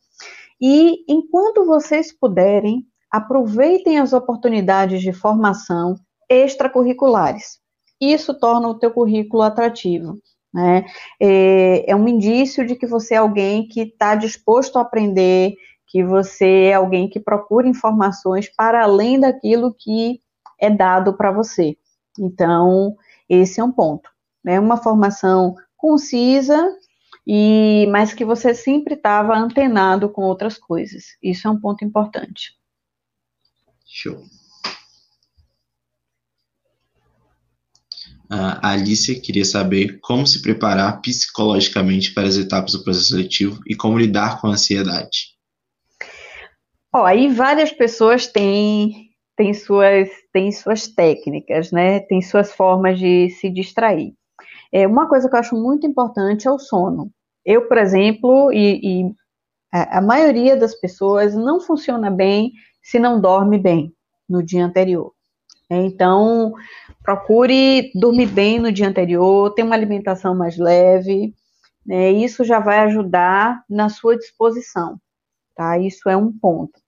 e, 0.59 1.05
enquanto 1.07 1.67
vocês 1.67 2.11
puderem, 2.11 2.83
aproveitem 3.11 3.99
as 3.99 4.13
oportunidades 4.13 5.03
de 5.03 5.13
formação 5.13 5.97
extracurriculares. 6.27 7.59
Isso 8.01 8.33
torna 8.39 8.69
o 8.69 8.79
teu 8.79 8.89
currículo 8.89 9.43
atrativo. 9.43 10.15
Né? 10.53 10.85
É, 11.19 11.91
é 11.91 11.95
um 11.95 12.07
indício 12.07 12.65
de 12.65 12.75
que 12.75 12.87
você 12.87 13.15
é 13.15 13.17
alguém 13.17 13.67
que 13.67 13.81
está 13.81 14.15
disposto 14.15 14.77
a 14.77 14.81
aprender, 14.81 15.55
que 15.87 16.03
você 16.03 16.65
é 16.65 16.73
alguém 16.73 17.09
que 17.09 17.19
procura 17.19 17.67
informações 17.67 18.49
para 18.49 18.83
além 18.83 19.19
daquilo 19.19 19.73
que 19.73 20.21
é 20.59 20.69
dado 20.69 21.15
para 21.15 21.31
você. 21.31 21.77
Então, 22.19 22.95
esse 23.29 23.59
é 23.59 23.63
um 23.63 23.71
ponto. 23.71 24.09
Né? 24.43 24.59
Uma 24.59 24.77
formação 24.77 25.55
concisa, 25.77 26.75
e 27.25 27.85
mas 27.91 28.13
que 28.13 28.23
você 28.23 28.55
sempre 28.55 28.93
estava 28.93 29.35
antenado 29.35 30.09
com 30.09 30.21
outras 30.21 30.57
coisas. 30.57 31.17
Isso 31.21 31.45
é 31.45 31.51
um 31.51 31.59
ponto 31.59 31.83
importante. 31.83 32.53
Show. 33.85 34.23
A 38.29 38.71
Alicia 38.71 39.19
queria 39.19 39.45
saber 39.45 39.99
como 40.01 40.27
se 40.27 40.41
preparar 40.41 41.01
psicologicamente 41.01 42.13
para 42.13 42.27
as 42.27 42.35
etapas 42.35 42.73
do 42.73 42.83
processo 42.83 43.09
seletivo 43.09 43.61
e 43.65 43.75
como 43.75 43.97
lidar 43.97 44.41
com 44.41 44.47
a 44.47 44.51
ansiedade. 44.51 45.37
Ó, 46.93 47.05
aí 47.05 47.29
várias 47.29 47.71
pessoas 47.71 48.27
têm, 48.27 49.11
têm, 49.35 49.53
suas, 49.53 50.09
têm 50.33 50.51
suas 50.51 50.87
técnicas, 50.87 51.71
né? 51.71 52.01
Tem 52.01 52.21
suas 52.21 52.51
formas 52.51 52.99
de 52.99 53.29
se 53.29 53.49
distrair. 53.49 54.13
É, 54.73 54.85
uma 54.85 55.07
coisa 55.07 55.29
que 55.29 55.35
eu 55.35 55.39
acho 55.39 55.55
muito 55.55 55.87
importante 55.87 56.47
é 56.47 56.51
o 56.51 56.59
sono. 56.59 57.09
Eu, 57.45 57.67
por 57.67 57.77
exemplo, 57.77 58.51
e, 58.51 59.03
e 59.03 59.15
a 59.71 60.01
maioria 60.01 60.57
das 60.57 60.75
pessoas 60.75 61.33
não 61.33 61.61
funciona 61.61 62.11
bem 62.11 62.51
se 62.81 62.99
não 62.99 63.21
dorme 63.21 63.57
bem 63.57 63.93
no 64.27 64.43
dia 64.43 64.65
anterior. 64.65 65.13
É, 65.69 65.77
então, 65.77 66.53
procure 67.03 67.91
dormir 67.93 68.27
bem 68.27 68.59
no 68.59 68.71
dia 68.71 68.87
anterior, 68.87 69.53
ter 69.53 69.63
uma 69.63 69.75
alimentação 69.75 70.35
mais 70.35 70.57
leve, 70.57 71.33
né, 71.85 72.11
isso 72.11 72.43
já 72.43 72.59
vai 72.59 72.79
ajudar 72.79 73.63
na 73.69 73.89
sua 73.89 74.17
disposição, 74.17 74.99
tá? 75.55 75.77
Isso 75.77 76.09
é 76.09 76.17
um 76.17 76.31
ponto. 76.31 76.79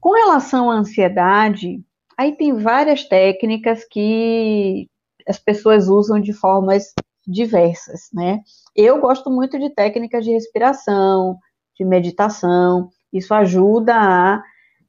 Com 0.00 0.12
relação 0.12 0.70
à 0.70 0.74
ansiedade, 0.74 1.80
aí 2.16 2.36
tem 2.36 2.54
várias 2.54 3.04
técnicas 3.04 3.84
que 3.84 4.88
as 5.28 5.38
pessoas 5.38 5.88
usam 5.88 6.20
de 6.20 6.32
formas 6.32 6.92
diversas, 7.26 8.08
né? 8.12 8.40
Eu 8.74 9.00
gosto 9.00 9.30
muito 9.30 9.58
de 9.58 9.70
técnicas 9.70 10.24
de 10.24 10.32
respiração, 10.32 11.38
de 11.76 11.84
meditação, 11.84 12.90
isso 13.12 13.34
ajuda 13.34 13.94
a 13.94 14.42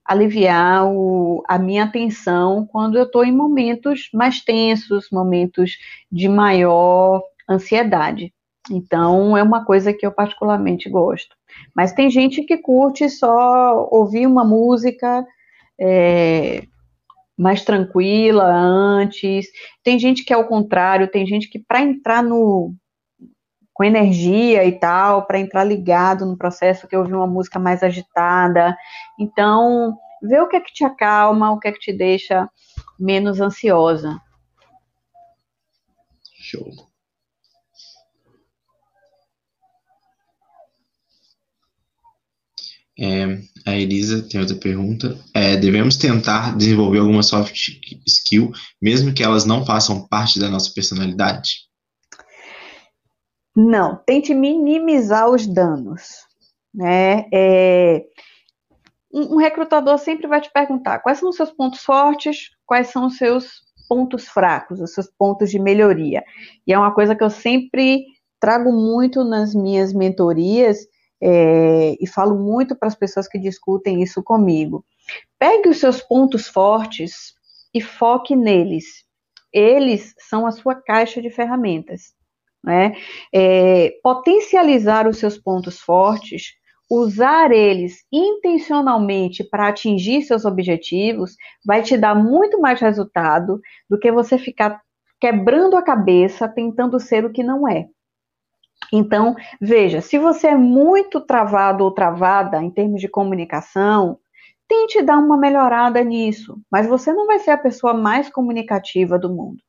aliviar 0.07 0.87
o, 0.87 1.43
a 1.47 1.59
minha 1.59 1.83
atenção 1.83 2.65
quando 2.71 2.97
eu 2.97 3.03
estou 3.03 3.25
em 3.25 3.31
momentos 3.31 4.09
mais 4.13 4.41
tensos, 4.41 5.09
momentos 5.11 5.77
de 6.11 6.29
maior 6.29 7.21
ansiedade. 7.49 8.33
Então, 8.71 9.37
é 9.37 9.43
uma 9.43 9.65
coisa 9.65 9.93
que 9.93 10.05
eu 10.05 10.11
particularmente 10.11 10.89
gosto. 10.89 11.35
Mas 11.75 11.93
tem 11.93 12.09
gente 12.09 12.43
que 12.43 12.57
curte 12.57 13.09
só 13.09 13.87
ouvir 13.91 14.27
uma 14.27 14.43
música 14.43 15.25
é, 15.79 16.63
mais 17.37 17.63
tranquila 17.63 18.45
antes. 18.45 19.47
Tem 19.83 19.99
gente 19.99 20.23
que 20.23 20.33
é 20.33 20.37
o 20.37 20.47
contrário, 20.47 21.09
tem 21.09 21.25
gente 21.25 21.49
que 21.49 21.59
para 21.59 21.81
entrar 21.81 22.23
no 22.23 22.73
com 23.77 23.83
energia 23.83 24.65
e 24.65 24.71
tal, 24.71 25.27
para 25.27 25.39
entrar 25.39 25.63
ligado 25.63 26.25
no 26.25 26.35
processo, 26.35 26.87
que 26.87 26.97
ouvir 26.97 27.13
uma 27.13 27.27
música 27.27 27.59
mais 27.59 27.83
agitada. 27.83 28.75
Então, 29.19 29.95
vê 30.19 30.41
o 30.41 30.47
que 30.47 30.55
é 30.55 30.59
que 30.59 30.73
te 30.73 30.83
acalma, 30.83 31.51
o 31.51 31.59
que 31.59 31.67
é 31.67 31.71
que 31.71 31.79
te 31.79 31.93
deixa 31.93 32.49
menos 32.99 33.39
ansiosa. 33.39 34.19
Show. 36.39 36.71
É, 42.99 43.37
a 43.63 43.75
Elisa 43.75 44.27
tem 44.27 44.41
outra 44.41 44.55
pergunta. 44.55 45.23
É, 45.35 45.55
devemos 45.55 45.97
tentar 45.97 46.57
desenvolver 46.57 46.97
alguma 46.97 47.21
soft 47.21 47.55
skill, 48.07 48.51
mesmo 48.81 49.13
que 49.13 49.21
elas 49.21 49.45
não 49.45 49.63
façam 49.63 50.07
parte 50.07 50.39
da 50.39 50.49
nossa 50.49 50.73
personalidade? 50.73 51.66
Não, 53.59 53.99
tente 54.05 54.35
minimizar 54.35 55.27
os 55.27 55.47
danos. 55.47 56.27
Né? 56.71 57.25
É, 57.33 58.05
um, 59.11 59.37
recrutador 59.37 59.97
sempre 59.97 60.27
vai 60.27 60.39
te 60.39 60.51
perguntar 60.53 60.99
quais 60.99 61.17
são 61.17 61.29
os 61.29 61.35
seus 61.35 61.49
pontos 61.49 61.81
fortes, 61.81 62.51
quais 62.67 62.89
são 62.89 63.07
os 63.07 63.17
seus 63.17 63.63
pontos 63.89 64.27
fracos, 64.27 64.79
os 64.79 64.93
seus 64.93 65.07
pontos 65.17 65.49
de 65.49 65.57
melhoria. 65.57 66.23
E 66.67 66.73
é 66.73 66.77
uma 66.77 66.93
coisa 66.93 67.15
que 67.15 67.23
eu 67.23 67.31
sempre 67.31 68.05
trago 68.39 68.71
muito 68.71 69.23
nas 69.23 69.55
minhas 69.55 69.91
mentorias 69.91 70.85
é, 71.19 71.95
e 71.99 72.05
falo 72.05 72.37
muito 72.37 72.75
para 72.75 72.89
as 72.89 72.95
pessoas 72.95 73.27
que 73.27 73.39
discutem 73.39 74.03
isso 74.03 74.21
comigo. 74.21 74.85
Pegue 75.39 75.69
os 75.69 75.79
seus 75.79 75.99
pontos 75.99 76.47
fortes 76.47 77.33
e 77.73 77.81
foque 77.81 78.35
neles. 78.35 79.03
Eles 79.51 80.13
são 80.19 80.45
a 80.45 80.51
sua 80.51 80.75
caixa 80.75 81.19
de 81.19 81.31
ferramentas. 81.31 82.15
Né? 82.63 82.95
É, 83.33 83.93
potencializar 84.03 85.07
os 85.07 85.17
seus 85.17 85.37
pontos 85.37 85.79
fortes, 85.79 86.53
usar 86.89 87.51
eles 87.51 88.05
intencionalmente 88.11 89.43
para 89.43 89.67
atingir 89.67 90.21
seus 90.23 90.45
objetivos, 90.45 91.35
vai 91.65 91.81
te 91.81 91.97
dar 91.97 92.15
muito 92.15 92.59
mais 92.59 92.79
resultado 92.79 93.59
do 93.89 93.99
que 93.99 94.11
você 94.11 94.37
ficar 94.37 94.81
quebrando 95.19 95.75
a 95.75 95.81
cabeça 95.81 96.47
tentando 96.47 96.99
ser 96.99 97.25
o 97.25 97.31
que 97.31 97.43
não 97.43 97.67
é. 97.67 97.87
Então, 98.93 99.35
veja, 99.59 100.01
se 100.01 100.17
você 100.17 100.47
é 100.47 100.55
muito 100.55 101.19
travado 101.19 101.83
ou 101.83 101.91
travada 101.91 102.61
em 102.61 102.69
termos 102.69 103.01
de 103.01 103.09
comunicação, 103.09 104.19
tente 104.67 105.01
dar 105.01 105.17
uma 105.17 105.37
melhorada 105.37 106.01
nisso, 106.03 106.61
mas 106.71 106.87
você 106.87 107.11
não 107.11 107.25
vai 107.25 107.39
ser 107.39 107.51
a 107.51 107.57
pessoa 107.57 107.93
mais 107.93 108.29
comunicativa 108.29 109.17
do 109.17 109.33
mundo. 109.33 109.61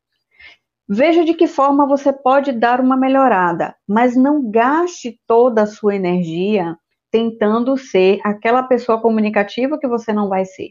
Veja 0.88 1.22
de 1.22 1.34
que 1.34 1.46
forma 1.46 1.86
você 1.86 2.10
pode 2.10 2.50
dar 2.50 2.80
uma 2.80 2.96
melhorada, 2.96 3.76
mas 3.86 4.16
não 4.16 4.50
gaste 4.50 5.20
toda 5.26 5.62
a 5.62 5.66
sua 5.66 5.94
energia 5.94 6.74
tentando 7.10 7.76
ser 7.76 8.20
aquela 8.24 8.62
pessoa 8.62 8.98
comunicativa 8.98 9.78
que 9.78 9.86
você 9.86 10.14
não 10.14 10.30
vai 10.30 10.46
ser. 10.46 10.70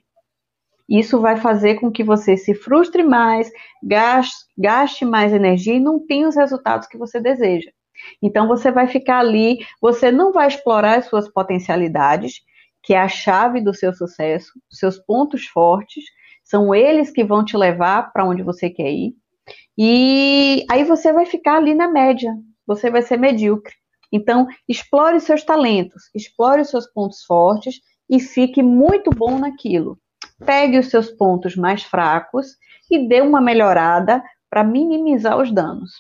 Isso 0.90 1.20
vai 1.20 1.38
fazer 1.38 1.76
com 1.76 1.92
que 1.92 2.04
você 2.04 2.36
se 2.36 2.56
frustre 2.56 3.04
mais, 3.04 3.52
gaste, 3.84 4.46
gaste 4.58 5.06
mais 5.06 5.34
energia 5.34 5.76
e 5.76 5.80
não 5.80 6.04
tenha 6.04 6.28
os 6.28 6.36
resultados 6.36 6.88
que 6.88 6.98
você 6.98 7.20
deseja. 7.20 7.70
Então 8.20 8.48
você 8.48 8.72
vai 8.72 8.88
ficar 8.88 9.20
ali, 9.20 9.60
você 9.80 10.12
não 10.12 10.32
vai 10.32 10.48
explorar 10.48 10.98
as 10.98 11.06
suas 11.06 11.32
potencialidades, 11.32 12.42
que 12.82 12.96
é 12.96 13.00
a 13.00 13.08
chave 13.08 13.62
do 13.62 13.74
seu 13.74 13.94
sucesso, 13.94 14.52
seus 14.72 14.98
pontos 14.98 15.46
fortes, 15.46 16.06
são 16.44 16.74
eles 16.74 17.12
que 17.12 17.24
vão 17.24 17.46
te 17.46 17.56
levar 17.56 18.12
para 18.14 18.26
onde 18.26 18.42
você 18.42 18.68
quer 18.70 18.90
ir. 18.90 19.14
E 19.78 20.66
aí 20.70 20.84
você 20.84 21.14
vai 21.14 21.26
ficar 21.26 21.58
ali 21.58 21.74
na 21.74 21.88
média, 21.88 22.34
você 22.66 22.90
vai 22.90 23.02
ser 23.02 23.18
medíocre. 23.18 23.74
Então, 24.12 24.48
explore 24.68 25.20
seus 25.20 25.44
talentos, 25.44 26.04
explore 26.16 26.64
seus 26.66 26.88
pontos 26.88 27.24
fortes 27.24 27.80
e 28.10 28.20
fique 28.20 28.64
muito 28.64 29.10
bom 29.12 29.38
naquilo. 29.38 30.00
Pegue 30.46 30.80
os 30.80 30.90
seus 30.90 31.10
pontos 31.12 31.56
mais 31.56 31.84
fracos 31.84 32.48
e 32.90 33.08
dê 33.08 33.22
uma 33.22 33.42
melhorada 33.42 34.24
para 34.50 34.64
minimizar 34.64 35.38
os 35.38 35.52
danos. 35.52 35.92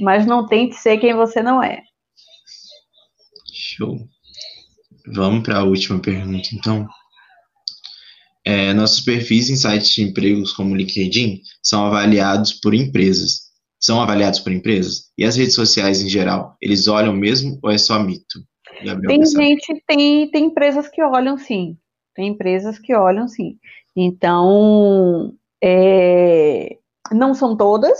Mas 0.00 0.24
não 0.24 0.46
tente 0.46 0.76
ser 0.76 0.98
quem 0.98 1.14
você 1.14 1.42
não 1.42 1.62
é. 1.62 1.82
Show. 3.52 3.98
Vamos 5.14 5.42
para 5.42 5.58
a 5.58 5.64
última 5.64 6.00
pergunta, 6.00 6.48
então. 6.52 6.86
É, 8.48 8.72
nossos 8.72 9.02
perfis 9.02 9.50
em 9.50 9.56
sites 9.56 9.90
de 9.90 10.02
empregos 10.02 10.54
como 10.54 10.74
LinkedIn 10.74 11.42
são 11.62 11.84
avaliados 11.84 12.54
por 12.54 12.72
empresas. 12.72 13.40
São 13.78 14.00
avaliados 14.00 14.40
por 14.40 14.50
empresas? 14.50 15.10
E 15.18 15.24
as 15.26 15.36
redes 15.36 15.54
sociais 15.54 16.00
em 16.00 16.08
geral, 16.08 16.56
eles 16.58 16.88
olham 16.88 17.12
mesmo 17.14 17.58
ou 17.62 17.70
é 17.70 17.76
só 17.76 18.02
mito? 18.02 18.40
Gabriel, 18.82 19.06
tem 19.06 19.26
gente, 19.26 19.82
tem, 19.86 20.30
tem 20.30 20.44
empresas 20.46 20.88
que 20.88 21.02
olham 21.02 21.36
sim. 21.36 21.76
Tem 22.14 22.28
empresas 22.28 22.78
que 22.78 22.94
olham 22.94 23.28
sim. 23.28 23.58
Então, 23.94 25.34
é, 25.62 26.78
não 27.12 27.34
são 27.34 27.54
todas, 27.54 27.98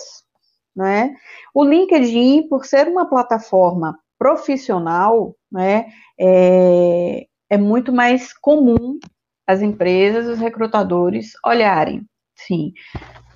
né? 0.75 1.15
O 1.55 1.63
LinkedIn, 1.63 2.49
por 2.49 2.65
ser 2.65 2.89
uma 2.89 3.05
plataforma 3.05 3.99
profissional, 4.19 5.37
né, 5.53 5.89
é, 6.19 7.27
é 7.51 7.59
muito 7.59 7.93
mais 7.93 8.33
comum 8.33 8.99
as 9.49 9.63
empresas, 9.63 10.27
os 10.27 10.39
recrutadores 10.39 11.33
olharem, 11.43 12.05
sim. 12.37 12.75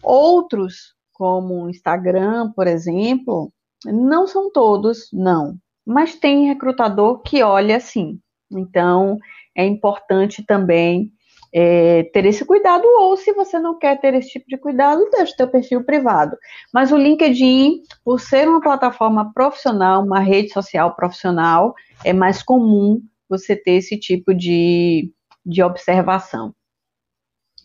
Outros, 0.02 0.94
como 1.10 1.64
o 1.64 1.70
Instagram, 1.70 2.52
por 2.52 2.66
exemplo, 2.66 3.50
não 3.86 4.26
são 4.26 4.52
todos, 4.52 5.08
não, 5.10 5.56
mas 5.86 6.14
tem 6.14 6.48
recrutador 6.48 7.22
que 7.22 7.42
olha 7.42 7.80
sim. 7.80 8.20
Então, 8.50 9.18
é 9.56 9.64
importante 9.64 10.44
também 10.44 11.10
é, 11.50 12.02
ter 12.12 12.26
esse 12.26 12.44
cuidado, 12.44 12.84
ou 12.84 13.16
se 13.16 13.32
você 13.32 13.58
não 13.58 13.78
quer 13.78 13.98
ter 13.98 14.12
esse 14.12 14.28
tipo 14.32 14.44
de 14.46 14.58
cuidado, 14.58 15.08
deixa 15.10 15.32
o 15.32 15.36
teu 15.36 15.48
perfil 15.48 15.82
privado. 15.82 16.36
Mas 16.74 16.92
o 16.92 16.96
LinkedIn, 16.98 17.82
por 18.04 18.20
ser 18.20 18.46
uma 18.46 18.60
plataforma 18.60 19.32
profissional, 19.32 20.04
uma 20.04 20.20
rede 20.20 20.52
social 20.52 20.94
profissional, 20.94 21.74
é 22.04 22.12
mais 22.12 22.42
comum 22.42 23.00
você 23.30 23.56
ter 23.56 23.72
esse 23.72 23.98
tipo 23.98 24.34
de, 24.34 25.10
de 25.44 25.62
observação. 25.62 26.54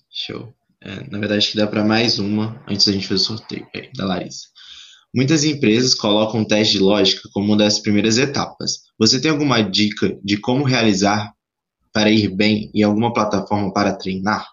Show. 0.10 0.54
É, 0.82 1.10
na 1.10 1.20
verdade, 1.20 1.40
acho 1.40 1.52
que 1.52 1.58
dá 1.58 1.68
para 1.68 1.84
mais 1.84 2.20
uma 2.20 2.62
antes 2.68 2.86
da 2.86 2.94
gente 2.94 3.08
fazer 3.08 3.22
o 3.22 3.26
sorteio 3.26 3.68
é, 3.76 3.90
da 3.96 4.06
Larissa. 4.06 4.48
Muitas 5.14 5.44
empresas 5.44 5.96
colocam 5.96 6.42
o 6.42 6.48
teste 6.48 6.78
de 6.78 6.84
lógica 6.84 7.28
como 7.34 7.48
uma 7.48 7.58
das 7.58 7.80
primeiras 7.80 8.18
etapas. 8.18 8.84
Você 9.00 9.20
tem 9.22 9.32
alguma 9.32 9.62
dica 9.62 10.18
de 10.24 10.38
como 10.38 10.64
realizar 10.64 11.34
para 11.92 12.10
ir 12.10 12.28
bem 12.30 12.70
em 12.74 12.84
alguma 12.84 13.14
plataforma 13.14 13.74
para 13.74 13.96
treinar? 13.96 14.46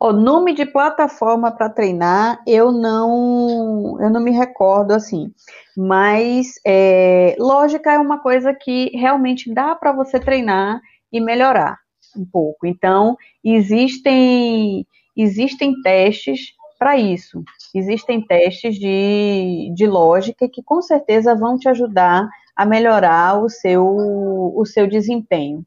O 0.00 0.12
nome 0.12 0.54
de 0.54 0.64
plataforma 0.64 1.50
para 1.50 1.68
treinar 1.68 2.40
eu 2.46 2.70
não 2.70 3.96
eu 4.00 4.10
não 4.10 4.20
me 4.20 4.30
recordo 4.30 4.92
assim, 4.92 5.32
mas 5.76 6.54
é, 6.64 7.36
lógica 7.38 7.92
é 7.92 7.98
uma 7.98 8.20
coisa 8.20 8.54
que 8.54 8.90
realmente 8.96 9.52
dá 9.52 9.74
para 9.74 9.92
você 9.92 10.20
treinar 10.20 10.80
e 11.12 11.20
melhorar 11.20 11.78
um 12.18 12.24
pouco. 12.24 12.66
Então, 12.66 13.16
existem, 13.44 14.86
existem 15.16 15.80
testes 15.82 16.52
para 16.78 16.96
isso. 16.96 17.42
Existem 17.74 18.20
testes 18.20 18.76
de, 18.76 19.72
de 19.74 19.86
lógica 19.86 20.48
que 20.48 20.62
com 20.62 20.80
certeza 20.80 21.34
vão 21.34 21.58
te 21.58 21.68
ajudar 21.68 22.28
a 22.54 22.64
melhorar 22.64 23.42
o 23.42 23.48
seu, 23.48 23.84
o 23.84 24.64
seu 24.64 24.88
desempenho. 24.88 25.64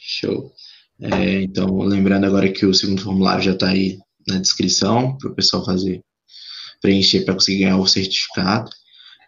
Show. 0.00 0.52
É, 1.00 1.42
então, 1.42 1.78
lembrando 1.78 2.24
agora 2.26 2.50
que 2.50 2.64
o 2.64 2.72
segundo 2.72 3.02
formulário 3.02 3.42
já 3.42 3.52
está 3.52 3.68
aí 3.68 3.98
na 4.26 4.38
descrição 4.38 5.16
para 5.18 5.30
o 5.30 5.34
pessoal 5.34 5.64
fazer, 5.64 6.02
preencher 6.80 7.24
para 7.24 7.34
conseguir 7.34 7.64
ganhar 7.64 7.78
o 7.78 7.86
certificado. 7.86 8.70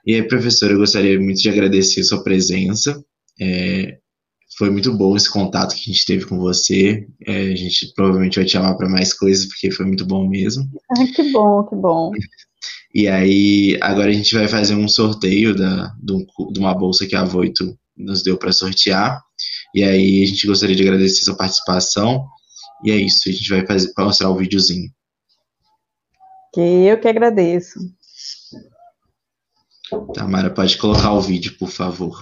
E 0.06 0.14
aí, 0.14 0.22
professor, 0.22 0.70
eu 0.70 0.78
gostaria 0.78 1.18
muito 1.20 1.40
de 1.40 1.48
agradecer 1.50 2.00
a 2.00 2.04
sua 2.04 2.22
presença. 2.22 3.04
É, 3.40 3.98
foi 4.58 4.70
muito 4.70 4.92
bom 4.92 5.16
esse 5.16 5.30
contato 5.30 5.72
que 5.72 5.88
a 5.88 5.92
gente 5.92 6.04
teve 6.04 6.26
com 6.26 6.36
você. 6.36 7.06
É, 7.24 7.52
a 7.52 7.56
gente 7.56 7.92
provavelmente 7.94 8.34
vai 8.34 8.44
te 8.44 8.52
chamar 8.52 8.74
para 8.74 8.88
mais 8.88 9.12
coisas, 9.12 9.46
porque 9.46 9.70
foi 9.70 9.86
muito 9.86 10.04
bom 10.04 10.28
mesmo. 10.28 10.68
Ah, 10.90 11.06
que 11.14 11.30
bom, 11.30 11.62
que 11.64 11.76
bom. 11.76 12.10
E 12.92 13.06
aí, 13.06 13.78
agora 13.80 14.10
a 14.10 14.12
gente 14.12 14.34
vai 14.34 14.48
fazer 14.48 14.74
um 14.74 14.88
sorteio 14.88 15.54
da, 15.54 15.94
de 16.02 16.58
uma 16.58 16.74
bolsa 16.74 17.06
que 17.06 17.14
a 17.14 17.22
Voito 17.22 17.78
nos 17.96 18.24
deu 18.24 18.36
para 18.36 18.50
sortear. 18.50 19.22
E 19.72 19.84
aí, 19.84 20.24
a 20.24 20.26
gente 20.26 20.44
gostaria 20.44 20.74
de 20.74 20.82
agradecer 20.82 21.24
sua 21.24 21.36
participação. 21.36 22.26
E 22.84 22.90
é 22.90 22.96
isso, 22.96 23.28
a 23.28 23.32
gente 23.32 23.48
vai 23.48 23.64
fazer, 23.64 23.92
mostrar 23.96 24.30
o 24.30 24.36
videozinho. 24.36 24.90
Que 26.52 26.60
eu 26.60 26.98
que 26.98 27.06
agradeço. 27.06 27.78
Tamara, 30.14 30.50
pode 30.50 30.76
colocar 30.78 31.12
o 31.12 31.20
vídeo, 31.20 31.56
por 31.58 31.70
favor. 31.70 32.20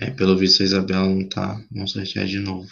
É, 0.00 0.10
pelo 0.10 0.36
visto 0.36 0.62
a 0.62 0.64
Isabela 0.64 1.06
não 1.06 1.28
tá. 1.28 1.62
Vamos 1.70 1.92
sortear 1.92 2.26
de 2.26 2.38
novo. 2.38 2.66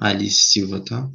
Alice 0.00 0.50
Silva, 0.50 0.84
tá? 0.84 1.08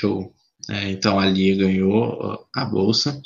Show. 0.00 0.32
É, 0.68 0.90
então 0.90 1.18
a 1.18 1.26
Lia 1.26 1.56
ganhou 1.56 2.46
a 2.54 2.64
bolsa. 2.64 3.20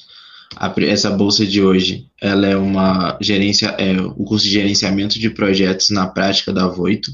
A, 0.57 0.73
essa 0.83 1.11
bolsa 1.11 1.47
de 1.47 1.63
hoje, 1.63 2.09
ela 2.21 2.47
é 2.47 2.57
uma 2.57 3.19
gerência, 3.21 3.69
é 3.79 4.01
o 4.01 4.25
curso 4.25 4.45
de 4.45 4.53
gerenciamento 4.53 5.19
de 5.19 5.31
projetos 5.31 5.91
na 5.91 6.07
prática 6.07 6.53
da 6.53 6.67
Voito. 6.67 7.11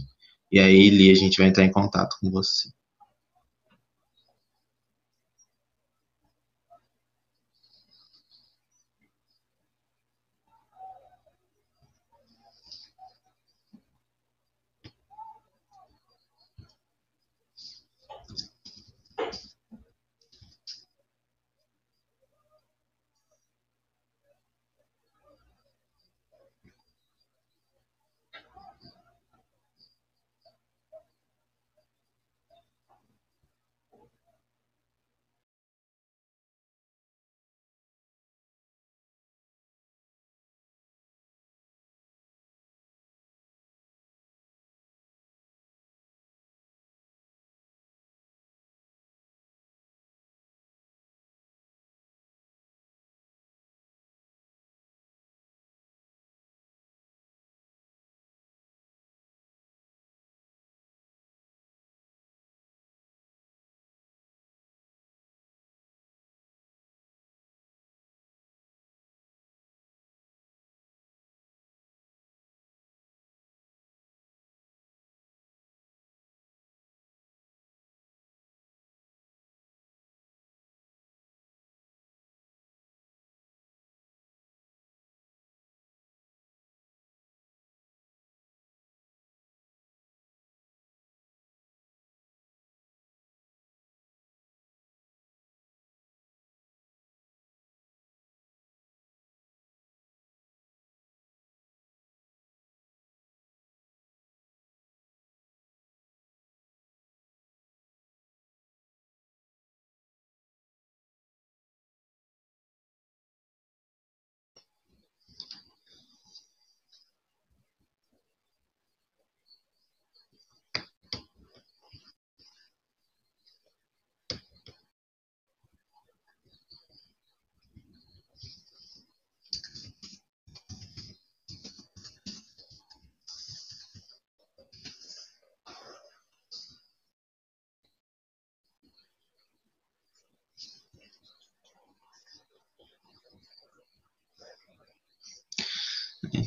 E 0.51 0.59
aí, 0.59 0.91
Lia, 0.91 1.13
a 1.13 1.17
gente 1.17 1.39
vai 1.39 1.49
entrar 1.49 1.65
em 1.65 1.71
contato 1.71 2.17
com 2.21 2.31
você. 2.31 2.69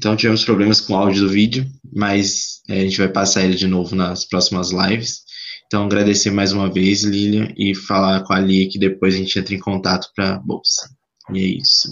Então 0.03 0.17
tivemos 0.17 0.43
problemas 0.43 0.81
com 0.81 0.91
o 0.91 0.97
áudio 0.97 1.21
do 1.21 1.29
vídeo, 1.29 1.65
mas 1.95 2.61
é, 2.67 2.73
a 2.73 2.81
gente 2.81 2.97
vai 2.97 3.07
passar 3.07 3.41
ele 3.45 3.55
de 3.55 3.65
novo 3.65 3.95
nas 3.95 4.25
próximas 4.25 4.69
lives. 4.69 5.21
Então 5.65 5.85
agradecer 5.85 6.29
mais 6.29 6.51
uma 6.51 6.69
vez, 6.69 7.05
Lilian, 7.05 7.53
e 7.55 7.73
falar 7.73 8.21
com 8.25 8.33
a 8.33 8.39
Lia 8.39 8.67
que 8.69 8.77
depois 8.77 9.15
a 9.15 9.17
gente 9.17 9.39
entra 9.39 9.55
em 9.55 9.59
contato 9.59 10.09
para 10.13 10.35
a 10.35 10.39
bolsa. 10.39 10.89
E 11.31 11.39
é 11.39 11.57
isso. 11.57 11.87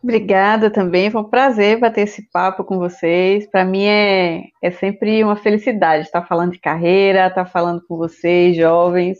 Obrigada 0.00 0.70
também, 0.70 1.10
foi 1.10 1.20
um 1.20 1.28
prazer 1.28 1.80
bater 1.80 2.02
esse 2.02 2.30
papo 2.30 2.62
com 2.62 2.78
vocês. 2.78 3.50
Para 3.50 3.64
mim 3.64 3.82
é, 3.82 4.44
é 4.62 4.70
sempre 4.70 5.24
uma 5.24 5.34
felicidade 5.34 6.04
estar 6.04 6.24
falando 6.24 6.52
de 6.52 6.60
carreira, 6.60 7.26
estar 7.26 7.46
falando 7.46 7.82
com 7.88 7.96
vocês, 7.96 8.56
jovens. 8.56 9.18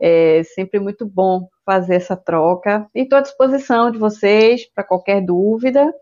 É 0.00 0.42
sempre 0.54 0.78
muito 0.78 1.06
bom 1.06 1.48
fazer 1.64 1.96
essa 1.96 2.16
troca. 2.16 2.86
E 2.94 3.02
estou 3.02 3.18
à 3.18 3.22
disposição 3.22 3.90
de 3.90 3.98
vocês 3.98 4.64
para 4.74 4.84
qualquer 4.84 5.20
dúvida. 5.20 5.92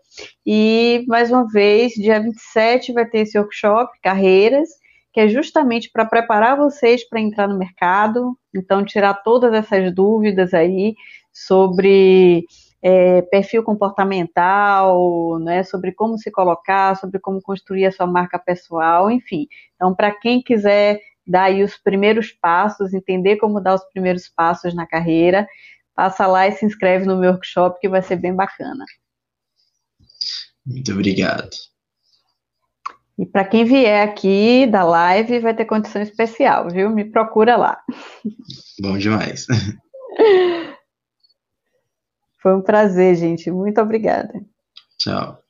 E, 0.45 1.03
mais 1.07 1.31
uma 1.31 1.47
vez, 1.47 1.93
dia 1.93 2.19
27 2.19 2.93
vai 2.93 3.05
ter 3.05 3.19
esse 3.19 3.37
workshop, 3.37 3.91
Carreiras, 4.01 4.69
que 5.13 5.21
é 5.21 5.27
justamente 5.27 5.89
para 5.91 6.05
preparar 6.05 6.57
vocês 6.57 7.07
para 7.07 7.21
entrar 7.21 7.47
no 7.47 7.57
mercado. 7.57 8.37
Então, 8.53 8.83
tirar 8.83 9.13
todas 9.23 9.53
essas 9.53 9.93
dúvidas 9.93 10.53
aí 10.53 10.93
sobre 11.31 12.45
é, 12.81 13.23
perfil 13.23 13.63
comportamental, 13.63 15.39
né, 15.39 15.63
sobre 15.63 15.91
como 15.91 16.19
se 16.19 16.29
colocar, 16.29 16.95
sobre 16.95 17.19
como 17.19 17.41
construir 17.41 17.87
a 17.87 17.91
sua 17.91 18.05
marca 18.05 18.37
pessoal, 18.37 19.09
enfim. 19.09 19.47
Então, 19.75 19.95
para 19.95 20.11
quem 20.11 20.41
quiser 20.41 20.99
dar 21.27 21.53
os 21.53 21.77
primeiros 21.77 22.31
passos, 22.31 22.93
entender 22.93 23.37
como 23.37 23.61
dar 23.61 23.75
os 23.75 23.83
primeiros 23.85 24.27
passos 24.29 24.73
na 24.73 24.85
carreira, 24.85 25.47
passa 25.95 26.27
lá 26.27 26.47
e 26.47 26.51
se 26.51 26.65
inscreve 26.65 27.05
no 27.05 27.17
meu 27.17 27.31
workshop 27.31 27.79
que 27.79 27.89
vai 27.89 28.01
ser 28.01 28.17
bem 28.17 28.35
bacana. 28.35 28.85
Muito 30.65 30.91
obrigado. 30.91 31.49
E 33.17 33.25
para 33.25 33.45
quem 33.45 33.63
vier 33.63 34.05
aqui 34.05 34.67
da 34.67 34.83
live, 34.83 35.39
vai 35.39 35.55
ter 35.55 35.63
condição 35.65 36.01
especial, 36.01 36.67
viu? 36.69 36.89
Me 36.89 37.05
procura 37.05 37.55
lá. 37.55 37.81
Bom 38.81 38.97
demais. 38.97 39.45
Foi 42.41 42.53
um 42.53 42.61
prazer, 42.61 43.15
gente. 43.15 43.49
Muito 43.49 43.79
obrigada. 43.81 44.33
Tchau. 44.99 45.44